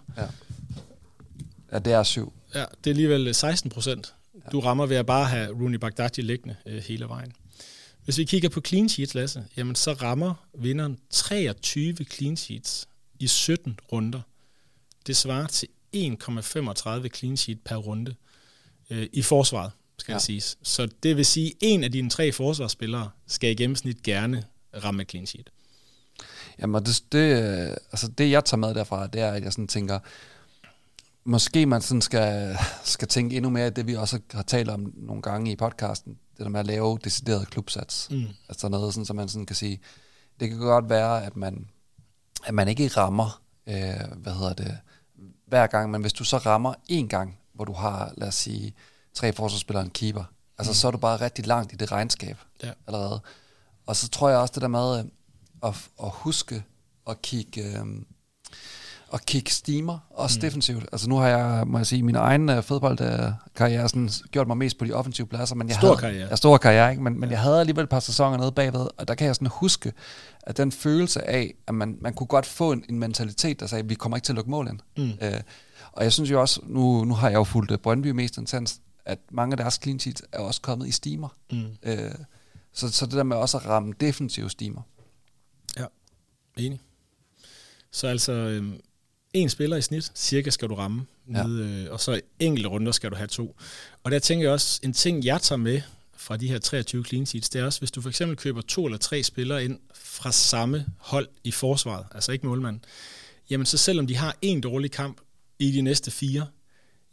Ja, 1.72 1.78
det 1.78 1.92
er 1.92 2.02
syv. 2.02 2.32
Ja, 2.54 2.64
det 2.84 2.90
er 2.90 2.92
alligevel 2.92 3.34
16 3.34 3.70
procent. 3.70 4.14
Du 4.52 4.60
rammer 4.60 4.86
ved 4.86 4.96
at 4.96 5.06
bare 5.06 5.24
have 5.26 5.54
Rooney 5.54 5.78
Bagdadi 5.78 6.22
liggende 6.22 6.56
øh, 6.66 6.82
hele 6.82 7.08
vejen. 7.08 7.32
Hvis 8.04 8.18
vi 8.18 8.24
kigger 8.24 8.48
på 8.48 8.60
clean 8.60 8.88
sheets, 8.88 9.14
Lasse, 9.14 9.44
jamen 9.56 9.74
så 9.74 9.92
rammer 9.92 10.34
vinderen 10.58 10.98
23 11.10 11.94
clean 11.94 12.36
sheets 12.36 12.88
i 13.18 13.26
17 13.26 13.78
runder. 13.92 14.20
Det 15.06 15.16
svarer 15.16 15.46
til 15.46 15.68
1,35 15.96 17.08
clean 17.08 17.36
sheet 17.36 17.58
per 17.64 17.76
runde 17.76 18.14
øh, 18.90 19.06
i 19.12 19.22
forsvaret, 19.22 19.72
skal 19.98 20.12
ja. 20.12 20.14
Ja. 20.14 20.18
det 20.18 20.24
siges. 20.24 20.58
Så 20.62 20.88
det 21.02 21.16
vil 21.16 21.26
sige, 21.26 21.46
at 21.46 21.56
en 21.60 21.84
af 21.84 21.92
dine 21.92 22.10
tre 22.10 22.32
forsvarsspillere 22.32 23.10
skal 23.26 23.50
i 23.50 23.54
gennemsnit 23.54 24.02
gerne 24.02 24.44
ramme 24.84 25.02
et 25.02 25.10
clean 25.10 25.26
sheet. 25.26 25.50
Jamen, 26.58 26.74
og 26.74 26.86
det, 26.86 27.02
det, 27.12 27.42
øh, 27.42 27.76
altså 27.92 28.08
det, 28.08 28.30
jeg 28.30 28.44
tager 28.44 28.58
med 28.58 28.74
derfra, 28.74 29.06
det 29.06 29.20
er, 29.20 29.32
at 29.32 29.44
jeg 29.44 29.52
sådan 29.52 29.68
tænker, 29.68 29.98
måske 31.24 31.66
man 31.66 31.80
sådan 31.82 32.02
skal, 32.02 32.58
skal 32.84 33.08
tænke 33.08 33.36
endnu 33.36 33.50
mere 33.50 33.66
i 33.66 33.70
det, 33.70 33.86
vi 33.86 33.96
også 33.96 34.20
har 34.32 34.42
talt 34.42 34.70
om 34.70 34.92
nogle 34.96 35.22
gange 35.22 35.52
i 35.52 35.56
podcasten, 35.56 36.18
det 36.36 36.44
der 36.44 36.48
med 36.48 36.60
at 36.60 36.66
lave 36.66 36.98
decideret 37.04 37.50
klubsats. 37.50 38.10
Mm. 38.10 38.24
Altså 38.48 38.68
noget, 38.68 38.94
sådan, 38.94 39.04
så 39.06 39.12
man 39.12 39.28
sådan 39.28 39.46
kan 39.46 39.56
sige, 39.56 39.80
det 40.40 40.48
kan 40.48 40.58
godt 40.58 40.88
være, 40.88 41.24
at 41.24 41.36
man, 41.36 41.68
at 42.44 42.54
man 42.54 42.68
ikke 42.68 42.88
rammer, 42.88 43.42
øh, 43.66 43.74
hvad 44.16 44.32
hedder 44.34 44.52
det, 44.54 44.78
hver 45.46 45.66
gang, 45.66 45.90
men 45.90 46.00
hvis 46.00 46.12
du 46.12 46.24
så 46.24 46.36
rammer 46.38 46.74
en 46.88 47.08
gang, 47.08 47.38
hvor 47.52 47.64
du 47.64 47.72
har, 47.72 48.12
lad 48.16 48.28
os 48.28 48.34
sige, 48.34 48.74
tre 49.14 49.32
forsvarsspillere 49.32 49.82
og 49.82 49.84
en 49.86 49.90
keeper, 49.90 50.24
altså 50.58 50.70
Mm. 50.70 50.74
så 50.74 50.86
er 50.86 50.90
du 50.90 50.98
bare 50.98 51.20
rigtig 51.20 51.46
langt 51.46 51.72
i 51.72 51.76
det 51.76 51.92
regnskab 51.92 52.36
Ja. 52.62 52.72
allerede. 52.86 53.20
Og 53.90 53.96
så 53.96 54.08
tror 54.08 54.28
jeg 54.28 54.38
også 54.38 54.52
det 54.54 54.62
der 54.62 54.68
med 54.68 54.98
øh, 54.98 55.04
at, 55.62 55.74
at 56.02 56.10
huske 56.12 56.64
at 57.10 57.22
kigge, 57.22 57.62
øh, 57.62 57.86
at 59.14 59.26
kigge 59.26 59.50
steamer, 59.50 59.98
også 60.10 60.38
Mm. 60.38 60.40
defensivt. 60.40 60.86
Altså 60.92 61.08
nu 61.08 61.16
har 61.16 61.28
jeg, 61.28 61.66
må 61.66 61.78
jeg 61.78 61.86
sige, 61.86 62.02
min 62.02 62.14
egen 62.14 62.48
øh, 62.48 62.62
fodboldkarriere 62.62 63.88
sådan 63.88 64.10
gjort 64.30 64.46
mig 64.46 64.56
mest 64.56 64.78
på 64.78 64.84
de 64.84 64.92
offensive 64.92 65.26
pladser, 65.26 65.54
men 65.54 65.68
jeg 65.68 65.76
Stor 65.76 65.86
havde, 65.88 65.98
karriere. 66.00 66.28
Ja, 66.30 66.36
stor 66.36 66.56
karriere, 66.58 66.90
ikke? 66.90 67.02
Men, 67.02 67.20
men 67.20 67.30
jeg 67.30 67.40
havde 67.40 67.60
alligevel 67.60 67.82
et 67.84 67.88
par 67.90 68.00
sæsoner 68.00 68.36
nede 68.36 68.52
bagved, 68.52 68.86
og 68.98 69.08
der 69.08 69.14
kan 69.14 69.26
jeg 69.26 69.34
sådan 69.34 69.48
huske, 69.48 69.92
at 70.42 70.56
den 70.56 70.72
følelse 70.72 71.28
af, 71.30 71.54
at 71.66 71.74
man, 71.74 71.98
man 72.00 72.14
kunne 72.14 72.26
godt 72.26 72.46
få 72.46 72.72
en, 72.72 72.84
en 72.88 72.98
mentalitet, 72.98 73.60
der 73.60 73.66
sagde, 73.66 73.88
vi 73.88 73.94
kommer 73.94 74.16
ikke 74.16 74.24
til 74.26 74.32
at 74.32 74.36
lukke 74.36 74.50
mål 74.50 74.68
ind. 74.68 74.78
Mm. 74.96 75.26
Øh, 75.26 75.40
og 75.92 76.04
jeg 76.04 76.12
synes 76.12 76.30
jo 76.30 76.40
også, 76.40 76.60
nu, 76.66 77.04
nu 77.04 77.14
har 77.14 77.28
jeg 77.28 77.36
jo 77.36 77.44
fulgt 77.44 77.70
øh, 77.70 77.78
Brøndby 77.78 78.10
mest 78.10 78.36
intens, 78.38 78.80
at 79.04 79.18
mange 79.30 79.52
af 79.52 79.56
deres 79.56 79.78
clean 79.82 79.98
sheets 80.00 80.22
er 80.32 80.38
også 80.38 80.60
kommet 80.60 80.88
i 80.88 80.90
steamer. 80.90 81.28
Mm. 81.52 81.62
Øh, 81.82 82.10
så, 82.72 82.88
så 82.88 83.06
det 83.06 83.14
der 83.14 83.22
med 83.22 83.36
også 83.36 83.56
at 83.58 83.66
ramme 83.66 83.94
defensive 84.00 84.50
steamer. 84.50 84.82
Enig. 86.56 86.80
Så 87.92 88.06
altså 88.06 88.32
øhm, 88.32 88.80
en 89.32 89.48
spiller 89.50 89.76
i 89.76 89.82
snit, 89.82 90.12
cirka 90.14 90.50
skal 90.50 90.68
du 90.68 90.74
ramme, 90.74 91.06
Ja. 91.28 91.42
nede, 91.42 91.84
øh, 91.84 91.92
og 91.92 92.00
så 92.00 92.20
enkelte 92.38 92.68
runder 92.68 92.92
skal 92.92 93.10
du 93.10 93.16
have 93.16 93.26
to. 93.26 93.56
Og 94.02 94.10
der 94.10 94.18
tænker 94.18 94.44
jeg 94.44 94.52
også, 94.52 94.80
en 94.82 94.92
ting 94.92 95.24
jeg 95.24 95.42
tager 95.42 95.56
med 95.56 95.80
fra 96.16 96.36
de 96.36 96.48
her 96.48 96.58
23 96.58 97.04
clean 97.04 97.26
sheets, 97.26 97.48
det 97.50 97.60
er 97.60 97.64
også, 97.64 97.78
hvis 97.80 97.90
du 97.90 98.00
for 98.00 98.08
eksempel 98.08 98.36
køber 98.36 98.60
to 98.60 98.84
eller 98.86 98.98
tre 98.98 99.22
spillere 99.22 99.64
ind 99.64 99.78
fra 99.94 100.32
samme 100.32 100.86
hold 100.98 101.28
i 101.44 101.50
forsvaret, 101.50 102.06
altså 102.14 102.32
ikke 102.32 102.46
målmanden, 102.46 102.84
jamen 103.50 103.66
så 103.66 103.78
selvom 103.78 104.06
de 104.06 104.16
har 104.16 104.36
en 104.42 104.60
dårlig 104.60 104.90
kamp 104.90 105.20
i 105.58 105.70
de 105.72 105.82
næste 105.82 106.10
fire, 106.10 106.46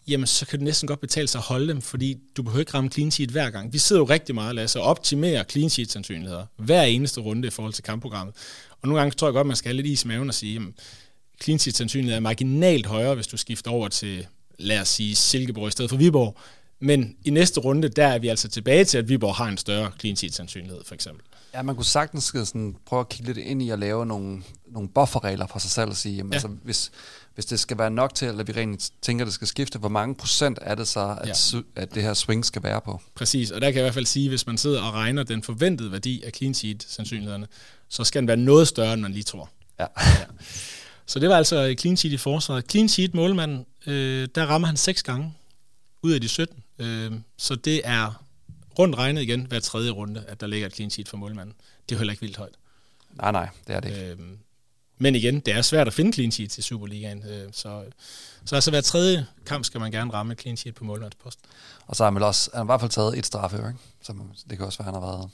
jamen 0.08 0.28
så 0.28 0.46
kan 0.46 0.60
det 0.60 0.64
næsten 0.64 0.88
godt 0.88 1.00
betale 1.00 1.28
sig 1.28 1.40
at 1.40 1.44
holde 1.44 1.68
dem, 1.68 1.82
fordi 1.82 2.18
du 2.38 2.44
behøver 2.44 2.60
ikke 2.60 2.74
ramme 2.74 2.90
clean 2.90 3.12
sheet 3.12 3.30
hver 3.30 3.50
gang. 3.50 3.74
Vi 3.74 3.78
sidder 3.78 4.02
jo 4.02 4.06
rigtig 4.06 4.36
meget, 4.36 4.56
Lasse, 4.56 4.80
og 4.80 4.86
optimerer 4.86 5.44
clean 5.44 5.70
sheet 5.70 5.92
sandsynligheder 5.92 6.46
hver 6.58 6.84
eneste 6.84 7.22
runde 7.22 7.48
i 7.48 7.52
forhold 7.52 7.74
til 7.74 7.84
kampprogrammet. 7.84 8.36
Og 8.82 8.88
nogle 8.88 9.02
gange 9.02 9.16
tror 9.16 9.28
jeg 9.28 9.34
godt, 9.34 9.48
man 9.48 9.56
skal 9.56 9.70
have 9.70 9.76
lidt 9.76 9.88
is 9.88 10.04
i 10.04 10.08
maven 10.08 10.28
og 10.28 10.34
sige, 10.34 10.54
jamen, 10.54 10.74
clean 11.44 11.60
sheet 11.60 11.76
sandsynlighed 11.76 12.16
er 12.16 12.20
marginalt 12.20 12.86
højere, 12.86 13.16
hvis 13.16 13.28
du 13.28 13.38
skifter 13.38 13.72
over 13.72 13.88
til, 13.88 14.28
lad 14.60 14.82
os 14.82 14.88
sige, 14.88 15.16
Silkeborg 15.16 15.68
i 15.68 15.72
stedet 15.72 15.90
for 15.90 15.98
Viborg. 15.98 16.38
Men 16.80 17.16
i 17.26 17.30
næste 17.30 17.60
runde, 17.60 17.90
der 17.90 18.08
er 18.08 18.20
vi 18.20 18.28
altså 18.28 18.48
tilbage 18.48 18.86
til, 18.86 18.98
at 18.98 19.10
Viborg 19.10 19.36
har 19.36 19.46
en 19.46 19.58
større 19.58 19.92
clean 20.00 20.16
sheet 20.16 20.34
sandsynlighed, 20.34 20.82
for 20.86 20.96
eksempel. 20.96 21.26
Ja, 21.54 21.62
man 21.62 21.76
kunne 21.76 21.86
sagtens 21.86 22.24
sådan, 22.24 22.76
prøve 22.86 23.00
at 23.00 23.10
kigge 23.10 23.34
lidt 23.34 23.38
ind 23.48 23.62
i 23.64 23.70
at 23.70 23.80
lave 23.80 24.06
nogle, 24.06 24.44
nogle 24.68 24.90
bufferregler 24.90 25.48
for 25.48 25.60
sig 25.60 25.72
selv 25.72 25.90
og 25.90 25.96
sige, 25.96 26.16
jamen, 26.16 26.34
ja. 26.34 26.36
altså, 26.36 26.48
hvis, 26.48 26.92
hvis 27.36 27.46
det 27.46 27.60
skal 27.60 27.78
være 27.78 27.92
nok 27.92 28.16
til, 28.16 28.28
eller 28.28 28.44
vi 28.44 28.52
rent 28.52 28.92
tænker, 29.02 29.26
at 29.26 29.28
det 29.28 29.34
skal 29.34 29.48
skifte, 29.48 29.80
hvor 29.80 29.90
mange 29.90 30.16
procent 30.16 30.60
er 30.62 30.76
det 30.76 30.88
så, 30.88 31.18
at, 31.22 31.54
ja. 31.54 31.82
at 31.82 31.96
det 31.96 32.04
her 32.04 32.14
swing 32.14 32.46
skal 32.46 32.64
være 32.64 32.82
på? 32.82 33.02
Præcis, 33.16 33.52
og 33.52 33.62
der 33.62 33.68
kan 33.68 33.76
jeg 33.76 33.82
i 33.82 33.86
hvert 33.86 33.94
fald 33.94 34.06
sige, 34.06 34.30
hvis 34.30 34.48
man 34.48 34.58
sidder 34.58 34.82
og 34.82 34.94
regner 34.94 35.24
den 35.24 35.44
forventede 35.44 35.92
værdi 35.92 36.24
af 36.24 36.32
clean 36.32 36.54
sheet 36.54 36.86
sandsynlighederne, 36.90 37.48
så 37.90 38.04
skal 38.04 38.22
den 38.22 38.28
være 38.28 38.38
noget 38.38 38.68
større, 38.68 38.94
end 38.94 39.02
man 39.02 39.12
lige 39.12 39.24
tror. 39.24 39.50
Ja. 39.80 39.86
ja. 40.20 40.26
Så 41.06 41.20
det 41.20 41.30
var 41.30 41.36
altså 41.36 41.76
clean 41.80 41.98
sheet 41.98 42.14
i 42.14 42.18
forsvaret. 42.18 42.72
Clean 42.72 42.90
sheet 42.90 43.14
målmanden, 43.14 43.66
øh, 43.88 44.28
der 44.36 44.46
rammer 44.46 44.68
han 44.68 44.78
seks 44.78 45.04
gange 45.04 45.34
ud 46.04 46.12
af 46.12 46.22
de 46.22 46.28
17. 46.28 46.64
Øh, 46.80 47.12
så 47.38 47.56
det 47.56 47.82
er 47.84 48.24
rundt 48.80 48.96
regnet 48.96 49.22
igen 49.22 49.46
hver 49.46 49.60
tredje 49.60 49.92
runde, 49.92 50.24
at 50.28 50.42
der 50.42 50.48
ligger 50.48 50.68
et 50.68 50.76
clean 50.76 50.90
sheet 50.90 51.10
for 51.10 51.18
målmanden. 51.18 51.56
Det 51.90 51.96
er 51.96 52.00
heller 52.00 52.14
ikke 52.14 52.22
vildt 52.22 52.38
højt. 52.38 52.56
Nej, 53.14 53.32
nej, 53.32 53.50
det 53.68 53.76
er 53.76 53.80
det 53.80 53.90
ikke. 53.90 54.12
Øh, 54.12 54.18
men 54.98 55.16
igen, 55.16 55.40
det 55.40 55.54
er 55.54 55.62
svært 55.62 55.88
at 55.88 55.94
finde 55.94 56.14
clean 56.14 56.32
sheets 56.32 56.58
i 56.58 56.62
Superligaen. 56.62 57.24
Øh, 57.30 57.50
så, 57.52 57.84
så 58.46 58.56
altså 58.56 58.72
hver 58.72 58.82
tredje 58.82 59.26
kamp 59.46 59.66
skal 59.66 59.80
man 59.80 59.92
gerne 59.92 60.14
ramme 60.14 60.34
et 60.34 60.42
clean 60.42 60.58
sheet 60.58 60.76
på 60.76 60.84
målmandspost. 60.84 61.40
Og 61.88 61.96
så 61.96 62.04
har 62.04 62.12
man 62.12 62.24
også 62.24 62.50
han 62.54 62.58
har 62.58 62.64
i 62.64 62.66
hvert 62.66 62.80
fald 62.80 62.92
taget 62.92 63.18
et 63.18 63.26
straffe, 63.26 63.58
ikke? 63.58 63.74
Så 64.02 64.14
det 64.50 64.58
kan 64.58 64.66
også 64.66 64.80
være, 64.80 64.86
han 64.86 64.94
har 64.94 65.02
været... 65.02 65.30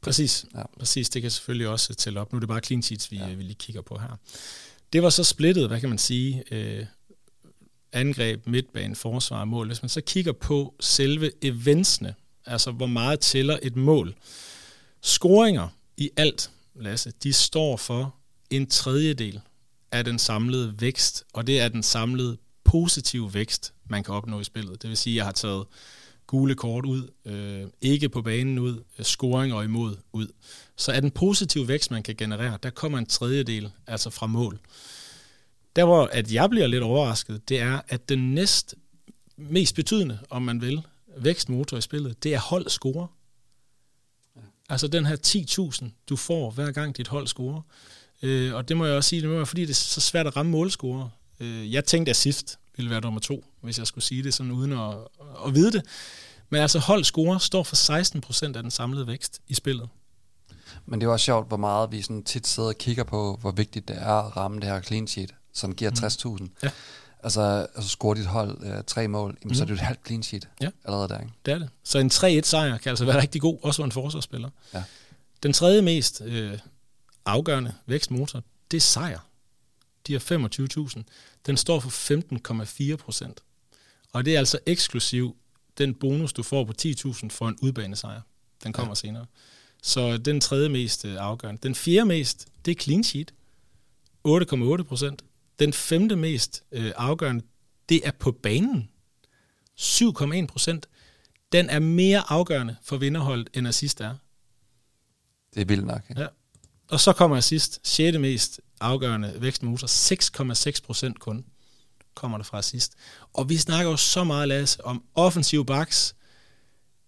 Præcis, 0.00 0.46
ja. 0.54 0.62
præcis. 0.78 1.08
Det 1.08 1.22
kan 1.22 1.30
selvfølgelig 1.30 1.68
også 1.68 1.94
tælle 1.94 2.20
op. 2.20 2.32
Nu 2.32 2.36
er 2.36 2.40
det 2.40 2.48
bare 2.48 2.60
clean 2.60 2.82
sheets, 2.82 3.10
vi, 3.10 3.16
ja. 3.16 3.26
vi 3.26 3.42
lige 3.42 3.54
kigger 3.54 3.82
på 3.82 3.98
her. 3.98 4.18
Det 4.92 5.02
var 5.02 5.10
så 5.10 5.24
splittet, 5.24 5.68
hvad 5.68 5.80
kan 5.80 5.88
man 5.88 5.98
sige, 5.98 6.44
øh, 6.50 6.86
angreb, 7.94 8.46
midtbane, 8.46 8.96
forsvar 8.96 9.40
og 9.40 9.48
mål. 9.48 9.66
Hvis 9.66 9.82
man 9.82 9.88
så 9.88 10.00
kigger 10.00 10.32
på 10.32 10.74
selve 10.80 11.30
eventsene, 11.42 12.14
altså 12.46 12.70
hvor 12.70 12.86
meget 12.86 13.20
tæller 13.20 13.58
et 13.62 13.76
mål. 13.76 14.14
Scoringer 15.00 15.68
i 15.96 16.10
alt, 16.16 16.50
Lasse, 16.74 17.12
de 17.22 17.32
står 17.32 17.76
for 17.76 18.14
en 18.50 18.66
tredjedel 18.66 19.40
af 19.92 20.04
den 20.04 20.18
samlede 20.18 20.74
vækst, 20.78 21.24
og 21.32 21.46
det 21.46 21.60
er 21.60 21.68
den 21.68 21.82
samlede 21.82 22.36
positive 22.64 23.34
vækst, 23.34 23.72
man 23.90 24.04
kan 24.04 24.14
opnå 24.14 24.40
i 24.40 24.44
spillet. 24.44 24.82
Det 24.82 24.90
vil 24.90 24.96
sige, 24.96 25.14
at 25.14 25.16
jeg 25.16 25.24
har 25.24 25.32
taget 25.32 25.66
gule 26.26 26.54
kort 26.54 26.86
ud, 26.86 27.08
øh, 27.24 27.66
ikke 27.80 28.08
på 28.08 28.22
banen 28.22 28.58
ud, 28.58 28.82
øh, 28.98 29.04
scoringer 29.04 29.62
imod 29.62 29.96
ud. 30.12 30.26
Så 30.76 30.92
er 30.92 31.00
den 31.00 31.10
positive 31.10 31.68
vækst, 31.68 31.90
man 31.90 32.02
kan 32.02 32.16
generere, 32.16 32.58
der 32.62 32.70
kommer 32.70 32.98
en 32.98 33.06
tredjedel, 33.06 33.70
altså 33.86 34.10
fra 34.10 34.26
mål. 34.26 34.60
Der 35.76 35.84
hvor 35.84 36.08
at 36.12 36.32
jeg 36.32 36.50
bliver 36.50 36.66
lidt 36.66 36.82
overrasket, 36.82 37.48
det 37.48 37.60
er, 37.60 37.80
at 37.88 38.08
den 38.08 38.34
næst 38.34 38.74
mest 39.36 39.74
betydende, 39.74 40.18
om 40.30 40.42
man 40.42 40.60
vil, 40.60 40.82
vækstmotor 41.16 41.76
i 41.76 41.80
spillet, 41.80 42.22
det 42.22 42.34
er 42.34 42.38
hold 42.38 42.68
score. 42.68 43.06
Ja. 44.36 44.40
Altså 44.68 44.88
den 44.88 45.06
her 45.06 45.16
10.000, 45.26 45.90
du 46.08 46.16
får 46.16 46.50
hver 46.50 46.72
gang 46.72 46.96
dit 46.96 47.08
hold 47.08 47.26
scorer. 47.26 47.62
Øh, 48.22 48.54
og 48.54 48.68
det 48.68 48.76
må 48.76 48.86
jeg 48.86 48.96
også 48.96 49.08
sige, 49.08 49.22
det 49.22 49.28
må 49.28 49.36
være, 49.36 49.46
fordi 49.46 49.62
det 49.62 49.70
er 49.70 49.74
så 49.74 50.00
svært 50.00 50.26
at 50.26 50.36
ramme 50.36 50.52
målscorer. 50.52 51.08
Øh, 51.40 51.72
jeg 51.72 51.84
tænkte, 51.84 52.10
at 52.10 52.16
sidst 52.16 52.58
ville 52.76 52.90
være 52.90 53.00
nummer 53.00 53.20
to, 53.20 53.44
hvis 53.60 53.78
jeg 53.78 53.86
skulle 53.86 54.04
sige 54.04 54.22
det 54.22 54.34
sådan 54.34 54.52
uden 54.52 54.72
at, 54.72 54.94
at 55.46 55.54
vide 55.54 55.72
det. 55.72 55.82
Men 56.50 56.60
altså 56.60 56.78
hold 56.78 57.04
score 57.04 57.40
står 57.40 57.62
for 57.62 57.76
16 57.76 58.20
procent 58.20 58.56
af 58.56 58.62
den 58.62 58.70
samlede 58.70 59.06
vækst 59.06 59.40
i 59.48 59.54
spillet. 59.54 59.88
Men 60.86 61.00
det 61.00 61.06
er 61.06 61.10
også 61.10 61.24
sjovt, 61.24 61.48
hvor 61.48 61.56
meget 61.56 61.92
vi 61.92 62.02
sådan 62.02 62.24
tit 62.24 62.46
sidder 62.46 62.68
og 62.68 62.78
kigger 62.78 63.04
på, 63.04 63.38
hvor 63.40 63.50
vigtigt 63.50 63.88
det 63.88 63.96
er 63.96 64.12
at 64.12 64.36
ramme 64.36 64.60
det 64.60 64.68
her 64.68 64.80
clean 64.80 65.06
sheet, 65.06 65.34
som 65.54 65.74
giver 65.74 65.90
mm. 65.90 66.44
60.000. 66.44 66.48
Ja. 66.62 66.70
Altså, 67.22 67.66
altså 67.74 67.90
score 67.90 68.16
dit 68.16 68.26
hold 68.26 68.64
øh, 68.64 68.84
tre 68.86 69.08
mål, 69.08 69.36
jamen, 69.42 69.50
mm. 69.50 69.54
så 69.54 69.62
er 69.62 69.64
det 69.64 69.70
jo 69.70 69.74
et 69.74 69.80
halvt 69.80 70.06
clean 70.06 70.22
sheet 70.22 70.48
ja. 70.60 70.70
allerede 70.84 71.08
der. 71.08 71.20
Ikke? 71.20 71.32
Det 71.46 71.54
er 71.54 71.58
det. 71.58 71.68
Så 71.84 71.98
en 71.98 72.10
3-1 72.12 72.40
sejr 72.42 72.78
kan 72.78 72.90
altså 72.90 73.04
være 73.04 73.22
rigtig 73.22 73.40
god, 73.40 73.58
også 73.62 73.76
for 73.76 73.84
en 73.84 73.92
forsvarsspiller. 73.92 74.50
Ja. 74.74 74.82
Den 75.42 75.52
tredje 75.52 75.82
mest 75.82 76.22
øh, 76.24 76.58
afgørende 77.26 77.74
vækstmotor, 77.86 78.42
det 78.70 78.76
er 78.76 78.80
sejr. 78.80 79.18
De 80.06 80.12
har 80.12 80.20
25.000. 80.20 81.02
Den 81.46 81.56
står 81.56 81.80
for 81.80 81.90
15,4 82.92 82.96
procent. 82.96 83.40
Og 84.12 84.24
det 84.24 84.34
er 84.34 84.38
altså 84.38 84.58
eksklusiv 84.66 85.36
den 85.78 85.94
bonus, 85.94 86.32
du 86.32 86.42
får 86.42 86.64
på 86.64 86.72
10.000 86.82 87.28
for 87.28 87.48
en 87.48 87.58
udbanesejr. 87.62 88.20
Den 88.64 88.72
kommer 88.72 88.90
ja. 88.90 88.94
senere. 88.94 89.26
Så 89.82 90.16
den 90.16 90.40
tredje 90.40 90.68
mest 90.68 91.04
øh, 91.04 91.16
afgørende. 91.18 91.60
Den 91.62 91.74
fjerde 91.74 92.04
mest, 92.04 92.48
det 92.64 92.70
er 92.76 92.82
clean 92.82 93.04
sheet. 93.04 93.34
8,8 94.28 94.82
procent. 94.82 95.24
Den 95.58 95.72
femte 95.72 96.16
mest 96.16 96.62
øh, 96.72 96.92
afgørende, 96.96 97.44
det 97.88 98.06
er 98.06 98.10
på 98.10 98.32
banen. 98.32 98.88
7,1 99.80 100.46
procent. 100.46 100.88
Den 101.52 101.70
er 101.70 101.78
mere 101.78 102.22
afgørende 102.28 102.76
for 102.82 102.96
vinderholdet, 102.96 103.48
end 103.54 103.68
assist 103.68 104.00
er. 104.00 104.14
Det 105.54 105.60
er 105.60 105.64
vildt 105.64 105.86
nok. 105.86 106.02
Ja. 106.16 106.20
ja. 106.20 106.26
Og 106.88 107.00
så 107.00 107.12
kommer 107.12 107.36
assist, 107.36 107.80
6. 107.82 108.18
mest 108.18 108.60
afgørende 108.80 109.34
vækstmotor, 109.40 109.86
6,6 110.76 110.86
procent 110.86 111.20
kun 111.20 111.44
kommer 112.14 112.38
der 112.38 112.44
fra 112.44 112.58
assist. 112.58 112.94
Og 113.32 113.48
vi 113.48 113.56
snakker 113.56 113.90
jo 113.90 113.96
så 113.96 114.24
meget, 114.24 114.48
Lasse, 114.48 114.84
om 114.84 115.04
offensiv 115.14 115.66
backs, 115.66 116.16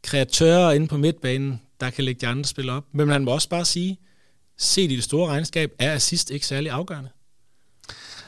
kreatører 0.03 0.73
inde 0.73 0.89
på 0.89 0.97
midtbanen, 0.97 1.61
der 1.81 1.91
kan 1.91 2.05
lægge 2.05 2.21
de 2.21 2.27
andre 2.27 2.45
spil 2.45 2.69
op. 2.71 2.85
Men 2.93 3.09
man 3.09 3.25
må 3.25 3.31
også 3.31 3.49
bare 3.49 3.65
sige, 3.65 3.99
set 4.57 4.93
i 4.93 4.97
det 4.97 5.05
store 5.05 5.29
regnskab, 5.29 5.73
er 5.79 5.93
assist 5.93 6.31
ikke 6.31 6.47
særlig 6.47 6.71
afgørende. 6.71 7.11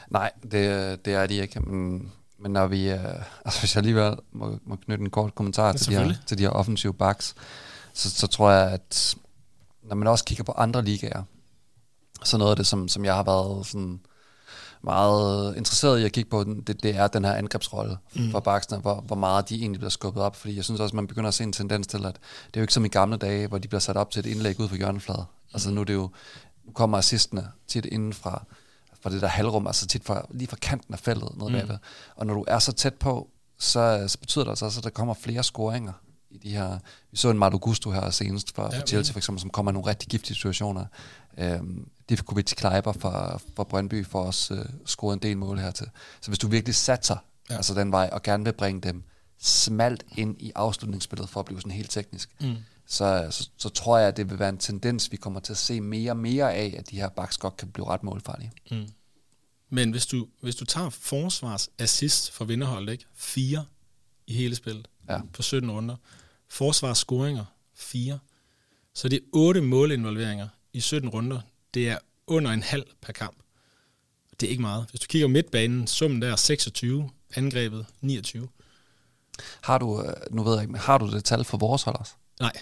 Nej, 0.09 0.31
det, 0.51 1.05
det 1.05 1.13
er 1.13 1.27
de 1.27 1.35
ikke. 1.35 1.59
Men, 1.59 2.11
men 2.39 2.51
når 2.51 2.67
vi, 2.67 2.93
uh, 2.93 2.99
altså 3.45 3.59
hvis 3.59 3.75
jeg 3.75 3.81
alligevel 3.81 4.15
må, 4.31 4.59
må 4.65 4.75
knytte 4.75 5.01
en 5.01 5.09
kort 5.09 5.35
kommentar 5.35 5.67
ja, 5.67 5.73
til, 5.73 5.91
de 5.91 5.97
her, 5.97 6.13
til 6.25 6.37
de 6.37 6.43
her 6.43 6.49
offensive 6.49 6.93
backs, 6.93 7.35
så, 7.93 8.09
så 8.09 8.27
tror 8.27 8.51
jeg, 8.51 8.71
at 8.71 9.15
når 9.83 9.95
man 9.95 10.07
også 10.07 10.25
kigger 10.25 10.43
på 10.43 10.51
andre 10.51 10.81
ligaer, 10.81 11.23
så 12.23 12.37
noget 12.37 12.51
af 12.51 12.57
det, 12.57 12.67
som, 12.67 12.87
som 12.87 13.05
jeg 13.05 13.15
har 13.15 13.23
været 13.23 13.65
sådan 13.65 13.99
meget 14.81 15.57
interesseret 15.57 15.99
i 15.99 16.05
at 16.05 16.11
kigge 16.11 16.29
på, 16.29 16.43
det, 16.43 16.83
det 16.83 16.95
er 16.95 17.07
den 17.07 17.25
her 17.25 17.33
angrebsrolle 17.33 17.97
mm. 18.15 18.31
for 18.31 18.39
baksene, 18.39 18.77
hvor, 18.77 18.95
hvor 18.95 19.15
meget 19.15 19.49
de 19.49 19.55
egentlig 19.55 19.79
bliver 19.79 19.89
skubbet 19.89 20.23
op. 20.23 20.35
Fordi 20.35 20.55
jeg 20.55 20.63
synes 20.63 20.79
også, 20.79 20.95
man 20.95 21.07
begynder 21.07 21.27
at 21.27 21.33
se 21.33 21.43
en 21.43 21.53
tendens 21.53 21.87
til, 21.87 22.05
at 22.05 22.15
det 22.47 22.55
er 22.55 22.59
jo 22.59 22.61
ikke 22.61 22.73
som 22.73 22.85
i 22.85 22.87
gamle 22.87 23.17
dage, 23.17 23.47
hvor 23.47 23.57
de 23.57 23.67
bliver 23.67 23.79
sat 23.79 23.97
op 23.97 24.11
til 24.11 24.19
et 24.19 24.25
indlæg 24.25 24.59
ud 24.59 24.69
for 24.69 24.75
hjørnefladet. 24.75 25.25
Mm. 25.29 25.49
Altså 25.53 25.71
nu 25.71 25.81
er 25.81 25.85
det 25.85 25.93
jo, 25.93 26.09
nu 26.65 26.71
kommer 26.73 26.97
assistene 26.97 27.51
tit 27.67 27.85
inden 27.85 28.13
fra, 29.01 29.09
fra 29.09 29.13
det 29.13 29.21
der 29.21 29.27
halvrum, 29.27 29.67
altså 29.67 29.87
tit 29.87 30.03
fra, 30.03 30.25
lige 30.31 30.47
fra 30.47 30.57
kanten 30.61 30.93
af 30.93 30.99
feltet 30.99 31.37
ned 31.37 31.47
mm. 31.47 31.53
bagved. 31.53 31.77
Og 32.15 32.25
når 32.25 32.33
du 32.33 32.45
er 32.47 32.59
så 32.59 32.71
tæt 32.71 32.93
på, 32.93 33.29
så, 33.59 34.03
så 34.07 34.17
betyder 34.19 34.43
det 34.43 34.51
altså 34.51 34.65
også, 34.65 34.79
at 34.79 34.83
der 34.83 34.89
kommer 34.89 35.13
flere 35.13 35.43
scoringer 35.43 35.93
i 36.29 36.37
de 36.37 36.49
her... 36.49 36.79
Vi 37.11 37.17
så 37.17 37.29
en 37.29 37.39
Mardo 37.39 37.57
Gusto 37.61 37.91
her 37.91 38.09
senest 38.09 38.55
for, 38.55 38.69
ja, 38.73 38.79
for 38.79 38.87
Chelsea 38.87 39.13
for 39.13 39.19
eksempel, 39.19 39.41
som 39.41 39.49
kommer 39.49 39.71
i 39.71 39.73
nogle 39.73 39.89
rigtig 39.89 40.09
giftige 40.09 40.35
situationer. 40.35 40.85
Øhm, 41.37 41.89
Divkovic 42.09 42.53
Kleiber 42.53 42.91
fra, 42.91 43.39
fra 43.55 43.63
Brøndby 43.63 44.05
for 44.05 44.23
os 44.23 44.51
øh, 44.51 44.65
scoret 44.85 45.13
en 45.13 45.21
del 45.21 45.37
mål 45.37 45.59
her 45.59 45.71
til. 45.71 45.87
Så 46.21 46.31
hvis 46.31 46.39
du 46.39 46.47
virkelig 46.47 46.75
satser 46.75 47.17
ja. 47.49 47.55
altså 47.55 47.73
den 47.73 47.91
vej, 47.91 48.09
og 48.11 48.23
gerne 48.23 48.43
vil 48.43 48.53
bringe 48.53 48.81
dem 48.81 49.03
smalt 49.41 50.03
ind 50.17 50.35
i 50.39 50.51
afslutningsspillet 50.55 51.29
for 51.29 51.39
at 51.39 51.45
blive 51.45 51.61
sådan 51.61 51.71
helt 51.71 51.91
teknisk, 51.91 52.29
mm. 52.41 52.55
Så, 52.89 53.27
så, 53.31 53.49
så 53.57 53.69
tror 53.69 53.97
jeg, 53.97 54.07
at 54.07 54.17
det 54.17 54.29
vil 54.29 54.39
være 54.39 54.49
en 54.49 54.57
tendens, 54.57 55.11
vi 55.11 55.17
kommer 55.17 55.39
til 55.39 55.53
at 55.53 55.57
se 55.57 55.81
mere 55.81 56.11
og 56.11 56.17
mere 56.17 56.53
af, 56.53 56.75
at 56.77 56.89
de 56.89 56.95
her 56.95 57.09
backs 57.09 57.37
godt 57.37 57.57
kan 57.57 57.71
blive 57.71 57.87
ret 57.87 58.03
målfarlige. 58.03 58.51
Mm. 58.71 58.87
Men 59.69 59.91
hvis 59.91 60.05
du, 60.05 60.27
hvis 60.41 60.55
du 60.55 60.65
tager 60.65 60.89
forsvars 60.89 61.69
assist 61.77 62.31
for 62.31 62.45
vinderholdet, 62.45 62.91
ikke? 62.91 63.05
fire 63.15 63.65
i 64.27 64.33
hele 64.33 64.55
spillet 64.55 64.87
ja. 65.09 65.19
på 65.33 65.41
17 65.41 65.71
runder, 65.71 65.95
forsvars 66.47 66.97
scoringer, 66.97 67.45
fire, 67.75 68.19
så 68.93 69.09
det 69.09 69.17
er 69.17 69.23
otte 69.33 69.61
målinvolveringer 69.61 70.47
i 70.73 70.79
17 70.79 71.09
runder. 71.09 71.41
Det 71.73 71.89
er 71.89 71.97
under 72.27 72.51
en 72.51 72.63
halv 72.63 72.85
per 73.01 73.13
kamp. 73.13 73.37
Det 74.39 74.47
er 74.47 74.49
ikke 74.49 74.61
meget. 74.61 74.85
Hvis 74.89 75.01
du 75.01 75.07
kigger 75.07 75.27
midtbanen, 75.27 75.87
summen 75.87 76.21
der 76.21 76.31
er 76.31 76.35
26, 76.35 77.09
angrebet 77.35 77.85
29. 78.01 78.47
Har 79.61 79.77
du, 79.77 80.03
øh, 80.03 80.13
nu 80.31 80.43
ved 80.43 80.53
jeg 80.53 80.63
ikke, 80.63 80.77
har 80.77 80.97
du 80.97 81.11
det 81.11 81.23
tal 81.23 81.43
for 81.43 81.57
vores 81.57 81.83
hold 81.83 81.99
også? 81.99 82.13
Nej. 82.39 82.53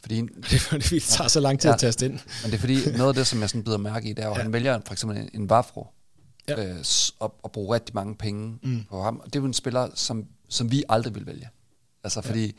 Fordi, 0.00 0.20
det 0.50 0.52
er 0.52 0.58
fordi, 0.58 0.94
det 0.94 1.02
tager 1.02 1.28
så 1.28 1.40
lang 1.40 1.60
tid 1.60 1.70
ja, 1.70 1.74
at 1.74 1.80
taste 1.80 2.06
ind. 2.06 2.12
Men 2.12 2.50
det 2.50 2.54
er 2.54 2.58
fordi, 2.58 2.96
noget 2.96 3.08
af 3.08 3.14
det, 3.14 3.26
som 3.26 3.40
jeg 3.40 3.48
sådan 3.48 3.64
bider 3.64 3.78
mærke 3.78 4.08
i, 4.10 4.12
det 4.12 4.24
er, 4.24 4.30
at 4.30 4.36
ja. 4.36 4.42
han 4.42 4.52
vælger 4.52 4.80
for 4.86 4.92
eksempel 4.92 5.18
en, 5.18 5.30
en 5.34 5.50
Vafro, 5.50 5.86
ja. 6.48 6.64
øh, 6.64 6.84
og, 7.18 7.34
og 7.42 7.70
rigtig 7.70 7.94
mange 7.94 8.14
penge 8.16 8.58
mm. 8.62 8.84
på 8.90 9.02
ham. 9.02 9.16
Og 9.16 9.26
det 9.26 9.36
er 9.36 9.40
jo 9.40 9.46
en 9.46 9.54
spiller, 9.54 9.88
som, 9.94 10.24
som 10.48 10.70
vi 10.70 10.84
aldrig 10.88 11.14
vil 11.14 11.26
vælge. 11.26 11.48
Altså 12.04 12.20
fordi, 12.20 12.52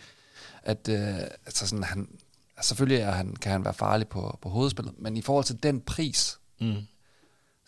at 0.64 0.90
øh, 0.90 1.18
altså 1.46 1.68
sådan, 1.68 1.84
han, 1.84 2.08
altså 2.58 2.68
selvfølgelig 2.68 3.02
er 3.02 3.12
han, 3.12 3.36
kan 3.36 3.52
han 3.52 3.66
være 3.66 3.74
farlig 3.74 4.08
på, 4.08 4.40
på 4.42 4.50
hovedspillet, 4.50 4.94
men 5.00 5.18
i 5.18 5.22
forhold 5.22 5.46
til 5.46 5.64
den 5.64 5.82
pris, 5.82 6.38
Mm. 6.60 6.76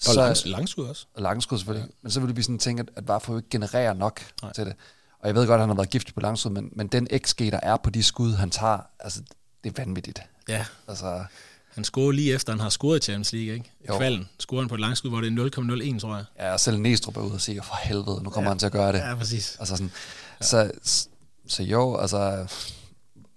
Og 0.08 0.14
så, 0.14 0.22
langs, 0.22 0.46
langskud 0.46 0.86
også. 0.86 1.06
og 1.14 1.22
langskud 1.22 1.58
selvfølgelig, 1.58 1.90
ja. 1.90 1.96
men 2.02 2.12
så 2.12 2.20
vil 2.20 2.36
vi 2.36 2.42
sådan 2.42 2.60
tænke, 2.60 2.82
at, 2.82 2.90
at 2.96 3.08
Varfo 3.08 3.38
ikke 3.38 3.50
genererer 3.50 3.94
nok 3.94 4.22
Nej. 4.42 4.54
Til 4.54 4.66
det. 4.66 4.76
Og 5.20 5.28
jeg 5.28 5.36
ved 5.36 5.48
godt, 5.48 5.56
at 5.56 5.60
han 5.60 5.70
har 5.70 5.76
været 5.76 5.90
giftig 5.90 6.14
på 6.14 6.20
langskud, 6.20 6.52
men, 6.52 6.70
men 6.72 6.88
den 6.88 7.08
XG, 7.26 7.40
der 7.40 7.60
er 7.64 7.78
på 7.78 7.90
de 7.90 8.04
skud, 8.04 8.34
han 8.34 8.50
tager, 8.50 8.80
altså, 9.00 9.22
det 9.64 9.78
er 9.80 9.84
vanvittigt. 9.86 10.22
Ja. 10.50 10.66
Altså, 10.88 11.24
Han 11.74 11.84
scorer 11.84 12.12
lige 12.12 12.34
efter, 12.34 12.54
han 12.54 12.60
har 12.60 12.70
scoret 12.70 12.98
i 13.00 13.02
Champions 13.06 13.34
League, 13.34 13.54
ikke? 13.54 13.72
I 13.82 13.86
Jo. 13.90 13.98
kvalden 13.98 14.30
scorer 14.40 14.62
han 14.62 14.70
på 14.70 14.76
et 14.76 14.82
langskud, 14.82 15.10
hvor 15.10 15.22
det 15.22 15.28
er 15.40 15.50
0,01, 15.96 16.00
tror 16.00 16.16
jeg. 16.16 16.26
ja, 16.40 16.54
og 16.54 16.60
selv 16.60 16.78
Næstrup 16.80 17.18
er 17.18 17.22
ude 17.22 17.34
og 17.34 17.42
sige, 17.42 17.62
for 17.64 17.76
helvede, 17.84 18.24
nu 18.24 18.30
kommer 18.30 18.50
ja. 18.50 18.52
han 18.52 18.60
til 18.60 18.66
at 18.66 18.72
gøre 18.72 18.92
det. 18.92 19.00
Ja, 19.00 19.16
præcis. 19.16 19.56
Altså 19.60 19.76
sådan, 19.76 19.92
ja. 20.42 20.46
så, 20.46 20.72
så 21.48 21.64
jo, 21.64 21.96
altså, 21.98 22.48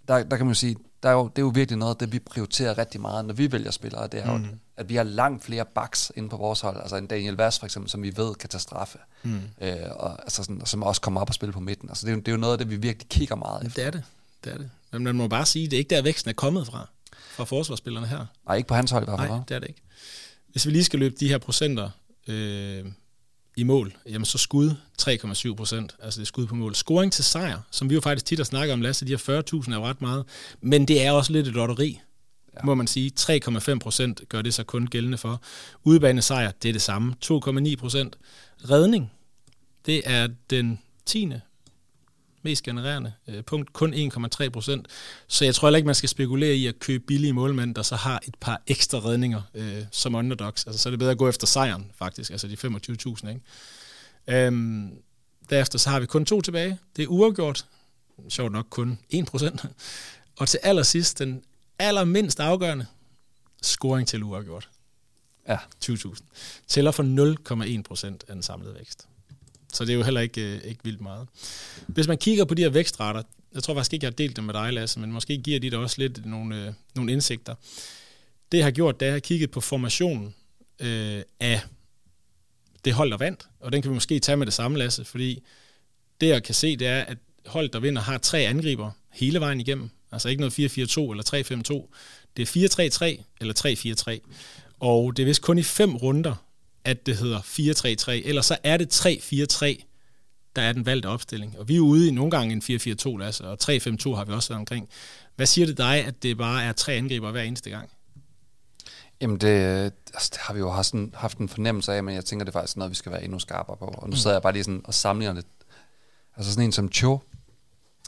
der, 0.09 0.23
der 0.23 0.37
kan 0.37 0.47
man 0.47 0.49
jo 0.49 0.55
sige, 0.59 0.77
der 1.03 1.09
er 1.09 1.13
jo, 1.13 1.29
det 1.29 1.39
er 1.39 1.43
jo 1.43 1.49
virkelig 1.55 1.79
noget 1.79 2.01
det, 2.01 2.13
vi 2.13 2.19
prioriterer 2.19 2.79
rigtig 2.79 3.01
meget, 3.01 3.25
når 3.25 3.35
vi 3.35 3.53
vælger 3.53 3.71
spillere, 3.71 4.07
det 4.07 4.21
er 4.21 4.33
jo, 4.33 4.37
Mm. 4.39 4.47
at 4.77 4.89
vi 4.89 4.97
har 4.97 5.03
langt 5.03 5.45
flere 5.45 5.65
backs 5.75 6.13
inde 6.17 6.29
på 6.29 6.37
vores 6.37 6.61
hold, 6.61 6.81
altså 6.81 6.97
en 6.97 7.07
Daniel 7.07 7.35
Vass 7.35 7.59
for 7.59 7.67
eksempel, 7.67 7.91
som 7.91 8.03
vi 8.03 8.17
ved 8.17 8.35
kan 8.35 8.49
tage 8.49 8.61
straffe, 8.61 8.99
Mm. 9.23 9.41
øh, 9.61 9.77
og, 9.91 10.23
altså 10.23 10.43
sådan, 10.43 10.61
og 10.63 10.69
som 10.69 10.83
også 10.83 11.01
kommer 11.01 11.21
op 11.21 11.29
og 11.31 11.35
spille 11.35 11.53
på 11.53 11.61
midten. 11.61 11.89
Altså 11.89 12.07
det, 12.07 12.13
er, 12.13 12.17
jo- 12.17 12.21
det 12.21 12.29
er 12.29 12.33
jo 12.33 12.39
noget 12.39 12.53
af 12.53 12.59
det, 12.59 12.71
vi 12.71 12.77
virkelig 12.77 13.09
kigger 13.09 13.37
meget 13.37 13.67
efter. 13.67 13.81
Det 13.83 13.87
er 13.87 13.91
det. 13.91 14.03
Det 14.45 14.53
er 14.53 14.59
det. 14.59 14.71
Men 14.93 15.05
man 15.05 15.17
må 15.17 15.29
bare 15.29 15.47
sige, 15.47 15.65
det 15.67 15.73
er 15.73 15.79
ikke 15.79 15.95
der, 15.95 16.03
væksten 16.03 16.29
er 16.29 16.33
kommet 16.33 16.67
fra, 16.67 16.89
fra 17.31 17.45
forsvarsspillerne 17.45 18.07
her. 18.07 18.27
Nej, 18.47 18.57
ikke 18.57 18.69
på 18.69 18.75
hans 18.75 18.91
hold 18.91 19.05
i 19.05 19.07
hvert 19.07 19.19
fald. 19.19 19.31
Nej, 19.31 19.41
det 19.49 19.55
er 19.55 19.59
det 19.59 19.69
ikke. 19.69 19.83
Hvis 20.49 20.67
vi 20.67 20.71
lige 20.71 20.85
skal 20.85 20.99
løbe 20.99 21.15
de 21.21 21.29
her 21.29 21.39
procenter 21.39 21.91
øh, 22.29 22.85
i 23.57 23.63
mål, 23.63 23.97
jamen 24.09 24.25
så 24.25 24.39
skud 24.39 24.75
3,7 25.03 25.55
procent, 25.55 25.97
altså 26.03 26.21
det 26.21 26.25
er 26.25 26.27
skud 26.27 26.47
på 26.47 26.55
mål. 26.55 26.75
Scoring 26.75 27.13
til 27.13 27.25
sejr, 27.25 27.61
som 27.71 27.91
vi 27.91 27.95
jo 27.95 28.01
faktisk 28.01 28.27
tit 28.27 28.39
har 28.39 28.45
snakket 28.45 28.73
om, 28.73 28.81
Lasse, 28.81 29.07
de 29.07 29.11
her 29.11 29.43
40.000 29.65 29.73
er 29.73 29.77
jo 29.77 29.85
ret 29.87 30.01
meget, 30.01 30.25
men 30.61 30.89
det 30.89 31.07
er 31.07 31.13
også 31.13 31.33
lidt 31.33 31.47
et 31.47 31.55
lotteri, 31.55 32.01
ja. 32.55 32.59
må 32.65 32.75
man 32.75 32.87
sige. 32.87 33.13
3,5 33.21 33.79
procent 33.79 34.21
gør 34.29 34.43
det 34.43 34.55
så 34.55 34.65
kun 34.65 34.87
gældende 34.87 35.19
for. 35.19 35.43
Udebane 35.85 36.23
sejr, 36.23 36.51
det 36.63 36.69
er 36.69 36.73
det 36.73 36.83
samme. 36.83 37.15
2,9 37.25 37.77
procent. 37.77 38.19
Redning, 38.71 39.13
det 39.87 40.03
er 40.05 40.29
den 40.51 40.79
10 41.07 41.33
mest 42.45 42.63
genererende 42.63 43.13
øh, 43.29 43.45
punkt, 43.45 43.73
kun 43.73 43.95
1,3 43.95 44.49
procent. 44.49 44.87
Så 45.29 45.45
jeg 45.45 45.55
tror 45.55 45.69
heller 45.69 45.77
ikke, 45.77 45.87
man 45.87 45.95
skal 45.95 46.09
spekulere 46.09 46.55
i 46.55 46.67
at 46.67 46.79
købe 46.79 47.05
billige 47.07 47.33
målmænd, 47.33 47.75
der 47.75 47.83
så 47.83 47.97
har 47.97 48.21
et 48.29 48.35
par 48.41 48.63
ekstra 48.67 48.99
redninger 48.99 49.43
øh, 49.55 49.85
som 49.91 50.15
underdogs. 50.15 50.67
Altså, 50.67 50.83
så 50.83 50.89
er 50.89 50.91
det 50.91 50.99
bedre 50.99 51.11
at 51.13 51.19
gå 51.19 51.29
efter 51.29 51.47
sejren, 51.47 51.91
faktisk, 51.95 52.31
altså 52.31 52.49
de 52.49 52.55
25.000. 52.55 53.29
Ikke? 53.29 54.47
Øhm, 54.47 54.91
derefter 55.51 55.79
så 55.79 55.91
har 55.91 56.01
vi 56.01 56.07
kun 56.07 56.25
to 56.25 56.41
tilbage. 56.41 56.79
Det 56.97 57.03
er 57.03 57.07
uafgjort. 57.07 57.67
Sjovt 58.29 58.53
nok 58.53 58.67
kun 58.71 58.99
1 59.11 59.27
procent. 59.27 59.65
Og 60.39 60.49
til 60.49 60.61
allersidst, 60.63 61.19
den 61.19 61.43
allermindst 61.79 62.41
afgørende, 62.41 62.87
scoring 63.63 64.09
til 64.09 64.23
uafgjort. 64.23 64.69
Ja. 65.49 65.59
20.000. 65.85 66.21
Tæller 66.69 66.91
for 66.91 67.77
0,1 67.79 67.83
procent 67.83 68.25
af 68.29 68.35
den 68.35 68.43
samlede 68.43 68.75
vækst. 68.75 69.09
Så 69.73 69.85
det 69.85 69.91
er 69.91 69.97
jo 69.97 70.03
heller 70.03 70.21
ikke, 70.21 70.41
øh, 70.41 70.61
ikke 70.65 70.81
vildt 70.85 71.01
meget. 71.01 71.29
Hvis 71.87 72.09
man 72.09 72.19
kigger 72.19 72.45
på 72.45 72.55
de 72.55 72.63
her 72.63 72.69
vækstrater, 72.69 73.23
jeg 73.55 73.63
tror 73.63 73.75
faktisk 73.75 73.93
ikke, 73.93 74.05
jeg 74.05 74.11
har 74.11 74.17
delt 74.17 74.37
dem 74.37 74.45
med 74.45 74.55
dig, 74.55 74.73
Lasse, 74.73 75.01
men 75.01 75.13
måske 75.13 75.39
giver 75.39 75.61
de 75.61 75.71
dig 75.71 75.79
også 75.79 75.97
lidt 75.99 76.27
nogle, 76.27 76.67
øh, 76.67 76.73
nogle 76.95 77.13
indsigter. 77.13 77.55
Det 78.53 78.59
jeg 78.59 78.67
har 78.67 78.71
gjort, 78.71 79.01
det 79.01 79.07
er, 79.07 79.11
at 79.11 79.13
jeg 79.13 79.15
har 79.15 79.21
kigget 79.21 79.51
på 79.51 79.61
formationen 79.61 80.35
øh, 80.81 81.23
af 81.41 81.61
det 82.85 82.93
hold, 82.93 83.11
der 83.11 83.17
vandt, 83.17 83.49
og 83.61 83.73
den 83.73 83.83
kan 83.83 83.91
vi 83.91 83.95
måske 83.95 84.19
tage 84.19 84.37
med 84.37 84.47
det 84.47 84.55
samme, 84.55 84.79
Lasse, 84.79 85.05
fordi 85.05 85.43
det 86.21 86.29
jeg 86.29 86.43
kan 86.43 86.55
se, 86.55 86.77
det 86.77 86.87
er, 86.87 87.01
at 87.01 87.19
hold, 87.47 87.69
der 87.69 87.81
vinder, 87.81 88.03
har 88.03 88.19
tre 88.19 88.39
angriber 88.39 88.91
hele 89.11 89.41
vejen 89.41 89.61
igennem. 89.61 89.91
Altså 90.13 90.29
ikke 90.29 90.41
noget 90.41 90.59
4-4-2 90.59 91.11
eller 91.11 91.85
3-5-2. 91.89 91.95
Det 92.37 92.43
er 92.43 93.17
4-3-3 93.19 93.25
eller 93.41 94.21
3-4-3. 94.21 94.33
Og 94.81 95.17
det 95.17 95.23
er 95.23 95.27
vist 95.27 95.43
kun 95.43 95.59
i 95.59 95.63
fem 95.63 95.97
runder, 95.97 96.35
at 96.85 97.07
det 97.07 97.17
hedder 97.17 97.41
4-3-3. 97.41 98.29
Ellers 98.29 98.47
så 98.47 98.57
er 98.63 98.77
det 98.77 99.07
3-4-3, 99.07 99.85
der 100.57 100.63
er 100.63 100.73
den 100.73 100.87
valgte 100.87 101.07
opstilling. 101.07 101.59
Og 101.59 101.69
vi 101.69 101.77
er 101.77 101.81
ude 101.81 102.09
i 102.09 102.11
nogle 102.11 102.31
gange 102.31 102.53
en 102.53 102.63
4-4-2, 103.17 103.19
Lasse, 103.19 103.45
og 103.45 103.59
3-5-2 103.63 104.15
har 104.15 104.25
vi 104.25 104.33
også 104.33 104.49
været 104.49 104.59
omkring. 104.59 104.89
Hvad 105.37 105.47
siger 105.47 105.67
det 105.67 105.79
dig, 105.79 106.05
at 106.05 106.23
det 106.23 106.39
bare 106.39 106.65
er 106.65 106.73
tre 106.73 106.93
angriber 106.93 107.31
hver 107.31 107.43
eneste 107.43 107.71
gang? 107.71 107.91
Jamen 109.21 109.39
det, 109.39 109.49
altså 110.15 110.31
det 110.33 110.39
har 110.41 110.55
vi 110.55 110.61
jo 110.61 110.71
haft, 110.71 110.87
sådan, 110.87 111.15
haft 111.17 111.39
en 111.39 111.49
fornemmelse 111.49 111.93
af, 111.93 112.05
men 112.05 112.15
jeg 112.15 112.25
tænker, 112.25 112.45
det 112.45 112.55
er 112.55 112.59
faktisk 112.59 112.77
noget, 112.77 112.91
vi 112.91 112.97
skal 112.97 113.13
være 113.13 113.25
endnu 113.25 113.39
skarpere 113.39 113.77
på. 113.77 113.85
Og 113.85 114.11
nu 114.11 114.17
sidder 114.17 114.35
jeg 114.35 114.43
bare 114.43 114.53
lige 114.53 114.65
sådan 114.65 114.81
og 114.85 114.95
sammenligner 114.95 115.35
lidt. 115.35 115.47
Altså 116.37 116.53
sådan 116.53 116.65
en 116.65 116.73
som 116.73 116.93
Cho, 116.93 117.21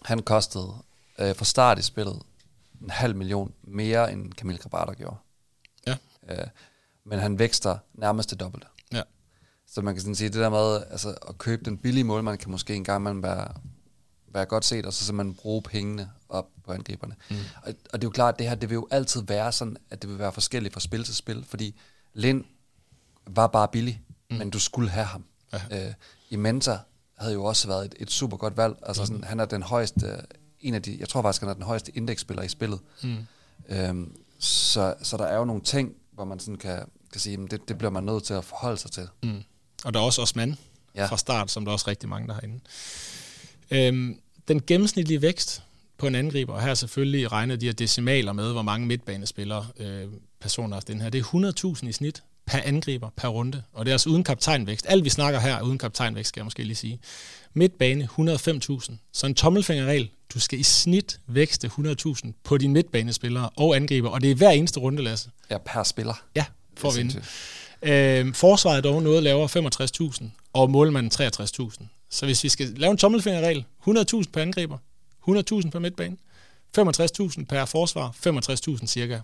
han 0.04 0.22
kostede 0.22 0.74
øh, 1.18 1.36
fra 1.36 1.44
start 1.44 1.78
i 1.78 1.82
spillet 1.82 2.22
en 2.82 2.90
halv 2.90 3.16
million 3.16 3.54
mere, 3.62 4.12
end 4.12 4.32
Camille 4.32 4.58
Grabater 4.58 4.94
gjorde. 4.94 5.16
Ja. 5.86 5.96
Øh, 6.30 6.46
men 7.06 7.18
han 7.18 7.38
vækster 7.38 7.78
nærmest 7.94 8.30
det 8.30 8.40
dobbelte. 8.40 8.66
Ja. 8.92 9.02
Så 9.66 9.82
man 9.82 9.94
kan 9.94 10.00
sådan 10.00 10.14
sige, 10.14 10.28
det 10.28 10.40
der 10.40 10.48
med 10.48 10.82
altså, 10.90 11.14
at 11.28 11.38
købe 11.38 11.64
den 11.64 11.78
billige 11.78 12.04
målmand, 12.04 12.38
kan 12.38 12.50
måske 12.50 12.74
en 12.74 12.84
gang 12.84 13.02
imellem 13.02 13.22
være, 13.22 13.48
være 14.32 14.44
godt 14.46 14.64
set, 14.64 14.86
og 14.86 14.92
så 14.92 15.04
simpelthen 15.04 15.34
bruge 15.34 15.62
pengene 15.62 16.10
op 16.28 16.46
på 16.64 16.72
angriberne. 16.72 17.14
Mm. 17.30 17.36
Og, 17.62 17.74
og 17.92 18.02
det 18.02 18.04
er 18.04 18.08
jo 18.08 18.10
klart, 18.10 18.34
at 18.34 18.38
det 18.38 18.48
her, 18.48 18.54
det 18.54 18.68
vil 18.70 18.74
jo 18.74 18.88
altid 18.90 19.22
være 19.22 19.52
sådan, 19.52 19.76
at 19.90 20.02
det 20.02 20.10
vil 20.10 20.18
være 20.18 20.32
forskelligt 20.32 20.74
fra 20.74 20.80
spil 20.80 21.04
til 21.04 21.14
spil, 21.14 21.44
fordi 21.48 21.80
Lind 22.14 22.44
var 23.26 23.46
bare 23.46 23.68
billig, 23.68 24.02
mm. 24.30 24.36
men 24.36 24.50
du 24.50 24.58
skulle 24.58 24.90
have 24.90 25.06
ham. 25.06 25.24
Ja. 25.52 25.86
Øh, 25.88 25.94
Imenta 26.30 26.78
havde 27.18 27.34
jo 27.34 27.44
også 27.44 27.68
været 27.68 27.84
et, 27.84 27.94
et 27.98 28.10
super 28.10 28.36
godt 28.36 28.56
valg. 28.56 28.76
Altså 28.82 29.02
mm. 29.02 29.06
sådan, 29.06 29.24
han 29.24 29.40
er 29.40 29.44
den 29.44 29.62
højeste, 29.62 30.16
en 30.60 30.74
af 30.74 30.82
de, 30.82 30.96
jeg 31.00 31.08
tror 31.08 31.22
faktisk, 31.22 31.42
han 31.42 31.50
er 31.50 31.54
den 31.54 31.62
højeste 31.62 31.96
indeksspiller 31.96 32.42
i 32.42 32.48
spillet. 32.48 32.80
Mm. 33.02 33.16
Øhm, 33.68 34.16
så, 34.38 34.94
så 35.02 35.16
der 35.16 35.24
er 35.24 35.36
jo 35.36 35.44
nogle 35.44 35.62
ting, 35.62 35.94
hvor 36.14 36.24
man 36.24 36.40
sådan 36.40 36.58
kan, 36.58 36.78
kan 37.12 37.20
sige, 37.20 37.38
at 37.44 37.50
det, 37.50 37.68
det 37.68 37.78
bliver 37.78 37.90
man 37.90 38.04
nødt 38.04 38.24
til 38.24 38.34
at 38.34 38.44
forholde 38.44 38.76
sig 38.76 38.90
til. 38.90 39.08
Mm. 39.22 39.42
Og 39.84 39.94
der 39.94 40.00
er 40.00 40.04
også 40.04 40.22
Osman 40.22 40.56
ja. 40.94 41.00
Ja. 41.00 41.06
fra 41.06 41.16
start, 41.16 41.50
som 41.50 41.64
der 41.64 41.70
er 41.70 41.72
også 41.72 41.88
rigtig 41.88 42.08
mange, 42.08 42.28
der 42.28 42.34
har 42.34 42.40
inde. 42.40 42.60
Øhm, 43.70 44.20
den 44.48 44.62
gennemsnitlige 44.66 45.22
vækst 45.22 45.62
på 45.98 46.06
en 46.06 46.14
angriber, 46.14 46.52
og 46.54 46.62
her 46.62 46.70
er 46.70 46.74
selvfølgelig 46.74 47.32
regnet 47.32 47.60
de 47.60 47.66
her 47.66 47.72
decimaler 47.72 48.32
med, 48.32 48.52
hvor 48.52 48.62
mange 48.62 48.86
midtbanespillere 48.86 49.66
øh, 49.76 50.08
personer 50.40 50.76
haft 50.76 50.88
den 50.88 51.00
her, 51.00 51.10
det 51.10 51.18
er 51.18 51.74
100.000 51.82 51.88
i 51.88 51.92
snit 51.92 52.22
per 52.46 52.60
angriber 52.64 53.10
per 53.16 53.28
runde, 53.28 53.62
og 53.72 53.84
det 53.84 53.90
er 53.90 53.94
altså 53.94 54.10
uden 54.10 54.24
kaptajnvækst. 54.24 54.86
Alt 54.88 55.04
vi 55.04 55.10
snakker 55.10 55.40
her 55.40 55.54
er 55.54 55.62
uden 55.62 55.78
kaptajnvækst, 55.78 56.28
skal 56.28 56.40
jeg 56.40 56.44
måske 56.44 56.64
lige 56.64 56.76
sige. 56.76 57.00
Midtbane 57.54 58.08
105.000. 58.18 58.94
Så 59.12 59.26
en 59.26 59.34
tommelfingerregel, 59.34 60.10
du 60.34 60.40
skal 60.40 60.60
i 60.60 60.62
snit 60.62 61.20
vækste 61.26 61.70
100.000 61.78 62.32
på 62.44 62.58
dine 62.58 62.72
midtbanespillere 62.72 63.50
og 63.56 63.76
angriber, 63.76 64.08
og 64.08 64.22
det 64.22 64.30
er 64.30 64.34
hver 64.34 64.50
eneste 64.50 64.80
runde, 64.80 65.02
Lasse. 65.02 65.30
Ja, 65.50 65.58
per 65.58 65.82
spiller. 65.82 66.22
Ja, 66.36 66.44
for 66.76 66.88
at 66.88 66.96
vinde. 66.96 67.22
Øh, 67.82 68.34
forsvaret 68.34 68.76
er 68.76 68.80
dog 68.80 69.02
noget 69.02 69.22
lavere, 69.22 69.48
65.000, 70.12 70.24
og 70.52 70.70
målmanden 70.70 71.12
63.000. 71.14 71.86
Så 72.10 72.26
hvis 72.26 72.44
vi 72.44 72.48
skal 72.48 72.66
lave 72.76 72.90
en 72.90 72.96
tommelfingerregel, 72.96 73.64
100.000 73.88 74.22
per 74.32 74.42
angriber, 74.42 74.78
100.000 75.28 75.70
per 75.70 75.78
midtbane, 75.78 76.16
65.000 76.78 77.44
per 77.44 77.64
forsvar, 77.64 78.16
65.000 78.80 78.86
cirka 78.86 79.20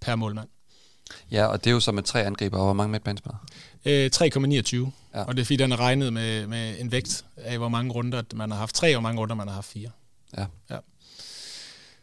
per 0.00 0.16
målmand. 0.16 0.48
Ja, 1.30 1.46
og 1.46 1.64
det 1.64 1.70
er 1.70 1.74
jo 1.74 1.80
så 1.80 1.92
med 1.92 2.02
tre 2.02 2.24
angriber, 2.24 2.58
og 2.58 2.64
hvor 2.64 2.72
mange 2.72 2.92
midtbanespillere? 2.92 3.38
Øh, 3.84 4.10
3,29, 4.16 4.76
ja. 5.14 5.22
Og 5.22 5.36
det 5.36 5.40
er 5.40 5.44
fordi, 5.44 5.56
den 5.56 5.72
er 5.72 5.80
regnet 5.80 6.12
med, 6.12 6.46
med 6.46 6.80
en 6.80 6.92
vægt 6.92 7.24
af, 7.36 7.58
hvor 7.58 7.68
mange 7.68 7.92
runder 7.92 8.22
man 8.34 8.50
har 8.50 8.58
haft 8.58 8.74
tre, 8.74 8.88
og 8.88 8.92
hvor 8.92 9.00
mange 9.00 9.20
runder 9.20 9.34
man 9.34 9.48
har 9.48 9.54
haft 9.54 9.66
fire. 9.66 9.90
Ja. 10.36 10.46
ja. 10.70 10.78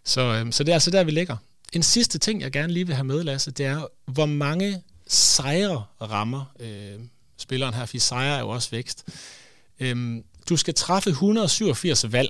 Så, 0.04 0.22
øh, 0.22 0.52
så 0.52 0.64
det 0.64 0.70
er 0.70 0.74
altså 0.74 0.92
der, 0.92 1.04
vi 1.04 1.12
ligger. 1.12 1.38
En 1.74 1.84
sidste 1.84 2.18
ting, 2.18 2.42
jeg 2.42 2.52
gerne 2.52 2.74
lige 2.74 2.88
vil 2.88 2.96
have 2.96 3.06
med, 3.06 3.24
Lasse, 3.24 3.52
det 3.52 3.66
er, 3.66 3.88
hvor 4.06 4.26
mange 4.26 4.82
sejre 5.08 5.84
rammer 6.02 6.46
øh, 6.60 7.00
spilleren 7.38 7.74
her, 7.74 7.86
fordi 7.86 8.00
sejre 8.00 8.36
er 8.36 8.40
jo 8.40 8.50
også 8.50 8.70
vækst. 8.72 9.04
Øhm, 9.80 10.24
du 10.50 10.58
skal 10.58 10.74
træffe 10.74 11.10
187 11.10 12.12
valg, 12.12 12.30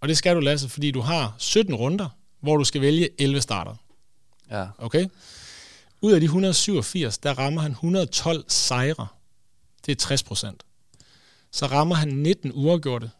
og 0.00 0.08
det 0.08 0.18
skal 0.18 0.36
du, 0.36 0.40
Lasse, 0.40 0.68
fordi 0.68 0.90
du 0.90 1.00
har 1.00 1.34
17 1.38 1.74
runder, 1.74 2.08
hvor 2.40 2.56
du 2.56 2.64
skal 2.64 2.80
vælge 2.80 3.08
11 3.18 3.40
starter. 3.40 3.74
Ja. 4.50 4.66
Okay? 4.78 5.06
Ud 6.02 6.12
af 6.12 6.20
de 6.20 6.24
187, 6.24 7.18
der 7.18 7.38
rammer 7.38 7.60
han 7.62 7.70
112 7.70 8.44
sejre. 8.48 9.06
Det 9.86 9.92
er 9.92 9.96
60 9.96 10.22
procent. 10.22 10.62
Så 11.50 11.66
rammer 11.66 11.94
han 11.94 12.08
19 12.08 12.52
uafgjorte. 12.54 13.10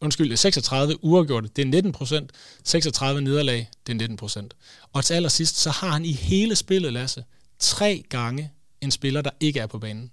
Undskyld, 0.00 0.36
36 0.36 1.04
uafgjorte, 1.04 1.48
det 1.56 1.62
er 1.62 1.66
19 1.66 1.92
procent. 1.92 2.30
36 2.64 3.20
nederlag, 3.20 3.68
det 3.86 3.92
er 3.92 3.96
19 3.96 4.16
procent. 4.16 4.54
Og 4.92 5.04
til 5.04 5.14
allersidst, 5.14 5.56
så 5.56 5.70
har 5.70 5.90
han 5.90 6.04
i 6.04 6.12
hele 6.12 6.56
spillet, 6.56 6.92
Lasse, 6.92 7.24
tre 7.58 8.04
gange 8.08 8.52
en 8.80 8.90
spiller, 8.90 9.22
der 9.22 9.30
ikke 9.40 9.60
er 9.60 9.66
på 9.66 9.78
banen. 9.78 10.10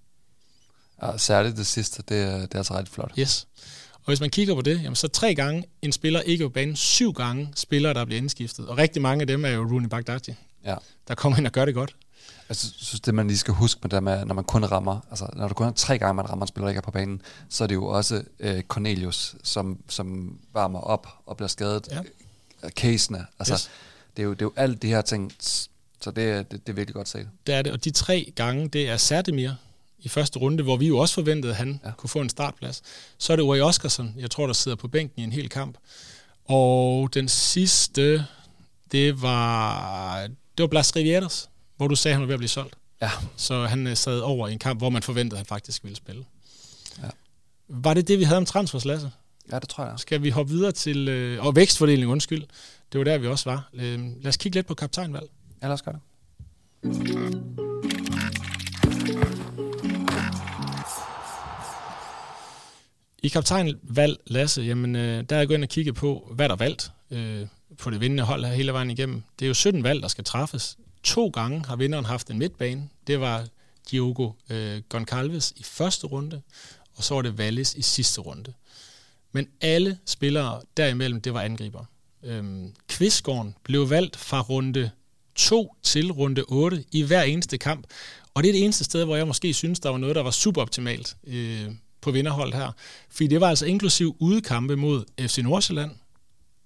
ja 1.04 1.18
særligt 1.18 1.58
det 1.58 1.68
sidste, 1.68 2.04
det 2.10 2.18
er, 2.22 2.38
det 2.40 2.54
er 2.54 2.58
altså 2.58 2.74
ret 2.74 2.90
flot. 2.90 3.12
Yes. 3.20 3.48
Og 3.94 4.06
hvis 4.06 4.20
man 4.20 4.30
kigger 4.30 4.56
på 4.56 4.62
det, 4.62 4.84
jamen 4.84 4.96
så 4.96 5.08
tre 5.08 5.36
gange 5.36 5.64
en 5.82 5.92
spiller 5.92 6.22
ikke 6.22 6.46
på 6.46 6.50
banen, 6.50 6.76
syv 6.76 7.14
gange 7.14 7.50
spillere, 7.56 7.94
der 7.94 8.06
bliver 8.06 8.18
indskiftet. 8.22 8.68
Og 8.68 8.78
rigtig 8.78 9.02
mange 9.02 9.22
af 9.22 9.28
dem 9.28 9.46
er 9.46 9.50
jo 9.50 9.62
Rooney 9.64 9.88
Bagdadi, 9.88 10.34
Ja. 10.66 10.76
der 11.08 11.16
kommer 11.16 11.38
ind 11.38 11.46
og 11.48 11.52
gør 11.54 11.66
det 11.66 11.74
godt. 11.74 11.96
Altså, 12.54 12.68
Jeg 12.80 12.86
synes, 12.86 13.02
det 13.02 13.14
man 13.14 13.28
lige 13.28 13.38
skal 13.38 13.54
huske 13.54 13.80
med 13.84 13.90
det 13.90 14.04
med, 14.04 14.26
når 14.26 14.36
man 14.36 14.44
kun 14.44 14.66
rammer, 14.66 15.00
altså 15.10 15.30
når 15.36 15.48
du 15.48 15.54
kun 15.54 15.66
har 15.66 15.74
tre 15.74 15.98
gange, 15.98 16.14
man 16.14 16.30
rammer 16.30 16.46
en 16.46 16.48
spiller, 16.48 16.68
ikke 16.70 16.78
er 16.78 16.82
på 16.82 16.92
banen, 16.92 17.22
så 17.50 17.64
er 17.64 17.68
det 17.68 17.76
jo 17.76 17.86
også 17.86 18.24
øh, 18.40 18.62
Cornelius, 18.62 19.36
som, 19.44 19.78
som 19.90 20.38
varmer 20.54 20.80
op 20.80 21.08
og 21.26 21.38
bliver 21.38 21.48
skadet 21.50 21.88
Ja. 21.92 22.02
ja. 22.64 22.70
casene. 22.70 23.26
Altså, 23.40 23.54
Yes. 23.54 23.70
det, 24.18 24.22
er 24.24 24.26
jo, 24.26 24.34
det 24.34 24.42
er 24.42 24.46
jo 24.46 24.54
alt 24.56 24.82
de 24.82 24.88
her 24.88 25.02
ting, 25.02 25.34
så 25.40 26.12
det, 26.12 26.24
er- 26.30 26.44
det, 26.44 26.52
det 26.68 26.70
er 26.70 26.74
virkelig 26.76 26.96
godt 26.96 27.08
set. 27.10 27.30
Det 27.48 27.56
er 27.56 27.62
det, 27.62 27.72
og 27.72 27.84
de 27.84 27.92
tre 27.92 28.32
gange, 28.36 28.68
det 28.68 28.90
er 28.90 28.98
Serdemir 28.98 29.52
i 30.00 30.10
første 30.10 30.40
runde, 30.40 30.64
hvor 30.64 30.78
vi 30.78 30.88
jo 30.88 30.98
også 30.98 31.14
forventede, 31.14 31.52
at 31.54 31.58
han. 31.58 31.80
Ja. 31.86 31.92
kunne 31.98 32.10
få 32.10 32.22
en 32.22 32.30
startplads. 32.30 32.82
Så 33.18 33.34
er 33.34 33.36
det 33.38 33.44
Uri 33.44 33.62
Oskarsson, 33.62 34.14
jeg 34.18 34.32
tror, 34.32 34.46
der 34.48 34.54
sidder 34.54 34.78
på 34.78 34.88
bænken 34.88 35.22
i 35.22 35.24
en 35.24 35.32
hel 35.32 35.50
kamp. 35.50 35.78
Og 36.46 37.14
den 37.14 37.30
sidste, 37.30 38.26
det 38.92 39.22
var, 39.22 40.22
det 40.28 40.64
var 40.64 40.68
Blas 40.68 40.96
Rivieras, 40.96 41.50
hvor 41.78 41.88
du 41.88 41.96
sagde, 41.96 42.14
at 42.14 42.16
han 42.16 42.22
var 42.22 42.28
ved 42.28 42.34
at 42.34 42.40
blive 42.40 42.50
solgt. 42.50 42.76
Ja, 43.02 43.10
Så 43.36 43.66
han 43.66 43.88
øh, 43.88 43.98
sad 43.98 44.20
over 44.20 44.48
i 44.48 44.54
en 44.54 44.60
kamp, 44.60 44.80
hvor 44.80 44.90
man 44.90 45.04
forventede, 45.04 45.36
at 45.36 45.40
han 45.40 45.46
faktisk 45.46 45.84
ville 45.84 45.96
spille. 45.96 46.26
Ja. 47.04 47.10
Var 47.68 47.94
det 47.94 48.08
det, 48.08 48.20
vi 48.20 48.24
havde 48.24 48.38
om 48.38 48.46
transfers, 48.46 48.86
Lasse? 48.86 49.12
ja 49.52 49.60
det 49.60 49.70
tror 49.70 49.86
jeg. 49.86 49.94
Skal 50.00 50.24
vi 50.24 50.30
hoppe 50.30 50.52
videre 50.54 50.72
til... 50.72 51.08
Øh, 51.08 51.46
og 51.46 51.56
vækstfordeling, 51.56 52.12
undskyld. 52.12 52.44
Det 52.92 52.98
var 53.00 53.04
der, 53.04 53.18
vi 53.18 53.28
også 53.28 53.50
var. 53.50 53.70
Øh, 53.74 54.00
lad 54.22 54.28
os 54.28 54.38
kigge 54.38 54.56
lidt 54.58 54.68
på 54.68 54.74
kaptajnvalg. 54.74 55.30
Ja, 55.62 55.68
lad 55.68 55.74
os 55.74 55.82
gøre 55.82 55.96
det. 55.96 56.02
I 63.24 63.28
kaptajnvalg, 63.28 64.18
Lasse, 64.28 64.62
jamen, 64.62 64.96
øh, 64.96 65.24
der 65.30 65.36
er 65.36 65.40
jeg 65.40 65.48
gået 65.48 65.58
ind 65.58 65.64
og 65.64 65.70
kigget 65.70 65.96
på, 65.96 66.32
hvad 66.36 66.50
der 66.50 66.56
er 66.56 66.58
valgt 66.58 66.92
øh, 67.12 67.48
på 67.78 67.90
det 67.90 68.02
vindende 68.02 68.24
hold 68.24 68.46
her 68.46 68.54
hele 68.54 68.74
vejen 68.74 68.92
igennem. 68.92 69.24
Det 69.40 69.46
er 69.46 69.48
jo 69.48 69.54
17 69.54 69.84
valg, 69.84 70.02
der 70.02 70.08
skal 70.08 70.24
træffes. 70.24 70.78
To 71.04 71.28
gange 71.30 71.66
har 71.66 71.76
vinderen 71.76 72.06
haft 72.06 72.30
en 72.30 72.40
midtbane. 72.40 72.90
Det 73.08 73.20
var 73.20 73.48
Diogo 73.92 74.32
øh, 74.50 74.82
Goncalves 74.90 75.54
i 75.56 75.64
første 75.64 76.08
runde, 76.08 76.42
og 76.96 77.04
så 77.04 77.16
var 77.16 77.22
det 77.22 77.38
Valles 77.38 77.74
i 77.74 77.82
sidste 77.82 78.22
runde. 78.22 78.54
Men 79.32 79.48
alle 79.62 79.98
spillere 80.06 80.62
derimellem, 80.78 81.22
det 81.22 81.34
var 81.34 81.42
angriber. 81.42 81.86
Øhm, 82.24 82.74
Kvistgården 82.88 83.56
blev 83.64 83.90
valgt 83.90 84.16
fra 84.16 84.42
runde 84.42 84.92
2 85.36 85.76
til 85.84 86.12
runde 86.12 86.44
8 86.48 86.84
i 86.92 87.02
hver 87.04 87.22
eneste 87.22 87.58
kamp. 87.58 87.88
Og 88.34 88.44
det 88.44 88.50
er 88.50 88.54
det 88.54 88.64
eneste 88.64 88.84
sted, 88.84 89.06
hvor 89.06 89.16
jeg 89.16 89.28
måske 89.28 89.54
synes, 89.54 89.80
der 89.80 89.90
var 89.90 89.98
noget, 89.98 90.16
der 90.16 90.24
var 90.24 90.32
suboptimalt 90.32 91.16
øh, 91.28 91.72
på 92.02 92.12
vinderholdet 92.12 92.56
her. 92.56 92.72
Fordi 93.10 93.28
det 93.28 93.42
var 93.42 93.50
altså 93.50 93.66
inklusiv 93.66 94.16
udekampe 94.20 94.76
mod 94.76 95.06
FC 95.20 95.38
Nordsjælland, 95.38 95.92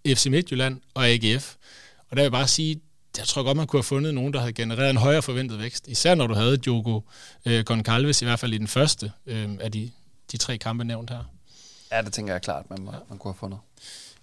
FC 0.07 0.25
Midtjylland 0.25 0.81
og 0.93 1.07
AGF. 1.07 1.55
Og 2.09 2.17
der 2.17 2.21
vil 2.21 2.23
jeg 2.23 2.31
bare 2.31 2.47
sige, 2.47 2.81
jeg 3.17 3.27
tror 3.27 3.43
godt, 3.43 3.57
man 3.57 3.67
kunne 3.67 3.77
have 3.77 3.83
fundet 3.83 4.13
nogen, 4.13 4.33
der 4.33 4.39
havde 4.39 4.53
genereret 4.53 4.89
en 4.89 4.97
højere 4.97 5.21
forventet 5.21 5.59
vækst. 5.59 5.87
Især 5.87 6.15
når 6.15 6.27
du 6.27 6.33
havde 6.33 6.57
Diogo 6.57 7.01
øh, 7.45 7.63
Goncalves, 7.65 8.21
i 8.21 8.25
hvert 8.25 8.39
fald 8.39 8.53
i 8.53 8.57
den 8.57 8.67
første 8.67 9.11
øh, 9.25 9.49
af 9.59 9.71
de, 9.71 9.91
de 10.31 10.37
tre 10.37 10.57
kampe 10.57 10.83
nævnt 10.83 11.09
her. 11.09 11.23
Ja, 11.91 12.01
det 12.01 12.13
tænker 12.13 12.33
jeg 12.33 12.41
klart, 12.41 12.69
man, 12.69 12.81
må, 12.81 12.91
man 13.09 13.17
kunne 13.17 13.31
have 13.31 13.39
fundet. 13.39 13.59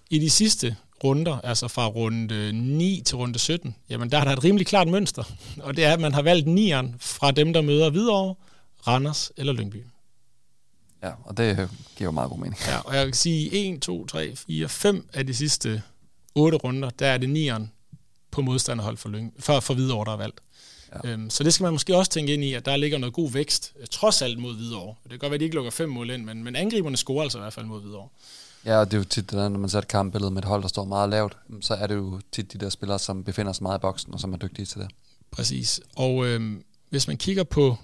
I 0.09 0.19
de 0.19 0.29
sidste 0.29 0.75
runder, 1.03 1.39
altså 1.43 1.67
fra 1.67 1.87
runde 1.87 2.51
9 2.53 3.01
til 3.05 3.17
runde 3.17 3.39
17, 3.39 3.75
jamen 3.89 4.11
der 4.11 4.17
er 4.17 4.23
der 4.23 4.31
et 4.31 4.43
rimelig 4.43 4.67
klart 4.67 4.87
mønster. 4.87 5.23
Og 5.61 5.77
det 5.77 5.85
er, 5.85 5.93
at 5.93 5.99
man 5.99 6.13
har 6.13 6.21
valgt 6.21 6.47
nieren 6.47 6.95
fra 6.99 7.31
dem, 7.31 7.53
der 7.53 7.61
møder 7.61 7.89
Hvidovre, 7.89 8.35
Randers 8.87 9.31
eller 9.37 9.53
Lyngby. 9.53 9.83
Ja, 11.03 11.11
og 11.23 11.37
det 11.37 11.59
øh, 11.59 11.69
giver 11.95 12.07
jo 12.07 12.11
meget 12.11 12.29
god 12.29 12.37
mening. 12.37 12.57
Ja, 12.67 12.79
og 12.79 12.95
jeg 12.95 13.05
kan 13.05 13.13
sige 13.13 13.73
1, 13.73 13.81
2, 13.81 14.05
3, 14.05 14.35
4, 14.35 14.69
5 14.69 15.09
af 15.13 15.27
de 15.27 15.33
sidste 15.33 15.81
8 16.35 16.57
runder, 16.57 16.89
der 16.89 17.07
er 17.07 17.17
det 17.17 17.29
nieren 17.29 17.71
på 18.35 18.41
modstanderhold 18.41 18.97
for, 18.97 19.09
Lyng, 19.09 19.33
for, 19.39 19.59
for 19.59 19.73
Hvidovre, 19.73 20.05
der 20.05 20.11
er 20.11 20.17
valgt. 20.17 20.39
Ja. 21.03 21.09
Øhm, 21.09 21.29
så 21.29 21.43
det 21.43 21.53
skal 21.53 21.63
man 21.63 21.73
måske 21.73 21.97
også 21.97 22.11
tænke 22.11 22.33
ind 22.33 22.43
i, 22.43 22.53
at 22.53 22.65
der 22.65 22.77
ligger 22.77 22.97
noget 22.97 23.13
god 23.13 23.31
vækst, 23.31 23.73
øh, 23.79 23.87
trods 23.91 24.21
alt 24.21 24.39
mod 24.39 24.55
Hvidovre. 24.55 24.95
Det 25.03 25.09
kan 25.09 25.19
godt 25.19 25.29
være, 25.29 25.35
at 25.35 25.39
de 25.39 25.45
ikke 25.45 25.55
lukker 25.55 25.71
fem 25.71 25.89
mål 25.89 26.09
ind, 26.09 26.25
men, 26.25 26.43
men 26.43 26.55
angriberne 26.55 26.97
scorer 26.97 27.23
altså 27.23 27.37
i 27.37 27.41
hvert 27.41 27.53
fald 27.53 27.65
mod 27.65 27.81
Hvidovre. 27.81 28.07
Ja, 28.65 28.77
og 28.77 28.85
det 28.85 28.93
er 28.93 28.97
jo 28.97 29.03
tit, 29.03 29.31
det 29.31 29.37
der, 29.37 29.49
når 29.49 29.59
man 29.59 29.69
ser 29.69 29.79
et 29.79 29.87
kampbillede 29.87 30.31
med 30.31 30.41
et 30.41 30.47
hold, 30.47 30.61
der 30.61 30.67
står 30.67 30.85
meget 30.85 31.09
lavt, 31.09 31.37
så 31.61 31.73
er 31.73 31.87
det 31.87 31.95
jo 31.95 32.21
tit 32.31 32.53
de 32.53 32.57
der 32.57 32.69
spillere, 32.69 32.99
som 32.99 33.23
befinder 33.23 33.53
sig 33.53 33.63
meget 33.63 33.79
i 33.79 33.81
boksen, 33.81 34.13
og 34.13 34.19
som 34.19 34.33
er 34.33 34.37
dygtige 34.37 34.65
til 34.65 34.81
det. 34.81 34.89
Præcis. 35.31 35.79
Og 35.95 36.25
øhm, 36.25 36.63
hvis 36.89 37.07
man 37.07 37.17
kigger 37.17 37.43
på, 37.43 37.77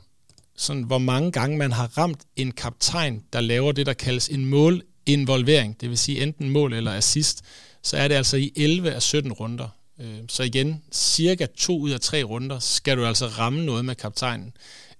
sådan, 0.55 0.83
hvor 0.83 0.97
mange 0.97 1.31
gange 1.31 1.57
man 1.57 1.71
har 1.71 1.97
ramt 1.97 2.19
en 2.35 2.51
kaptajn, 2.51 3.23
der 3.33 3.41
laver 3.41 3.71
det, 3.71 3.85
der 3.85 3.93
kaldes 3.93 4.29
en 4.29 4.45
målinvolvering, 4.45 5.81
det 5.81 5.89
vil 5.89 5.97
sige 5.97 6.23
enten 6.23 6.49
mål 6.49 6.73
eller 6.73 6.93
assist, 6.93 7.43
så 7.81 7.97
er 7.97 8.07
det 8.07 8.15
altså 8.15 8.37
i 8.37 8.51
11 8.55 8.91
af 8.91 9.01
17 9.01 9.31
runder. 9.31 9.67
Øh, 10.01 10.19
Så 10.27 10.43
igen, 10.43 10.83
cirka 10.91 11.45
to 11.57 11.79
ud 11.79 11.89
af 11.89 11.99
tre 11.99 12.23
runder 12.23 12.59
skal 12.59 12.97
du 12.97 13.05
altså 13.05 13.27
ramme 13.27 13.65
noget 13.65 13.85
med 13.85 13.95
kaptajnen. 13.95 14.53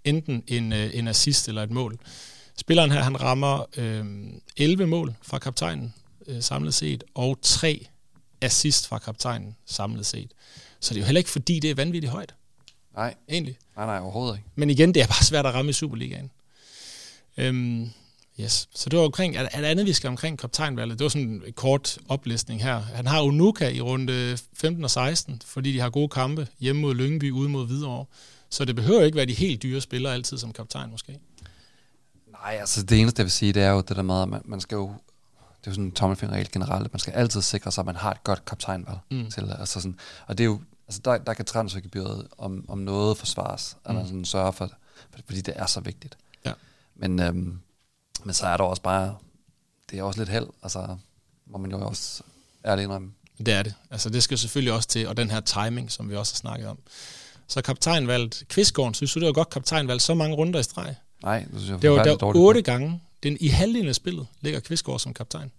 Enten 0.03 0.43
en, 0.47 0.73
øh, 0.73 0.89
en 0.93 1.07
assist 1.07 1.47
eller 1.47 1.63
et 1.63 1.71
mål. 1.71 1.99
Spilleren 2.57 2.91
her, 2.91 3.01
han 3.03 3.21
rammer 3.21 3.65
øh, 3.77 4.05
11 4.57 4.87
mål 4.87 5.13
fra 5.21 5.39
kaptajnen 5.39 5.93
øh, 6.27 6.41
samlet 6.43 6.73
set, 6.73 7.03
og 7.15 7.39
tre 7.41 7.85
assist 8.41 8.87
fra 8.87 8.97
kaptajnen 8.99 9.55
samlet 9.65 10.05
set. 10.05 10.31
Så 10.79 10.93
det 10.93 10.99
er 10.99 11.01
jo 11.01 11.05
heller 11.05 11.19
ikke 11.19 11.29
fordi, 11.29 11.59
det 11.59 11.69
er 11.71 11.75
vanvittigt 11.75 12.11
højt, 12.11 12.33
Nej, 12.95 13.15
egentlig. 13.29 13.57
nej, 13.75 13.85
nej, 13.85 13.99
overhovedet 13.99 14.35
ikke. 14.37 14.49
Men 14.55 14.69
igen, 14.69 14.93
det 14.93 15.01
er 15.03 15.07
bare 15.07 15.23
svært 15.23 15.45
at 15.45 15.53
ramme 15.53 15.69
i 15.69 15.73
Superligaen. 15.73 16.31
Øhm, 17.37 17.89
yes. 18.41 18.69
Så 18.75 18.89
det 18.89 18.99
var 18.99 19.05
omkring, 19.05 19.35
er 19.35 19.49
der 19.61 19.67
andet, 19.67 19.85
vi 19.85 19.93
skal 19.93 20.07
omkring 20.07 20.39
kaptajnvalget? 20.39 20.99
Det 20.99 21.03
var 21.05 21.09
sådan 21.09 21.27
en 21.47 21.53
kort 21.55 21.97
oplistning 22.09 22.63
her. 22.63 22.79
Han 22.79 23.07
har 23.07 23.21
Unuka 23.21 23.69
i 23.69 23.81
runde 23.81 24.37
15 24.53 24.83
og 24.83 24.91
16, 24.91 25.41
fordi 25.45 25.73
de 25.73 25.79
har 25.79 25.89
gode 25.89 26.09
kampe 26.09 26.47
hjemme 26.59 26.81
mod 26.81 26.95
Lyngby, 26.95 27.31
ude 27.31 27.49
mod 27.49 27.67
Hvidovre. 27.67 28.05
Så 28.49 28.65
det 28.65 28.75
behøver 28.75 29.01
ikke 29.03 29.15
være 29.15 29.25
de 29.25 29.33
helt 29.33 29.63
dyre 29.63 29.81
spillere 29.81 30.13
altid 30.13 30.37
som 30.37 30.53
kaptajn 30.53 30.91
måske. 30.91 31.19
Nej, 32.31 32.57
altså 32.59 32.83
det 32.83 32.99
eneste, 33.01 33.19
jeg 33.19 33.25
vil 33.25 33.31
sige, 33.31 33.53
det 33.53 33.63
er 33.63 33.69
jo 33.69 33.81
det 33.81 33.95
der 33.95 34.01
med, 34.01 34.21
at 34.21 34.29
man, 34.29 34.41
man 34.45 34.61
skal 34.61 34.75
jo, 34.75 34.87
det 34.87 35.67
er 35.67 35.71
jo 35.71 35.71
sådan 35.71 35.83
en 35.83 35.91
tommelfingerregel 35.91 36.51
generelt, 36.51 36.85
at 36.85 36.93
man 36.93 36.99
skal 36.99 37.13
altid 37.13 37.41
sikre 37.41 37.71
sig, 37.71 37.81
at 37.81 37.85
man 37.85 37.95
har 37.95 38.11
et 38.11 38.23
godt 38.23 38.45
kaptajnvalg 38.45 38.97
Mm. 39.11 39.31
til, 39.31 39.51
altså 39.59 39.81
sådan, 39.81 39.99
og 40.27 40.37
det 40.37 40.43
er 40.43 40.45
jo, 40.45 40.59
altså 40.87 41.01
der, 41.05 41.17
der 41.17 41.33
kan 41.33 41.45
transfergebyret 41.45 42.27
om, 42.37 42.65
om 42.67 42.77
noget 42.77 43.17
forsvares, 43.17 43.77
at 43.85 43.93
man 43.93 44.03
Mm. 44.03 44.07
sådan 44.07 44.25
sørger 44.25 44.51
for, 44.51 44.67
for, 45.11 45.19
fordi 45.25 45.41
det 45.41 45.53
er 45.57 45.65
så 45.65 45.79
vigtigt. 45.79 46.17
Ja. 46.45 46.51
Men, 46.95 47.19
øhm, 47.19 47.59
men 48.23 48.33
så 48.33 48.45
er 48.47 48.57
der 48.57 48.63
også 48.63 48.81
bare, 48.81 49.15
det 49.91 49.99
er 49.99 50.03
også 50.03 50.19
lidt 50.19 50.29
held, 50.29 50.47
altså, 50.63 50.97
må 51.45 51.57
man 51.57 51.71
jo 51.71 51.87
også 51.87 52.23
ærligt 52.65 52.83
indrømme. 52.85 53.11
Det 53.37 53.47
er 53.53 53.63
det. 53.63 53.73
Altså 53.91 54.09
det 54.09 54.23
skal 54.23 54.37
selvfølgelig 54.37 54.73
også 54.73 54.89
til, 54.89 55.07
og 55.07 55.17
den 55.17 55.31
her 55.31 55.39
timing, 55.39 55.91
som 55.91 56.09
vi 56.09 56.15
også 56.15 56.33
har 56.33 56.37
snakket 56.37 56.67
om. 56.67 56.79
Så 57.47 57.61
kaptajnvalget, 57.61 58.43
Kvistgården, 58.49 58.93
synes 58.93 59.13
du, 59.13 59.19
det 59.19 59.25
var 59.27 59.33
godt 59.33 59.49
kaptajnvalg 59.49 60.01
så 60.01 60.13
mange 60.13 60.35
runder 60.35 60.59
i 60.59 60.63
streg? 60.63 60.95
Nej, 61.23 61.39
det 61.39 61.47
synes 61.61 61.69
jeg 61.69 61.81
Det 61.81 61.91
var 61.91 62.03
der 62.03 62.15
dårligt. 62.15 62.41
otte 62.41 62.61
gange. 62.61 63.01
Den, 63.23 63.37
I 63.39 63.47
halvdelen 63.47 63.87
af 63.87 63.95
spillet 63.95 64.27
ligger 64.41 64.59
Kvistgård 64.59 64.99
som 64.99 65.13
kaptajn. 65.13 65.51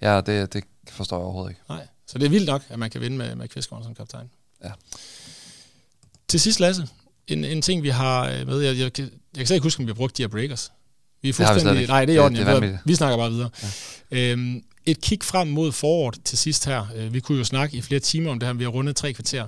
Ja, 0.00 0.20
det, 0.20 0.52
det 0.52 0.64
forstår 0.88 1.16
jeg 1.16 1.24
overhovedet 1.24 1.50
ikke. 1.50 1.60
Nej. 1.68 1.86
Så 2.06 2.18
det 2.18 2.26
er 2.26 2.30
vildt 2.30 2.46
nok, 2.46 2.62
at 2.68 2.78
man 2.78 2.90
kan 2.90 3.00
vinde 3.00 3.16
med, 3.16 3.34
med 3.34 3.48
Kvistgården 3.48 3.84
som 3.84 3.94
kaptajn. 3.94 4.30
Ja. 4.64 4.70
Til 6.28 6.40
sidst, 6.40 6.60
Lasse, 6.60 6.88
en, 7.26 7.44
en 7.44 7.62
ting, 7.62 7.82
vi 7.82 7.88
har 7.88 8.28
øh, 8.28 8.46
med, 8.46 8.60
jeg, 8.60 8.78
jeg, 8.78 8.92
kan- 8.92 9.04
jeg 9.04 9.38
kan 9.38 9.46
slet 9.46 9.54
ikke 9.56 9.62
huske, 9.64 9.80
om 9.80 9.86
vi 9.86 9.90
har 9.90 9.94
brugt 9.94 10.16
de 10.16 10.22
her 10.22 10.28
breakers. 10.28 10.72
Vi 11.24 11.28
er 11.28 11.32
Det 11.32 11.46
fuldstændig, 11.46 11.80
ikke. 11.80 11.90
nej, 11.92 12.04
det 12.04 12.12
er 12.12 12.14
i 12.14 12.16
Det- 12.34 12.48
orden. 12.48 12.62
det 12.70 12.74
er 12.74 12.78
vi 12.84 12.94
snakker 12.94 13.16
bare 13.16 13.30
videre. 13.30 13.50
Ja. 14.10 14.32
Øhm, 14.32 14.62
et 14.86 15.00
kig 15.00 15.18
frem 15.22 15.48
mod 15.48 15.72
foråret 15.72 16.18
til 16.24 16.38
sidst 16.38 16.64
her. 16.64 16.86
Øh, 16.96 17.12
Vi 17.14 17.20
kunne 17.20 17.38
jo 17.38 17.44
snakke 17.44 17.76
i 17.76 17.82
flere 17.82 18.00
timer 18.00 18.30
om 18.30 18.38
det 18.38 18.46
her, 18.46 18.52
vi 18.54 18.64
har 18.64 18.70
rundet 18.70 18.96
tre 18.96 19.12
kvarter. 19.12 19.46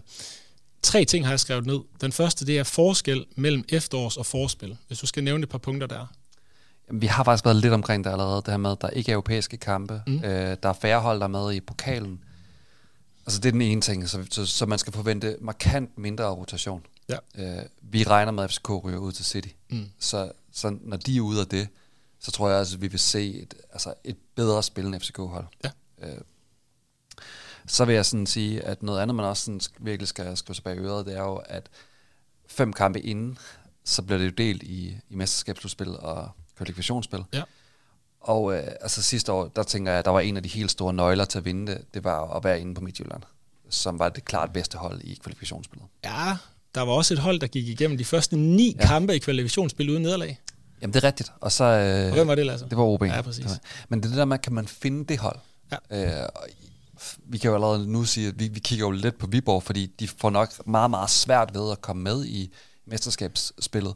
Tre 0.83 1.05
ting 1.05 1.24
har 1.27 1.33
jeg 1.33 1.41
skrevet 1.41 1.66
ned. 1.66 1.79
Den 2.01 2.12
første, 2.12 2.47
det 2.47 2.59
er 2.59 2.62
forskel 2.64 3.24
mellem 3.37 3.64
efterårs- 3.72 4.16
og 4.18 4.27
forspil. 4.27 4.77
Hvis 4.89 4.99
du 4.99 5.07
skal 5.07 5.24
nævne 5.24 5.43
et 5.43 5.49
par 5.49 5.59
punkter 5.59 5.87
der. 5.87 6.07
Vi 6.93 7.07
har 7.07 7.24
faktisk 7.24 7.45
været 7.45 7.57
lidt 7.57 7.72
omkring 7.72 8.05
det 8.05 8.11
allerede, 8.11 8.37
det 8.37 8.49
her 8.51 8.57
med, 8.57 8.70
at 8.70 8.81
der 8.81 8.91
ikke 8.91 9.11
er 9.11 9.14
europæiske 9.14 9.57
kampe. 9.57 10.03
Mm. 10.07 10.14
Øh, 10.24 10.57
der 10.62 10.68
er 10.68 10.72
færre 10.83 11.01
hold, 11.01 11.18
der 11.18 11.24
er 11.24 11.29
med 11.29 11.53
i 11.55 11.61
pokalen. 11.61 12.18
Altså 13.27 13.41
det 13.41 13.49
er 13.49 13.53
den 13.53 13.62
ene 13.62 13.81
ting, 13.81 14.09
så, 14.09 14.24
så, 14.31 14.47
så 14.47 14.66
man 14.66 14.79
skal 14.79 14.93
forvente 14.93 15.37
markant 15.41 15.99
mindre 15.99 16.24
rotation. 16.31 16.83
Ja. 17.09 17.16
Øh, 17.39 17.62
vi 17.83 18.03
regner 18.05 18.33
med, 18.33 18.45
at 18.45 18.51
FCK 18.51 18.70
ryger 18.85 18.99
ud 18.99 19.12
til 19.12 19.24
City. 19.24 19.49
Mm. 19.70 19.85
Så, 20.01 20.33
så 20.57 20.76
når 20.80 20.96
de 20.96 21.16
er 21.16 21.20
ude 21.20 21.40
af 21.40 21.46
det, 21.46 21.68
så 22.18 22.30
tror 22.30 22.48
jeg, 22.48 22.59
altså, 22.59 22.76
at 22.76 22.82
vi 22.82 22.86
vil 22.86 22.98
se 22.98 23.42
et, 23.42 23.54
altså 23.72 23.94
et 24.04 24.16
bedre 24.34 24.62
spillende 24.62 25.00
FCK-hold. 25.00 25.46
Ja. 25.64 25.70
Øh, 26.02 26.20
så 27.66 27.84
vil 27.84 27.94
jeg 27.94 28.07
sådan 28.07 28.26
sige, 28.26 28.62
at 28.62 28.82
noget 28.82 29.00
andet, 29.00 29.14
man 29.14 29.26
også 29.26 29.44
sådan 29.44 29.61
virkelig 29.80 30.09
skal 30.09 30.36
skrive 30.36 30.54
sig 30.54 30.64
bag 30.64 30.78
øret, 30.78 31.07
det 31.07 31.16
er 31.16 31.22
jo, 31.22 31.36
at 31.36 31.68
fem 32.48 32.72
kampe 32.72 33.00
inden, 33.00 33.38
så 33.84 34.02
bliver 34.02 34.18
det 34.18 34.26
jo 34.26 34.30
delt 34.30 34.62
i, 34.62 34.96
i 35.09 35.14
mesterskabsslutspil 35.14 35.88
og 35.98 36.30
kvalifikationsspil. 36.57 37.24
Ja. 37.32 37.42
Og 38.20 38.54
øh, 38.54 38.64
altså 38.80 39.02
sidste 39.02 39.32
år, 39.32 39.48
der 39.48 39.62
tænker 39.62 39.92
jeg, 39.92 39.98
at 39.98 40.04
der 40.04 40.11
var 40.11 40.20
en 40.20 40.36
af 40.36 40.42
de 40.42 40.48
helt 40.48 40.70
store 40.70 40.92
nøgler 40.92 41.24
til 41.24 41.38
at 41.38 41.44
vinde 41.44 41.72
det, 41.72 41.94
det 41.94 42.04
var 42.04 42.36
at 42.36 42.44
være 42.44 42.61
inde 42.61 42.74
på 42.74 42.80
Midtjylland, 42.80 43.22
som 43.68 43.98
var 43.98 44.09
det 44.09 44.24
klart 44.24 44.52
bedste 44.52 44.78
hold 44.78 45.00
i 45.00 45.14
kvalifikationsspillet. 45.14 45.88
Ja, 46.04 46.36
der 46.74 46.82
var 46.82 46.92
også 46.92 47.14
et 47.14 47.20
hold, 47.20 47.40
der 47.40 47.46
gik 47.46 47.68
igennem 47.68 47.98
de 47.98 48.04
første 48.04 48.36
ni. 48.36 48.76
Ja. 48.80 48.86
kampe 48.86 49.14
i 49.14 49.18
kvalifikationsspil 49.18 49.90
uden 49.90 50.02
nederlag. 50.02 50.38
Jamen 50.83 50.95
det 50.95 51.05
er 51.05 51.07
rigtigt. 51.07 51.33
Og 51.41 51.53
så... 51.53 51.64
Øh, 51.64 52.12
hvem 52.12 52.29
var 52.29 52.35
det, 52.35 52.47
Lasse? 52.47 52.66
Det 52.70 52.79
var 52.79 52.85
OB. 52.85 53.03
Ja, 53.03 53.22
præcis. 53.22 53.47
Men 53.89 54.01
det 54.01 54.05
er 54.07 54.09
det 54.11 54.18
der 54.18 54.24
med, 54.24 54.39
kan 54.39 54.53
man 54.53 54.66
finde 54.68 55.05
det 55.05 55.18
hold? 55.18 55.39
Ja. 55.91 56.22
Øh, 56.22 56.29
vi 57.24 57.39
kan 57.39 57.49
jo 57.49 57.55
allerede 57.55 57.93
nu 57.93 58.05
sige, 58.05 58.29
at 58.29 58.39
vi, 58.39 58.49
vi 58.49 58.61
kigger 58.61 58.87
jo 58.87 58.91
lidt 58.91 59.18
på 59.18 59.27
Viborg, 59.27 59.62
fordi 59.62 59.87
de 59.87 60.09
får 60.09 60.31
nok 60.31 60.66
meget, 60.66 60.91
meget 60.91 61.11
svært 61.11 61.55
ved 61.55 61.72
at 61.72 61.81
komme 61.81 62.03
med 62.03 62.24
i 62.24 62.55
mesterskabsspillet. 62.87 63.95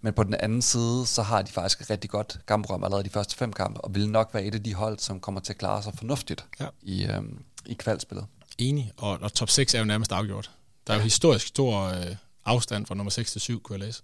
Men 0.00 0.12
på 0.12 0.22
den 0.22 0.34
anden 0.34 0.62
side, 0.62 1.06
så 1.06 1.22
har 1.22 1.42
de 1.42 1.52
faktisk 1.52 1.80
et 1.80 1.90
rigtig 1.90 2.10
godt 2.10 2.38
kampprogram 2.48 2.84
allerede 2.84 3.04
de 3.04 3.10
første 3.10 3.36
fem 3.36 3.52
kampe, 3.52 3.80
og 3.80 3.94
vil 3.94 4.08
nok 4.10 4.30
være 4.34 4.44
et 4.44 4.54
af 4.54 4.62
de 4.62 4.74
hold, 4.74 4.98
som 4.98 5.20
kommer 5.20 5.40
til 5.40 5.52
at 5.52 5.58
klare 5.58 5.82
sig 5.82 5.92
fornuftigt 5.96 6.44
Ja. 6.60 6.66
i, 6.82 7.04
øhm, 7.04 7.42
i 7.66 7.74
kvalspillet. 7.74 8.26
Enig, 8.58 8.92
og, 8.96 9.18
og 9.22 9.32
top 9.32 9.50
6 9.50 9.74
er 9.74 9.78
jo 9.78 9.84
nærmest 9.84 10.12
afgjort. 10.12 10.50
Der 10.86 10.92
er 10.92 10.96
jo 10.96 11.02
historisk 11.02 11.46
stor 11.46 11.82
øh, 11.82 12.16
afstand 12.44 12.86
fra 12.86 12.94
nummer 12.94 13.10
6 13.10 13.32
til 13.32 13.40
7, 13.40 13.62
kunne 13.62 13.78
jeg 13.78 13.86
læse. 13.86 14.02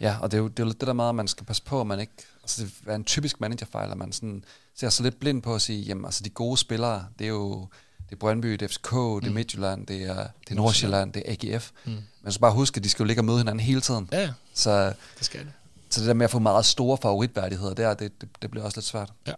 Ja, 0.00 0.16
og 0.20 0.30
det 0.30 0.36
er 0.36 0.42
jo, 0.42 0.48
det 0.48 0.58
er 0.58 0.64
jo 0.64 0.68
lidt 0.68 0.80
det 0.80 0.86
der 0.86 0.92
med, 0.92 1.08
at 1.08 1.14
man 1.14 1.28
skal 1.28 1.46
passe 1.46 1.62
på, 1.62 1.80
at 1.80 1.86
man 1.86 2.00
ikke... 2.00 2.12
Altså, 2.42 2.62
det 2.64 2.72
er 2.86 2.94
en 2.94 3.04
typisk 3.04 3.40
managerfejl, 3.40 3.90
at 3.90 3.96
man 3.96 4.12
sådan 4.12 4.44
ser 4.74 4.88
så 4.88 5.02
lidt 5.02 5.20
blind 5.20 5.42
på 5.42 5.54
at 5.54 5.62
sige, 5.62 5.82
jamen, 5.82 6.04
altså, 6.04 6.24
de 6.24 6.30
gode 6.30 6.56
spillere, 6.56 7.06
det 7.18 7.24
er 7.24 7.28
jo 7.28 7.68
det 8.10 8.12
er 8.12 8.16
Brøndby, 8.16 8.52
det 8.52 8.62
er 8.62 8.68
FCK, 8.68 8.90
det 8.90 8.96
er 8.96 9.28
mm. 9.28 9.34
Midtjylland, 9.34 9.86
det 9.86 10.02
er, 10.02 10.14
det 10.14 10.50
er 10.50 10.54
Nordsjælland, 10.54 11.12
det 11.12 11.22
er 11.26 11.52
AGF. 11.54 11.70
Mm. 11.84 11.92
Men 12.22 12.32
så 12.32 12.40
bare 12.40 12.52
husk, 12.52 12.76
at 12.76 12.84
de 12.84 12.88
skal 12.88 13.02
jo 13.02 13.06
ligge 13.06 13.20
og 13.20 13.24
møde 13.24 13.38
hinanden 13.38 13.60
hele 13.60 13.80
tiden. 13.80 14.08
Ja, 14.12 14.30
så, 14.54 14.92
det 15.18 15.24
skal 15.26 15.40
det. 15.40 15.52
Så 15.90 16.00
det 16.00 16.08
der 16.08 16.14
med 16.14 16.24
at 16.24 16.30
få 16.30 16.38
meget 16.38 16.64
store 16.64 16.98
favoritværdigheder 17.02 17.74
der, 17.74 17.94
det, 17.94 18.20
det, 18.20 18.28
det 18.42 18.50
bliver 18.50 18.64
også 18.64 18.78
lidt 18.78 18.86
svært. 18.86 19.12
Ja. 19.26 19.32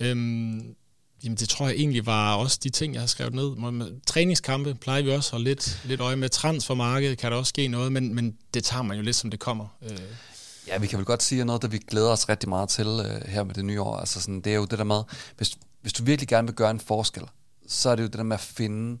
Øhm, 0.00 0.74
Jamen 1.24 1.36
det 1.36 1.48
tror 1.48 1.66
jeg 1.66 1.76
egentlig 1.76 2.06
var 2.06 2.34
også 2.34 2.58
de 2.62 2.70
ting, 2.70 2.94
jeg 2.94 3.02
har 3.02 3.06
skrevet 3.06 3.34
ned. 3.34 4.00
Træningskampe 4.06 4.74
plejer 4.74 5.02
vi 5.02 5.10
også 5.10 5.28
at 5.28 5.30
holde 5.30 5.44
lidt, 5.44 5.80
lidt 5.84 6.00
øje 6.00 6.16
med. 6.16 6.28
Transfermarkedet 6.28 7.18
kan 7.18 7.32
der 7.32 7.38
også 7.38 7.50
ske 7.50 7.68
noget, 7.68 7.92
men, 7.92 8.14
men 8.14 8.36
det 8.54 8.64
tager 8.64 8.82
man 8.82 8.96
jo 8.96 9.02
lidt, 9.02 9.16
som 9.16 9.30
det 9.30 9.40
kommer. 9.40 9.66
Øh. 9.82 9.98
Ja, 10.68 10.78
vi 10.78 10.86
kan 10.86 10.98
vel 10.98 11.06
godt 11.06 11.22
sige 11.22 11.44
noget, 11.44 11.62
der 11.62 11.68
vi 11.68 11.78
glæder 11.78 12.10
os 12.10 12.28
rigtig 12.28 12.48
meget 12.48 12.68
til 12.68 12.86
uh, 12.86 13.28
her 13.28 13.44
med 13.44 13.54
det 13.54 13.64
nye 13.64 13.80
år. 13.80 13.96
Altså 13.96 14.20
sådan, 14.20 14.40
det 14.40 14.52
er 14.52 14.56
jo 14.56 14.64
det 14.64 14.78
der 14.78 14.84
med, 14.84 15.02
hvis, 15.36 15.58
hvis 15.82 15.92
du 15.92 16.04
virkelig 16.04 16.28
gerne 16.28 16.48
vil 16.48 16.54
gøre 16.54 16.70
en 16.70 16.80
forskel, 16.80 17.22
så 17.68 17.88
er 17.88 17.96
det 17.96 18.02
jo 18.02 18.08
det 18.08 18.16
der 18.16 18.22
med 18.22 18.36
at 18.36 18.40
finde 18.40 18.98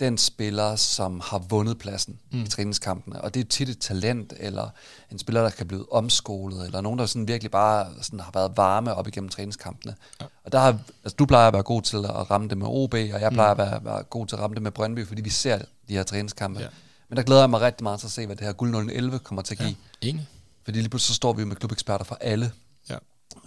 den 0.00 0.18
spiller, 0.18 0.76
som 0.76 1.20
har 1.24 1.38
vundet 1.38 1.78
pladsen 1.78 2.18
mm. 2.30 2.42
i 2.42 2.48
træningskampene. 2.48 3.20
Og 3.20 3.34
det 3.34 3.40
er 3.40 3.44
tit 3.44 3.68
et 3.68 3.78
talent, 3.78 4.32
eller 4.36 4.68
en 5.10 5.18
spiller, 5.18 5.42
der 5.42 5.50
kan 5.50 5.66
blive 5.66 5.92
omskolet, 5.92 6.66
eller 6.66 6.80
nogen, 6.80 6.98
der 6.98 7.06
sådan 7.06 7.28
virkelig 7.28 7.50
bare 7.50 7.86
sådan 8.02 8.20
har 8.20 8.30
været 8.34 8.56
varme 8.56 8.94
op 8.94 9.08
igennem 9.08 9.28
træningskampene. 9.28 9.94
Ja. 10.20 10.26
Og 10.44 10.52
der 10.52 10.58
har, 10.58 10.78
altså, 11.04 11.16
du 11.18 11.26
plejer 11.26 11.48
at 11.48 11.52
være 11.52 11.62
god 11.62 11.82
til 11.82 11.96
at 11.96 12.30
ramme 12.30 12.48
det 12.48 12.58
med 12.58 12.66
OB, 12.66 12.94
og 12.94 13.20
jeg 13.20 13.32
plejer 13.32 13.54
mm. 13.54 13.60
at 13.60 13.70
være, 13.70 13.84
være 13.84 14.02
god 14.02 14.26
til 14.26 14.36
at 14.36 14.42
ramme 14.42 14.54
det 14.54 14.62
med 14.62 14.70
Brøndby, 14.70 15.06
fordi 15.06 15.22
vi 15.22 15.30
ser 15.30 15.58
de 15.88 15.94
her 15.94 16.02
træningskampe. 16.02 16.60
Ja. 16.60 16.68
Men 17.08 17.16
der 17.16 17.22
glæder 17.22 17.42
jeg 17.42 17.50
mig 17.50 17.60
rigtig 17.60 17.82
meget 17.82 18.00
til 18.00 18.06
at 18.06 18.12
se, 18.12 18.26
hvad 18.26 18.36
det 18.36 18.46
her 18.46 18.52
guld 18.52 18.90
011 18.90 19.18
kommer 19.18 19.42
til 19.42 19.54
at 19.54 19.58
give. 19.58 19.76
Ja, 20.02 20.08
enig. 20.08 20.28
Fordi 20.64 20.78
lige 20.78 20.88
pludselig 20.88 21.08
så 21.08 21.14
står 21.14 21.32
vi 21.32 21.44
med 21.44 21.56
klubeksperter 21.56 22.04
fra 22.04 22.16
alle 22.20 22.52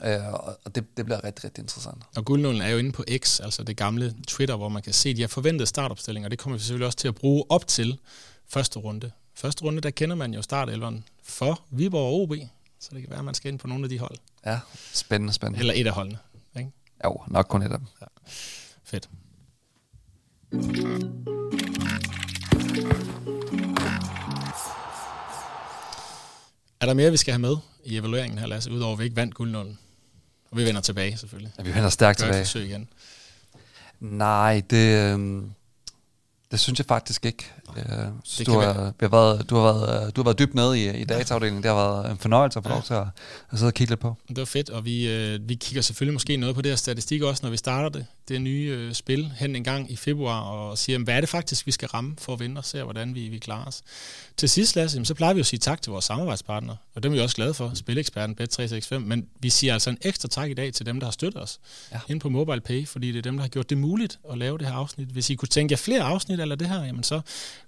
Øh, 0.04 0.34
og 0.66 0.76
det, 0.76 0.98
det 0.98 1.06
bliver 1.06 1.24
rigtig, 1.24 1.46
rigtig 1.46 1.62
interessant. 1.62 2.04
Og 2.16 2.26
guldnålen 2.26 2.62
er 2.62 2.70
jo 2.70 2.78
inde 2.78 2.92
på 2.92 3.04
X, 3.18 3.40
altså 3.40 3.64
det 3.64 3.78
gamle 3.78 4.16
Twitter, 4.28 4.56
hvor 4.56 4.70
man 4.70 4.82
kan 4.82 4.94
se 4.94 5.14
de 5.14 5.22
her 5.22 5.28
forventede 5.28 5.68
startopstillinger. 5.68 6.30
Det 6.30 6.40
kommer 6.40 6.58
vi 6.58 6.64
selvfølgelig 6.64 6.86
også 6.86 6.98
til 6.98 7.08
at 7.08 7.16
bruge 7.16 7.44
op 7.50 7.68
til 7.68 8.00
første 8.48 8.80
runde. 8.80 9.12
Første 9.36 9.64
runde, 9.64 9.82
der 9.82 9.90
kender 9.90 10.16
man 10.16 10.34
jo 10.34 10.42
startelveren 10.42 11.04
for 11.24 11.62
Viborg 11.72 12.06
og 12.06 12.22
OB, 12.22 12.34
så 12.80 12.90
det 12.92 13.02
kan 13.02 13.10
være, 13.10 13.20
at 13.20 13.26
man 13.26 13.34
skal 13.34 13.52
ind 13.52 13.60
på 13.60 13.68
nogle 13.68 13.84
af 13.84 13.90
de 13.90 14.00
hold. 14.00 14.16
Ja, 14.46 14.60
spændende, 14.94 15.34
spændende. 15.34 15.60
Eller 15.60 15.74
et 15.78 15.88
af 15.88 15.94
holdene. 15.94 16.18
Ikke? 16.58 16.72
Jo, 17.06 17.22
nok 17.28 17.46
kun 17.46 17.62
et 17.62 17.72
af 17.72 17.80
dem. 17.80 17.88
Ja. 18.02 18.06
Fedt. 18.84 19.10
Er 26.84 26.88
der 26.88 26.94
mere, 26.94 27.12
vi 27.12 27.18
skal 27.18 27.32
have 27.32 27.42
med 27.42 27.58
i 27.86 27.98
evalueringen 27.98 28.40
her, 28.40 28.48
Lasse, 28.48 28.72
udover 28.72 28.94
at 28.94 29.00
vi 29.00 29.04
ikke 29.04 29.16
vandt 29.16 29.36
guldnålen? 29.36 29.80
Og 30.52 30.58
vi 30.58 30.66
vender 30.66 30.82
tilbage, 30.82 31.18
selvfølgelig. 31.18 31.52
Ja, 31.58 31.64
vi 31.64 31.74
vender 31.74 31.90
stærkt 31.90 32.20
tilbage. 32.20 32.44
forsøg 32.44 32.66
igen. 32.66 32.88
Nej, 34.00 34.62
det, 34.70 35.14
øh, 35.20 35.44
det 36.54 36.60
synes 36.60 36.80
jeg 36.80 36.86
faktisk 36.86 37.26
ikke. 37.26 37.52
Øh, 37.78 37.84
det 38.38 38.48
du, 38.48 38.60
har, 38.60 38.94
vi 39.00 39.06
har 39.06 39.10
været, 39.10 39.50
du, 39.50 39.56
har 39.56 39.64
været, 39.64 40.16
du 40.16 40.22
har 40.22 40.24
været 40.24 40.40
dybt 40.40 40.54
nede 40.54 40.84
i, 40.84 41.02
i 41.02 41.04
dataafdelingen. 41.04 41.64
Det 41.64 41.72
har 41.72 41.78
været 41.78 42.12
en 42.12 42.18
fornøjelse 42.18 42.60
at 42.60 42.64
få 42.64 42.70
ja. 42.70 42.76
lov 42.76 42.84
til 42.84 42.94
at, 42.94 43.06
at 43.52 43.58
sidde 43.58 43.70
og 43.70 43.74
kigge 43.74 43.92
lidt 43.92 44.00
på. 44.00 44.16
Det 44.28 44.38
var 44.38 44.46
fedt, 44.46 44.70
og 44.70 44.86
vi, 44.86 45.08
øh, 45.10 45.50
vi 45.50 45.56
kigger 45.56 45.82
selvfølgelig 45.82 46.14
måske 46.14 46.38
noget 46.38 46.56
på 46.56 46.62
det 46.62 46.72
her 46.72 46.76
statistik 46.76 47.22
også, 47.22 47.40
når 47.44 47.50
vi 47.50 47.58
starter 47.58 47.90
det, 47.90 48.06
det 48.28 48.42
nye 48.42 48.76
øh, 48.78 48.94
spil 48.94 49.34
hen 49.38 49.56
en 49.56 49.64
gang 49.64 49.92
i 49.92 49.96
februar, 49.96 50.42
og 50.42 50.78
siger, 50.78 51.00
hvad 51.00 51.16
er 51.16 51.20
det 51.20 51.30
faktisk, 51.30 51.66
vi 51.66 51.72
skal 51.72 51.88
ramme 51.88 52.16
for 52.20 52.34
at 52.34 52.40
vinde, 52.40 52.60
og 52.60 52.66
se, 52.66 52.84
hvordan 52.84 53.16
vi, 53.16 53.28
vi 53.28 53.38
klarer 53.38 53.66
os. 53.66 53.82
Til 54.38 54.50
sidst, 54.50 54.76
Lasse, 54.76 55.06
så 55.06 55.14
plejer 55.14 55.34
vi 55.34 55.40
at 55.40 55.46
sige 55.46 55.60
tak 55.60 55.82
til 55.82 55.92
vores 55.92 56.06
samarbejdspartnere, 56.06 56.78
og 56.96 57.04
dem 57.04 57.12
er 57.12 57.16
vi 57.16 57.22
også 57.22 57.36
glade 57.36 57.54
for, 57.54 57.72
Spileksperten 57.76 58.38
Bet365, 58.42 58.98
men 58.98 59.28
vi 59.40 59.50
siger 59.50 59.74
altså 59.74 59.90
en 59.90 59.98
ekstra 60.02 60.28
tak 60.28 60.50
i 60.50 60.54
dag 60.54 60.74
til 60.74 60.86
dem, 60.86 61.00
der 61.00 61.08
har 61.08 61.12
støttet 61.12 61.42
os 61.42 61.60
ja. 61.92 62.00
ind 62.08 62.20
på 62.20 62.30
MobilePay, 62.30 62.88
fordi 62.88 63.12
det 63.12 63.18
er 63.18 63.22
dem, 63.22 63.36
der 63.36 63.42
har 63.42 63.50
gjort 63.50 63.70
det 63.70 63.78
muligt 63.78 64.20
at 64.32 64.38
lave 64.38 64.58
det 64.58 64.68
her 64.68 64.74
afsnit. 64.74 65.08
Hvis 65.08 65.30
I 65.30 65.36
kunne 65.36 65.48
tænke 65.48 65.72
jer 65.72 65.78
flere 65.78 66.02
afsnit 66.02 66.40
eller 66.44 66.56
det 66.56 66.70
her, 66.70 66.84
jamen 66.84 67.04
så 67.04 67.22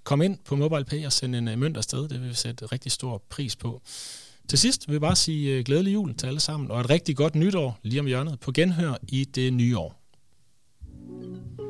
kom 0.04 0.22
ind 0.22 0.38
på 0.46 0.56
MobilePay 0.56 1.06
og 1.06 1.14
send 1.14 1.36
en 1.36 1.48
øh, 1.48 1.58
mønt 1.58 1.78
afsted. 1.78 2.08
Det 2.08 2.22
vil 2.22 2.30
vi 2.30 2.34
sætte 2.34 2.66
rigtig 2.66 2.92
stor 2.92 3.24
pris 3.30 3.56
på. 3.56 3.82
Til 4.50 4.60
sidst 4.60 4.88
vil 4.88 4.94
jeg 4.94 5.02
bare 5.02 5.16
sige 5.16 5.58
øh, 5.58 5.64
glædelig 5.64 5.94
jul 5.94 6.16
til 6.16 6.28
alle 6.28 6.40
sammen, 6.40 6.72
og 6.72 6.82
et 6.82 6.90
rigtig 6.90 7.16
godt 7.16 7.36
nytår 7.36 7.80
lige 7.84 8.00
om 8.00 8.06
hjørnet 8.06 8.40
på 8.40 8.52
genhør 8.52 8.94
i 9.08 9.26
det 9.26 9.54
nye 9.54 9.78
år. 9.78 10.02
thank 11.08 11.60
you 11.60 11.64